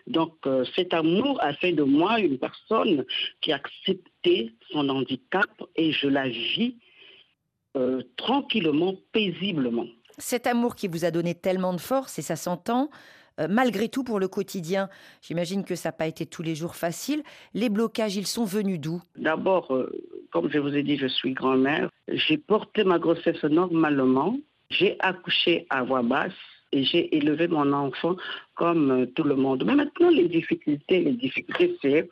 Donc 0.07 0.33
cet 0.75 0.93
amour 0.93 1.39
a 1.41 1.53
fait 1.53 1.73
de 1.73 1.83
moi 1.83 2.19
une 2.19 2.37
personne 2.37 3.05
qui 3.41 3.51
a 3.51 3.55
accepté 3.55 4.51
son 4.71 4.87
handicap 4.89 5.49
et 5.75 5.91
je 5.91 6.07
la 6.07 6.29
vis 6.29 6.75
tranquillement, 8.17 8.95
paisiblement. 9.11 9.87
Cet 10.19 10.47
amour 10.47 10.75
qui 10.75 10.87
vous 10.87 11.05
a 11.05 11.11
donné 11.11 11.33
tellement 11.33 11.73
de 11.73 11.79
force, 11.79 12.19
et 12.19 12.21
ça 12.21 12.35
s'entend, 12.35 12.89
euh, 13.39 13.47
malgré 13.49 13.87
tout 13.87 14.03
pour 14.03 14.19
le 14.19 14.27
quotidien, 14.27 14.89
j'imagine 15.21 15.63
que 15.63 15.75
ça 15.75 15.89
n'a 15.89 15.93
pas 15.93 16.07
été 16.07 16.25
tous 16.25 16.43
les 16.43 16.55
jours 16.55 16.75
facile. 16.75 17.23
Les 17.53 17.69
blocages, 17.69 18.17
ils 18.17 18.27
sont 18.27 18.43
venus 18.43 18.79
d'où? 18.79 19.01
D'abord, 19.15 19.73
euh, 19.73 19.89
comme 20.31 20.51
je 20.51 20.59
vous 20.59 20.75
ai 20.75 20.83
dit, 20.83 20.97
je 20.97 21.07
suis 21.07 21.33
grand-mère. 21.33 21.89
J'ai 22.09 22.37
porté 22.37 22.83
ma 22.83 22.99
grossesse 22.99 23.43
normalement. 23.43 24.37
J'ai 24.69 24.97
accouché 24.99 25.65
à 25.69 25.83
voix 25.83 26.03
basse. 26.03 26.33
et 26.71 26.83
j'ai 26.83 27.15
élevé 27.15 27.47
mon 27.47 27.73
enfant 27.73 28.15
comme 28.55 28.91
euh, 28.91 29.05
tout 29.15 29.23
le 29.23 29.35
monde. 29.35 29.63
Mais 29.65 29.75
maintenant, 29.75 30.09
les 30.09 30.27
difficultés, 30.27 31.01
les 31.01 31.13
difficultés, 31.13 31.77
c'est 31.81 32.09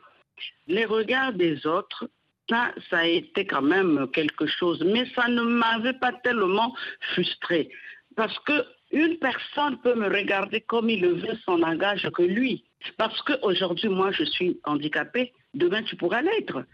les 0.66 0.84
regards 0.84 1.34
des 1.34 1.66
autres. 1.66 2.08
Ça, 2.48 2.72
ça 2.88 2.98
a 3.00 3.06
été 3.06 3.44
quand 3.44 3.62
même 3.62 4.08
quelque 4.12 4.46
chose, 4.46 4.82
mais 4.82 5.04
ça 5.14 5.28
ne 5.28 5.42
m'avait 5.42 5.98
pas 5.98 6.12
tellement 6.24 6.74
frustré 7.12 7.70
parce 8.18 8.36
que 8.40 8.66
une 8.90 9.16
personne 9.18 9.78
peut 9.78 9.94
me 9.94 10.08
regarder 10.08 10.60
comme 10.60 10.90
il 10.90 11.00
le 11.02 11.12
veut, 11.14 11.38
son 11.44 11.56
langage 11.56 12.08
que 12.16 12.22
lui. 12.22 12.64
Parce 12.96 13.22
qu'aujourd'hui, 13.22 13.88
moi, 13.88 14.10
je 14.10 14.24
suis 14.24 14.58
handicapée, 14.64 15.32
demain, 15.54 15.84
tu 15.84 15.94
pourras 15.94 16.22
l'être. 16.22 16.64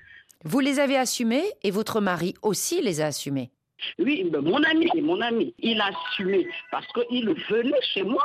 Vous 0.45 0.61
les 0.61 0.81
avez 0.81 0.97
assumés 0.97 1.45
et 1.63 1.71
votre 1.71 2.01
mari 2.01 2.35
aussi 2.41 2.81
les 2.81 3.03
a 3.03 3.07
assumés. 3.07 3.51
Oui, 3.99 4.25
ben, 4.31 4.41
mon 4.41 4.63
ami, 4.63 4.89
mon 5.03 5.21
ami, 5.21 5.55
il 5.59 5.81
a 5.83 5.91
assumé 5.95 6.49
parce 6.71 6.87
qu'il 6.95 7.29
venait 7.51 7.83
chez 7.93 8.05
moi, 8.05 8.25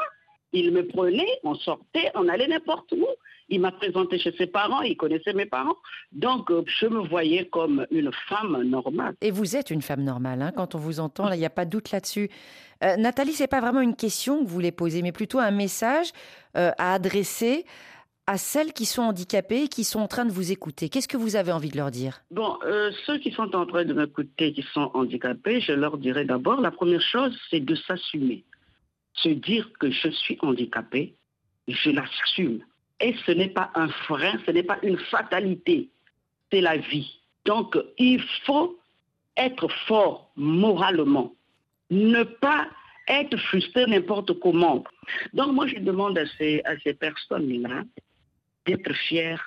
il 0.54 0.72
me 0.72 0.88
prenait, 0.88 1.40
on 1.44 1.56
sortait, 1.56 2.12
on 2.16 2.30
allait 2.30 2.48
n'importe 2.48 2.94
où. 2.94 3.06
Il 3.50 3.62
m'a 3.62 3.72
présenté 3.72 4.20
chez 4.20 4.32
ses 4.38 4.48
parents, 4.48 4.82
il 4.82 4.96
connaissait 4.96 5.34
mes 5.34 5.46
parents. 5.46 5.78
Donc, 6.12 6.52
euh, 6.52 6.64
je 6.68 6.86
me 6.88 7.08
voyais 7.08 7.46
comme 7.46 7.86
une 7.92 8.12
femme 8.28 8.62
normale. 8.64 9.16
Et 9.22 9.32
vous 9.32 9.56
êtes 9.56 9.72
une 9.72 9.82
femme 9.82 10.04
normale, 10.04 10.42
hein, 10.42 10.52
quand 10.56 10.76
on 10.76 10.80
vous 10.80 11.00
entend, 11.00 11.32
il 11.32 11.40
n'y 11.40 11.46
a 11.46 11.50
pas 11.50 11.66
de 11.66 11.72
doute 11.72 11.92
là-dessus. 11.92 12.30
Euh, 12.84 12.96
Nathalie, 12.96 13.34
ce 13.34 13.44
n'est 13.44 13.48
pas 13.48 13.62
vraiment 13.62 13.82
une 13.82 13.96
question 13.96 14.40
que 14.40 14.48
vous 14.48 14.54
voulez 14.54 14.72
poser, 14.72 15.02
mais 15.02 15.12
plutôt 15.12 15.40
un 15.40 15.52
message 15.52 16.12
euh, 16.58 16.72
à 16.78 16.94
adresser 16.94 17.66
à 18.30 18.38
celles 18.38 18.74
qui 18.74 18.86
sont 18.86 19.02
handicapées 19.02 19.64
et 19.64 19.68
qui 19.68 19.84
sont 19.84 20.00
en 20.00 20.08
train 20.08 20.24
de 20.24 20.32
vous 20.32 20.52
écouter 20.52 20.88
Qu'est-ce 20.90 21.08
que 21.08 21.18
vous 21.18 21.36
avez 21.36 21.52
envie 21.52 21.70
de 21.70 21.78
leur 21.78 21.90
dire? 21.90 22.22
Bon, 22.30 22.60
euh, 22.64 22.92
ceux 23.08 23.18
qui 23.18 23.32
sont 23.32 23.56
en 23.56 23.66
train 23.66 23.86
de 23.86 23.94
m'écouter, 23.94 24.54
qui 24.54 24.64
sont 24.72 24.92
handicapés, 24.94 25.62
je 25.62 25.72
leur 25.72 25.98
dirais 25.98 26.26
d'abord, 26.26 26.62
la 26.62 26.70
première 26.70 27.02
chose, 27.02 27.36
c'est 27.50 27.60
de 27.60 27.74
s'assumer. 27.74 28.46
Se 29.16 29.30
dire 29.30 29.68
que 29.80 29.90
je 29.90 30.10
suis 30.10 30.38
handicapé, 30.44 31.16
je 31.68 31.90
l'assume. 31.90 32.60
Et 33.02 33.16
ce 33.26 33.32
n'est 33.32 33.50
pas 33.50 33.72
un 33.76 33.88
frein, 33.90 34.40
ce 34.46 34.52
n'est 34.52 34.64
pas 34.64 34.80
une 34.84 34.98
fatalité, 34.98 35.90
c'est 36.52 36.62
la 36.62 36.78
vie. 36.78 37.20
Donc, 37.46 37.78
il 37.98 38.22
faut 38.46 38.78
être 39.38 39.68
fort 39.88 40.32
moralement, 40.36 41.34
ne 41.90 42.24
pas 42.24 42.68
être 43.08 43.38
frustré 43.38 43.86
n'importe 43.88 44.34
comment. 44.40 44.84
Donc, 45.34 45.54
moi, 45.54 45.66
je 45.68 45.78
demande 45.78 46.18
à 46.18 46.26
ces, 46.38 46.62
à 46.66 46.78
ces 46.80 46.94
personnes-là 46.94 47.84
d'être 48.66 48.94
fière 48.94 49.44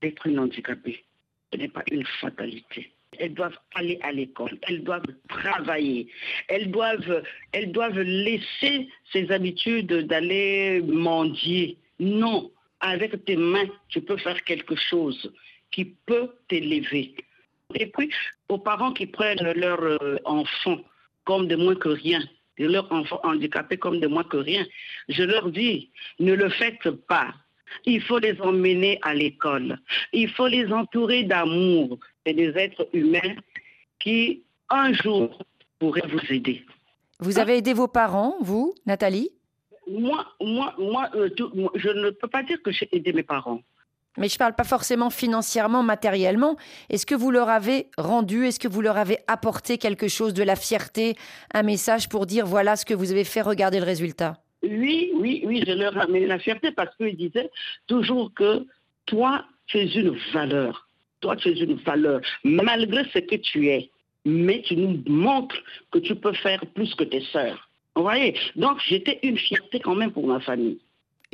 d'être 0.00 0.26
une 0.26 0.38
handicapée. 0.38 1.04
Ce 1.52 1.58
n'est 1.58 1.68
pas 1.68 1.84
une 1.90 2.04
fatalité. 2.20 2.92
Elles 3.18 3.34
doivent 3.34 3.58
aller 3.74 3.98
à 4.02 4.10
l'école, 4.10 4.58
elles 4.62 4.82
doivent 4.82 5.06
travailler, 5.28 6.08
elles 6.48 6.70
doivent, 6.70 7.22
elles 7.52 7.70
doivent 7.70 8.00
laisser 8.00 8.88
ces 9.12 9.30
habitudes 9.30 9.92
d'aller 10.06 10.80
mendier. 10.82 11.76
Non, 12.00 12.50
avec 12.82 13.24
tes 13.24 13.36
mains, 13.36 13.68
tu 13.88 14.02
peux 14.02 14.18
faire 14.18 14.42
quelque 14.44 14.76
chose 14.76 15.32
qui 15.70 15.86
peut 16.06 16.28
t'élever. 16.48 17.14
Et 17.74 17.86
puis, 17.86 18.10
aux 18.48 18.58
parents 18.58 18.92
qui 18.92 19.06
prennent 19.06 19.52
leurs 19.54 19.82
euh, 19.82 20.18
enfants 20.24 20.80
comme 21.24 21.46
de 21.46 21.56
moins 21.56 21.76
que 21.76 21.88
rien, 21.88 22.20
et 22.58 22.68
leurs 22.68 22.90
enfants 22.92 23.20
handicapés 23.22 23.78
comme 23.78 24.00
de 24.00 24.06
moins 24.06 24.24
que 24.24 24.36
rien, 24.36 24.66
je 25.08 25.22
leur 25.22 25.50
dis, 25.50 25.90
ne 26.18 26.34
le 26.34 26.50
faites 26.50 26.90
pas. 27.08 27.34
Il 27.86 28.02
faut 28.02 28.18
les 28.18 28.38
emmener 28.40 28.98
à 29.02 29.14
l'école. 29.14 29.78
Il 30.12 30.28
faut 30.28 30.48
les 30.48 30.70
entourer 30.70 31.22
d'amour. 31.24 31.98
C'est 32.26 32.34
des 32.34 32.50
êtres 32.50 32.86
humains 32.92 33.36
qui, 33.98 34.42
un 34.68 34.92
jour, 34.92 35.42
pourraient 35.78 36.06
vous 36.08 36.32
aider. 36.32 36.64
Vous 37.18 37.38
avez 37.38 37.56
aidé 37.56 37.72
vos 37.72 37.88
parents, 37.88 38.36
vous, 38.40 38.74
Nathalie? 38.84 39.30
Moi, 39.92 40.26
moi, 40.40 40.74
moi, 40.78 41.10
euh, 41.14 41.28
je 41.74 41.88
ne 41.88 42.10
peux 42.10 42.28
pas 42.28 42.42
dire 42.42 42.62
que 42.62 42.70
j'ai 42.70 42.88
aidé 42.92 43.12
mes 43.12 43.22
parents. 43.22 43.60
Mais 44.18 44.28
je 44.28 44.34
ne 44.34 44.38
parle 44.38 44.54
pas 44.54 44.64
forcément 44.64 45.08
financièrement, 45.08 45.82
matériellement. 45.82 46.56
Est-ce 46.90 47.06
que 47.06 47.14
vous 47.14 47.30
leur 47.30 47.48
avez 47.48 47.86
rendu, 47.96 48.46
est-ce 48.46 48.60
que 48.60 48.68
vous 48.68 48.82
leur 48.82 48.98
avez 48.98 49.18
apporté 49.26 49.78
quelque 49.78 50.08
chose, 50.08 50.34
de 50.34 50.42
la 50.42 50.56
fierté, 50.56 51.14
un 51.54 51.62
message 51.62 52.08
pour 52.08 52.26
dire 52.26 52.44
voilà 52.44 52.76
ce 52.76 52.84
que 52.84 52.94
vous 52.94 53.10
avez 53.10 53.24
fait, 53.24 53.40
regardez 53.40 53.78
le 53.78 53.86
résultat? 53.86 54.38
Oui, 54.62 55.12
oui, 55.14 55.42
oui, 55.46 55.64
je 55.66 55.72
leur 55.72 55.96
amené 55.98 56.26
la 56.26 56.38
fierté 56.38 56.70
parce 56.72 56.94
qu'ils 56.96 57.16
disaient 57.16 57.50
toujours 57.86 58.32
que 58.34 58.66
toi, 59.06 59.44
tu 59.66 59.78
es 59.78 59.86
une 59.86 60.16
valeur. 60.32 60.88
Toi, 61.20 61.36
tu 61.36 61.48
es 61.48 61.52
une 61.52 61.76
valeur, 61.76 62.20
malgré 62.44 63.04
ce 63.12 63.18
que 63.18 63.36
tu 63.36 63.68
es. 63.68 63.90
Mais 64.24 64.62
tu 64.62 64.76
nous 64.76 65.02
montres 65.06 65.56
que 65.90 65.98
tu 65.98 66.14
peux 66.14 66.32
faire 66.32 66.60
plus 66.74 66.94
que 66.94 67.04
tes 67.04 67.22
sœurs. 67.32 67.68
Vous 67.94 68.02
voyez 68.02 68.36
Donc, 68.56 68.78
j'étais 68.88 69.18
une 69.22 69.36
fierté 69.36 69.80
quand 69.80 69.94
même 69.94 70.12
pour 70.12 70.26
ma 70.26 70.40
famille. 70.40 70.80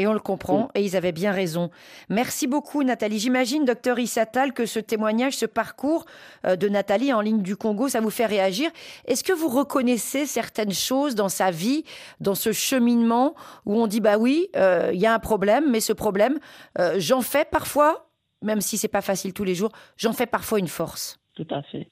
Et 0.01 0.07
on 0.07 0.13
le 0.13 0.21
comprend, 0.21 0.71
et 0.77 0.83
ils 0.85 0.97
avaient 0.97 1.13
bien 1.13 1.33
raison. 1.33 1.71
Merci 2.09 2.47
beaucoup, 2.47 2.85
Nathalie. 2.85 3.19
J'imagine, 3.19 3.65
docteur 3.65 3.99
Issatal, 3.99 4.53
que 4.53 4.65
ce 4.65 4.79
témoignage, 4.79 5.37
ce 5.37 5.45
parcours 5.45 6.07
euh, 6.47 6.55
de 6.55 6.69
Nathalie 6.69 7.13
en 7.13 7.21
ligne 7.21 7.43
du 7.43 7.57
Congo, 7.57 7.89
ça 7.89 8.01
vous 8.01 8.11
fait 8.11 8.27
réagir. 8.27 8.71
Est-ce 9.07 9.25
que 9.25 9.33
vous 9.33 9.49
reconnaissez 9.49 10.25
certaines 10.25 10.73
choses 10.73 11.17
dans 11.17 11.29
sa 11.29 11.51
vie, 11.51 11.83
dans 12.21 12.37
ce 12.37 12.53
cheminement, 12.53 13.35
où 13.67 13.75
on 13.75 13.89
dit, 13.89 14.01
bah 14.01 14.19
oui, 14.19 14.49
euh, 14.55 14.93
il 14.95 15.01
y 15.01 15.07
a 15.07 15.13
un 15.13 15.19
problème, 15.19 15.69
mais 15.69 15.81
ce 15.81 15.93
problème, 15.93 16.39
euh, 16.79 16.95
j'en 16.99 17.21
fais 17.21 17.45
parfois, 17.45 18.09
même 18.41 18.61
si 18.61 18.79
c'est 18.79 18.87
pas 18.87 19.03
facile 19.03 19.33
tous 19.33 19.45
les 19.45 19.57
jours, 19.57 19.73
j'en 19.97 20.13
fais 20.13 20.27
parfois 20.27 20.61
une 20.61 20.69
force? 20.69 21.19
Tout 21.35 21.49
à 21.51 21.63
fait. 21.63 21.89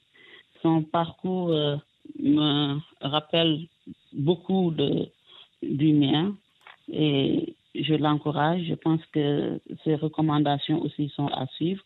Son 0.61 0.81
parcours 0.81 1.53
me 2.19 2.77
rappelle 3.01 3.67
beaucoup 4.13 4.71
de, 4.71 5.07
du 5.63 5.93
mien. 5.93 6.35
Et 6.91 7.55
je 7.75 7.93
l'encourage. 7.95 8.63
Je 8.63 8.75
pense 8.75 9.01
que 9.11 9.59
ces 9.83 9.95
recommandations 9.95 10.81
aussi 10.81 11.09
sont 11.09 11.27
à 11.27 11.45
suivre. 11.47 11.83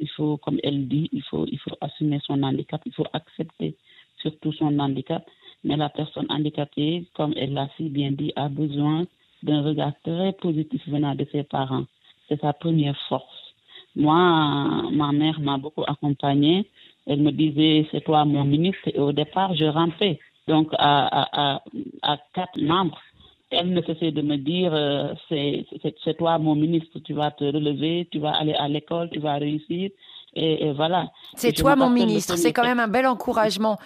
Il 0.00 0.08
faut, 0.16 0.38
comme 0.38 0.58
elle 0.62 0.88
dit, 0.88 1.08
il 1.12 1.22
faut, 1.22 1.46
il 1.46 1.58
faut 1.58 1.76
assumer 1.80 2.20
son 2.24 2.42
handicap, 2.42 2.80
il 2.86 2.92
faut 2.92 3.06
accepter 3.12 3.76
surtout 4.22 4.52
son 4.52 4.78
handicap. 4.78 5.24
Mais 5.64 5.76
la 5.76 5.88
personne 5.88 6.26
handicapée, 6.28 7.06
comme 7.14 7.34
elle 7.36 7.52
l'a 7.52 7.68
si 7.76 7.88
bien 7.88 8.12
dit, 8.12 8.32
a 8.36 8.48
besoin 8.48 9.06
d'un 9.42 9.62
regard 9.62 9.92
très 10.02 10.32
positif 10.32 10.80
venant 10.88 11.14
de 11.14 11.26
ses 11.30 11.42
parents. 11.42 11.84
C'est 12.28 12.40
sa 12.40 12.52
première 12.52 12.98
force. 13.08 13.54
Moi, 13.96 14.90
ma 14.92 15.12
mère 15.12 15.40
m'a 15.40 15.58
beaucoup 15.58 15.84
accompagnée. 15.86 16.66
Elle 17.08 17.22
me 17.22 17.32
disait, 17.32 17.88
c'est 17.90 18.04
toi 18.04 18.24
mon 18.24 18.44
ministre. 18.44 18.88
Et 18.94 19.00
au 19.00 19.12
départ, 19.12 19.54
je 19.54 19.64
rampais. 19.64 20.20
Donc, 20.46 20.68
à, 20.78 21.56
à, 21.56 21.62
à 22.02 22.18
quatre 22.34 22.60
membres 22.60 22.98
elle 23.50 23.72
ne 23.72 23.80
cessait 23.82 24.12
de 24.12 24.22
me 24.22 24.36
dire 24.36 24.74
euh, 24.74 25.14
c'est 25.28 26.16
toi 26.18 26.38
mon 26.38 26.54
ministre, 26.54 26.98
tu 27.00 27.14
vas 27.14 27.30
te 27.30 27.44
relever, 27.44 28.08
tu 28.10 28.18
vas 28.18 28.32
aller 28.32 28.54
à 28.54 28.68
l'école, 28.68 29.08
tu 29.10 29.20
vas 29.20 29.34
réussir. 29.34 29.90
Et, 30.34 30.72
voilà. 30.72 31.10
C'est 31.34 31.52
toi 31.52 31.74
mon 31.74 31.90
ministre, 31.90 32.36
c'est 32.36 32.52
quand 32.52 32.64
même 32.64 32.80
un 32.80 32.88
bel 32.88 33.06
encouragement 33.06 33.78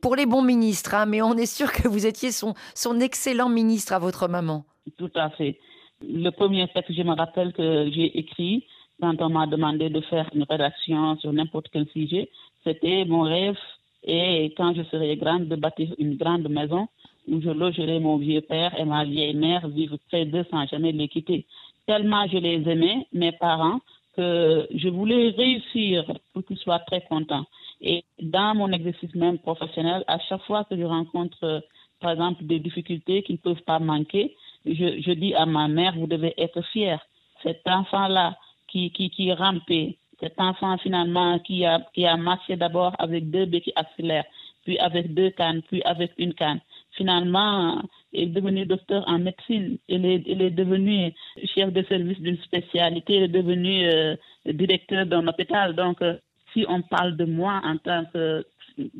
pour 0.00 0.16
les 0.16 0.24
bons 0.24 0.42
ministres, 0.42 0.94
hein, 0.94 1.04
mais 1.04 1.20
on 1.20 1.34
est 1.34 1.46
sûr 1.46 1.70
que 1.72 1.86
vous 1.86 2.06
étiez 2.06 2.32
son, 2.32 2.54
son 2.74 2.98
excellent 3.00 3.50
ministre 3.50 3.92
à 3.92 3.98
votre 3.98 4.26
maman. 4.28 4.64
Tout 4.96 5.10
à 5.14 5.28
fait. 5.30 5.58
Le 6.02 6.30
premier 6.30 6.66
texte, 6.68 6.92
je 6.94 7.02
me 7.02 7.14
rappelle 7.14 7.52
que 7.52 7.90
j'ai 7.92 8.18
écrit 8.18 8.64
quand 9.00 9.20
on 9.20 9.28
m'a 9.28 9.46
demandé 9.46 9.90
de 9.90 10.00
faire 10.02 10.28
une 10.34 10.44
rédaction 10.48 11.16
sur 11.18 11.32
n'importe 11.32 11.66
quel 11.72 11.86
sujet, 11.88 12.30
c'était 12.64 13.04
mon 13.04 13.22
rêve 13.22 13.58
et 14.04 14.52
quand 14.56 14.74
je 14.74 14.82
serai 14.84 15.16
grande 15.16 15.48
de 15.48 15.56
bâtir 15.56 15.94
une 15.98 16.16
grande 16.16 16.48
maison 16.48 16.88
où 17.28 17.40
je 17.40 17.50
logerai 17.50 18.00
mon 18.00 18.16
vieux 18.16 18.40
père 18.40 18.78
et 18.78 18.84
ma 18.84 19.04
vieille 19.04 19.34
mère 19.34 19.68
vivre 19.68 19.98
près 20.08 20.24
d'eux 20.24 20.44
sans 20.50 20.66
jamais 20.66 20.92
les 20.92 21.08
quitter. 21.08 21.46
Tellement 21.86 22.26
je 22.26 22.38
les 22.38 22.68
aimais, 22.68 23.06
mes 23.12 23.32
parents, 23.32 23.80
que 24.16 24.66
je 24.74 24.88
voulais 24.88 25.30
réussir 25.30 26.04
pour 26.32 26.44
qu'ils 26.44 26.58
soient 26.58 26.80
très 26.80 27.02
contents. 27.02 27.46
Et 27.80 28.04
dans 28.20 28.54
mon 28.54 28.70
exercice 28.72 29.14
même 29.14 29.38
professionnel, 29.38 30.04
à 30.06 30.18
chaque 30.18 30.42
fois 30.42 30.64
que 30.64 30.76
je 30.76 30.82
rencontre, 30.82 31.62
par 32.00 32.12
exemple, 32.12 32.44
des 32.44 32.58
difficultés 32.58 33.22
qui 33.22 33.32
ne 33.32 33.38
peuvent 33.38 33.62
pas 33.62 33.78
manquer, 33.78 34.34
je, 34.66 35.00
je 35.00 35.12
dis 35.12 35.34
à 35.34 35.46
ma 35.46 35.68
mère, 35.68 35.94
vous 35.96 36.06
devez 36.06 36.34
être 36.36 36.62
fière. 36.72 37.00
Cet 37.42 37.62
enfant-là 37.66 38.36
qui, 38.68 38.90
qui, 38.90 39.10
qui 39.10 39.32
rampait, 39.32 39.96
cet 40.20 40.40
enfant 40.40 40.78
finalement 40.78 41.38
qui 41.40 41.64
a, 41.64 41.80
qui 41.94 42.06
a 42.06 42.16
marché 42.16 42.56
d'abord 42.56 42.94
avec 42.98 43.30
deux 43.30 43.46
béquilles 43.46 43.72
accélèrent, 43.76 44.26
puis 44.64 44.78
avec 44.78 45.14
deux 45.14 45.30
cannes, 45.30 45.62
puis 45.62 45.82
avec 45.82 46.12
une 46.18 46.34
canne 46.34 46.60
finalement 46.96 47.82
est 48.12 48.26
devenu 48.26 48.66
docteur 48.66 49.04
en 49.06 49.18
médecine. 49.18 49.78
Il 49.88 50.04
est, 50.04 50.22
il 50.26 50.42
est 50.42 50.50
devenu 50.50 51.12
chef 51.54 51.72
de 51.72 51.82
service 51.84 52.20
d'une 52.20 52.38
spécialité, 52.38 53.16
il 53.16 53.22
est 53.24 53.28
devenu 53.28 53.86
euh, 53.86 54.16
directeur 54.46 55.06
d'un 55.06 55.26
hôpital. 55.26 55.74
Donc, 55.74 56.02
euh, 56.02 56.16
si 56.52 56.64
on 56.68 56.82
parle 56.82 57.16
de 57.16 57.24
moi 57.24 57.60
en 57.64 57.76
tant 57.78 58.04
que 58.12 58.44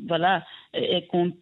voilà, 0.06 0.44
et 0.74 1.06
qu'on 1.06 1.32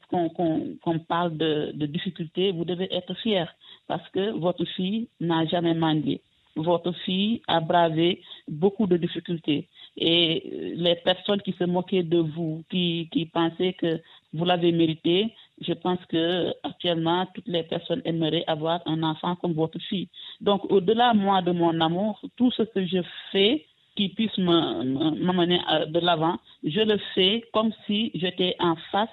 parle 1.08 1.36
de, 1.36 1.72
de 1.74 1.86
difficultés, 1.86 2.52
vous 2.52 2.64
devez 2.64 2.88
être 2.94 3.14
fier 3.14 3.52
parce 3.88 4.08
que 4.10 4.30
votre 4.38 4.64
fille 4.76 5.08
n'a 5.20 5.44
jamais 5.46 5.74
mendié. 5.74 6.20
Votre 6.58 6.92
fille 7.04 7.40
a 7.46 7.60
bravé 7.60 8.20
beaucoup 8.48 8.86
de 8.86 8.96
difficultés. 8.96 9.68
Et 9.96 10.74
les 10.76 10.96
personnes 10.96 11.40
qui 11.42 11.52
se 11.52 11.64
moquaient 11.64 12.02
de 12.02 12.18
vous, 12.18 12.64
qui, 12.70 13.08
qui 13.12 13.26
pensaient 13.26 13.74
que 13.74 14.00
vous 14.32 14.44
l'avez 14.44 14.72
mérité, 14.72 15.32
je 15.60 15.72
pense 15.72 15.98
que 16.08 16.52
actuellement 16.62 17.26
toutes 17.34 17.46
les 17.48 17.62
personnes 17.62 18.02
aimeraient 18.04 18.44
avoir 18.46 18.80
un 18.86 19.02
enfant 19.02 19.36
comme 19.36 19.54
votre 19.54 19.78
fille. 19.88 20.08
Donc 20.40 20.70
au-delà 20.70 21.14
moi 21.14 21.42
de 21.42 21.52
mon 21.52 21.80
amour, 21.80 22.20
tout 22.36 22.50
ce 22.50 22.62
que 22.62 22.84
je 22.86 22.98
fais 23.32 23.64
qui 23.96 24.08
puisse 24.10 24.36
m'amener 24.38 25.60
euh, 25.72 25.86
de 25.86 25.98
l'avant, 25.98 26.36
je 26.62 26.80
le 26.80 26.98
fais 27.14 27.44
comme 27.52 27.72
si 27.86 28.12
j'étais 28.14 28.54
en 28.60 28.76
face 28.92 29.08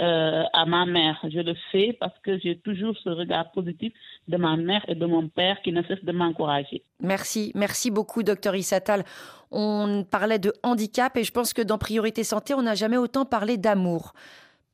euh, 0.00 0.42
à 0.52 0.66
ma 0.66 0.86
mère. 0.86 1.18
Je 1.24 1.38
le 1.38 1.54
fais 1.70 1.96
parce 1.98 2.18
que 2.24 2.38
j'ai 2.38 2.58
toujours 2.58 2.96
ce 3.02 3.10
regard 3.10 3.50
positif 3.52 3.92
de 4.28 4.36
ma 4.36 4.56
mère 4.56 4.84
et 4.88 4.94
de 4.94 5.06
mon 5.06 5.28
père 5.28 5.60
qui 5.62 5.72
ne 5.72 5.82
cesse 5.82 6.04
de 6.04 6.12
m'encourager. 6.12 6.82
Merci, 7.00 7.52
merci 7.54 7.90
beaucoup, 7.90 8.22
docteur 8.22 8.56
Issatal. 8.56 9.04
On 9.50 10.04
parlait 10.10 10.38
de 10.40 10.52
handicap 10.62 11.16
et 11.16 11.22
je 11.22 11.30
pense 11.30 11.52
que 11.52 11.62
dans 11.62 11.78
Priorité 11.78 12.24
Santé, 12.24 12.54
on 12.54 12.62
n'a 12.62 12.74
jamais 12.74 12.96
autant 12.96 13.24
parlé 13.24 13.56
d'amour 13.56 14.14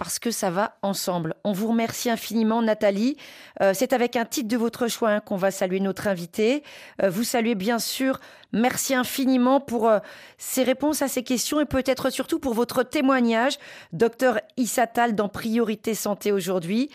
parce 0.01 0.19
que 0.19 0.31
ça 0.31 0.49
va 0.49 0.79
ensemble. 0.81 1.35
On 1.45 1.53
vous 1.53 1.69
remercie 1.69 2.09
infiniment, 2.09 2.63
Nathalie. 2.63 3.19
Euh, 3.61 3.73
c'est 3.75 3.93
avec 3.93 4.17
un 4.17 4.25
titre 4.25 4.49
de 4.49 4.57
votre 4.57 4.89
choix 4.89 5.11
hein, 5.11 5.21
qu'on 5.21 5.37
va 5.37 5.51
saluer 5.51 5.79
notre 5.79 6.09
invité. 6.09 6.63
Euh, 7.03 7.11
vous 7.11 7.23
saluez 7.23 7.55
bien 7.55 7.79
sûr. 7.79 8.19
Merci 8.55 8.95
infiniment 8.95 9.61
pour 9.61 9.91
euh, 9.91 9.99
ces 10.39 10.63
réponses 10.63 11.03
à 11.03 11.09
ces 11.09 11.23
questions 11.23 11.61
et 11.61 11.67
peut-être 11.67 12.09
surtout 12.09 12.39
pour 12.39 12.55
votre 12.55 12.83
témoignage, 12.83 13.59
docteur 13.93 14.41
Issatal, 14.57 15.15
dans 15.15 15.29
Priorité 15.29 15.95
Santé 15.95 16.33
aujourd'hui. 16.33 16.89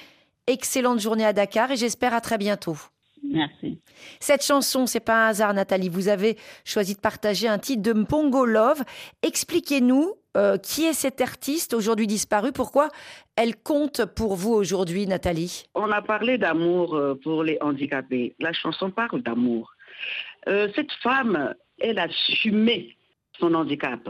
Excellente 0.47 0.99
journée 0.99 1.25
à 1.25 1.33
Dakar 1.33 1.69
et 1.69 1.77
j'espère 1.77 2.15
à 2.15 2.21
très 2.21 2.39
bientôt. 2.39 2.77
Merci. 3.23 3.81
Cette 4.19 4.43
chanson, 4.43 4.87
c'est 4.87 4.99
pas 4.99 5.27
un 5.27 5.27
hasard, 5.27 5.53
Nathalie. 5.53 5.89
Vous 5.89 6.07
avez 6.07 6.39
choisi 6.63 6.95
de 6.95 7.01
partager 7.01 7.47
un 7.47 7.59
titre 7.59 7.83
de 7.83 7.93
Mpongo 7.93 8.47
Love. 8.47 8.83
Expliquez-nous 9.21 10.15
euh, 10.35 10.57
qui 10.57 10.83
est 10.85 10.93
cette 10.93 11.21
artiste 11.21 11.73
aujourd'hui 11.73 12.07
disparue? 12.07 12.51
Pourquoi 12.51 12.89
elle 13.35 13.55
compte 13.55 14.05
pour 14.05 14.35
vous 14.35 14.53
aujourd'hui, 14.53 15.07
Nathalie? 15.07 15.65
On 15.75 15.91
a 15.91 16.01
parlé 16.01 16.37
d'amour 16.37 16.95
euh, 16.95 17.15
pour 17.23 17.43
les 17.43 17.57
handicapés. 17.61 18.35
La 18.39 18.53
chanson 18.53 18.91
parle 18.91 19.21
d'amour. 19.21 19.73
Euh, 20.47 20.67
cette 20.75 20.91
femme, 21.03 21.53
elle 21.79 21.99
a 21.99 22.03
assumé 22.03 22.95
son 23.39 23.53
handicap 23.53 24.09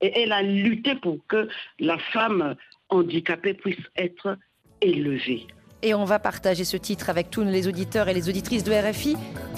et 0.00 0.20
elle 0.20 0.32
a 0.32 0.42
lutté 0.42 0.94
pour 0.96 1.18
que 1.26 1.48
la 1.78 1.98
femme 1.98 2.54
handicapée 2.88 3.54
puisse 3.54 3.84
être 3.96 4.36
élevée. 4.80 5.46
Et 5.82 5.94
on 5.94 6.04
va 6.04 6.18
partager 6.18 6.64
ce 6.64 6.76
titre 6.76 7.10
avec 7.10 7.30
tous 7.30 7.42
les 7.42 7.66
auditeurs 7.66 8.08
et 8.08 8.14
les 8.14 8.28
auditrices 8.28 8.62
de 8.62 8.72
RFI. 8.72 9.16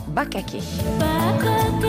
Bakake. 0.09 0.61
Priorité 0.99 1.84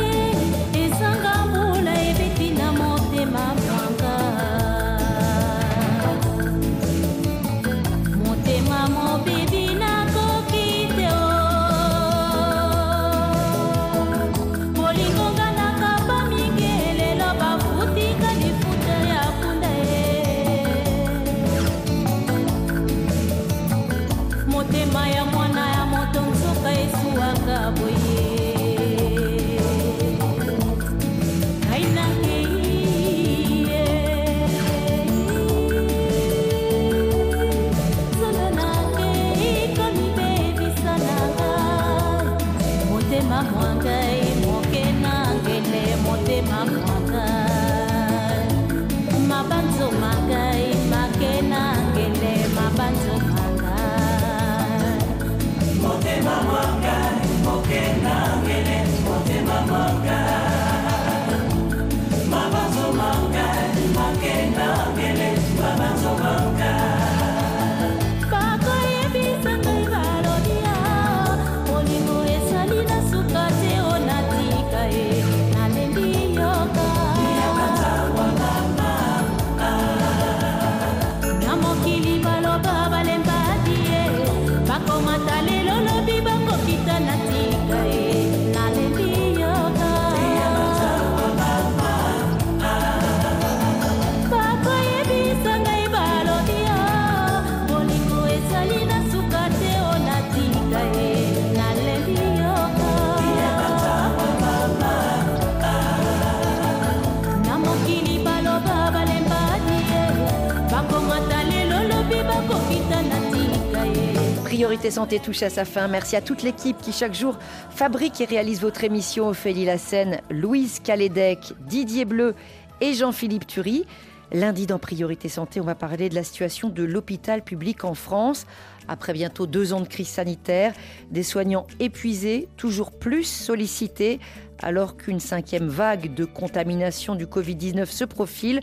Santé 114.96 115.20
touche 115.20 115.44
à 115.44 115.50
sa 115.50 115.66
fin. 115.66 115.90
Merci 115.90 116.16
à 116.16 116.22
toute 116.22 116.42
l'équipe 116.42 116.78
qui 116.78 116.94
chaque 116.94 117.14
jour 117.14 117.38
fabrique 117.70 118.22
et 118.22 118.26
réalise 118.26 118.62
votre 118.62 118.86
émission. 118.86 119.28
Ophélie 119.28 119.66
Lassène, 119.66 120.22
Louise 120.30 120.80
Calédec, 120.80 121.52
Didier 121.68 122.06
Bleu 122.06 122.34
et 122.80 122.94
Jean-Philippe 122.94 123.46
Thury. 123.46 123.86
Lundi 124.32 124.68
dans 124.68 124.80
Priorité 124.80 125.28
Santé, 125.28 125.60
on 125.60 125.66
va 125.66 125.76
parler 125.76 126.08
de 126.08 126.16
la 126.16 126.24
situation 126.24 126.70
de 126.70 126.82
l'hôpital 126.84 127.44
public 127.44 127.84
en 127.84 127.94
France. 127.94 128.46
Après 128.88 129.12
bientôt 129.12 129.48
deux 129.48 129.74
ans 129.74 129.82
de 129.82 129.88
crise 129.90 130.08
sanitaire, 130.08 130.72
des 131.12 131.24
soignants 131.24 131.68
épuisés, 131.82 132.48
toujours 132.56 132.92
plus 132.92 133.26
sollicités, 133.26 134.22
alors 134.64 134.96
qu'une 134.96 135.20
cinquième 135.20 135.68
vague 135.68 136.14
de 136.14 136.24
contamination 136.24 137.16
du 137.16 137.26
Covid-19 137.26 137.86
se 137.88 138.06
profile. 138.06 138.62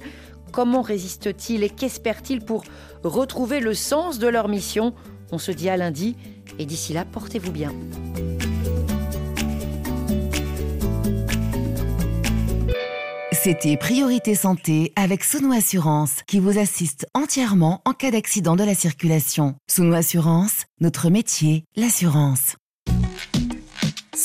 Comment 0.51 0.80
résistent-ils 0.80 1.62
et 1.62 1.68
qu'espèrent-ils 1.68 2.41
pour 2.41 2.64
retrouver 3.05 3.61
le 3.61 3.74
sens 3.74 4.18
de 4.18 4.28
leur 4.28 4.49
mission? 4.49 4.95
On 5.33 5.39
se 5.39 5.51
dit 5.51 5.68
à 5.70 5.76
lundi 5.76 6.14
et 6.59 6.66
d'ici 6.66 6.93
là, 6.93 7.05
portez-vous 7.05 7.53
bien. 7.53 7.72
C'était 13.33 13.76
Priorité 13.76 14.37
Santé 14.37 14.93
avec 14.95 15.24
Sounou 15.24 15.53
Assurance 15.53 16.22
qui 16.28 16.39
vous 16.39 16.61
assiste 16.61 17.07
entièrement 17.12 17.80
en 17.85 17.93
cas 17.93 18.12
d'accident 18.12 18.55
de 18.55 18.62
la 18.62 18.74
circulation. 18.74 19.57
Sounou 19.68 19.95
Assurance, 19.95 20.66
notre 20.80 21.11
métier, 21.11 21.64
l'assurance. 21.74 22.55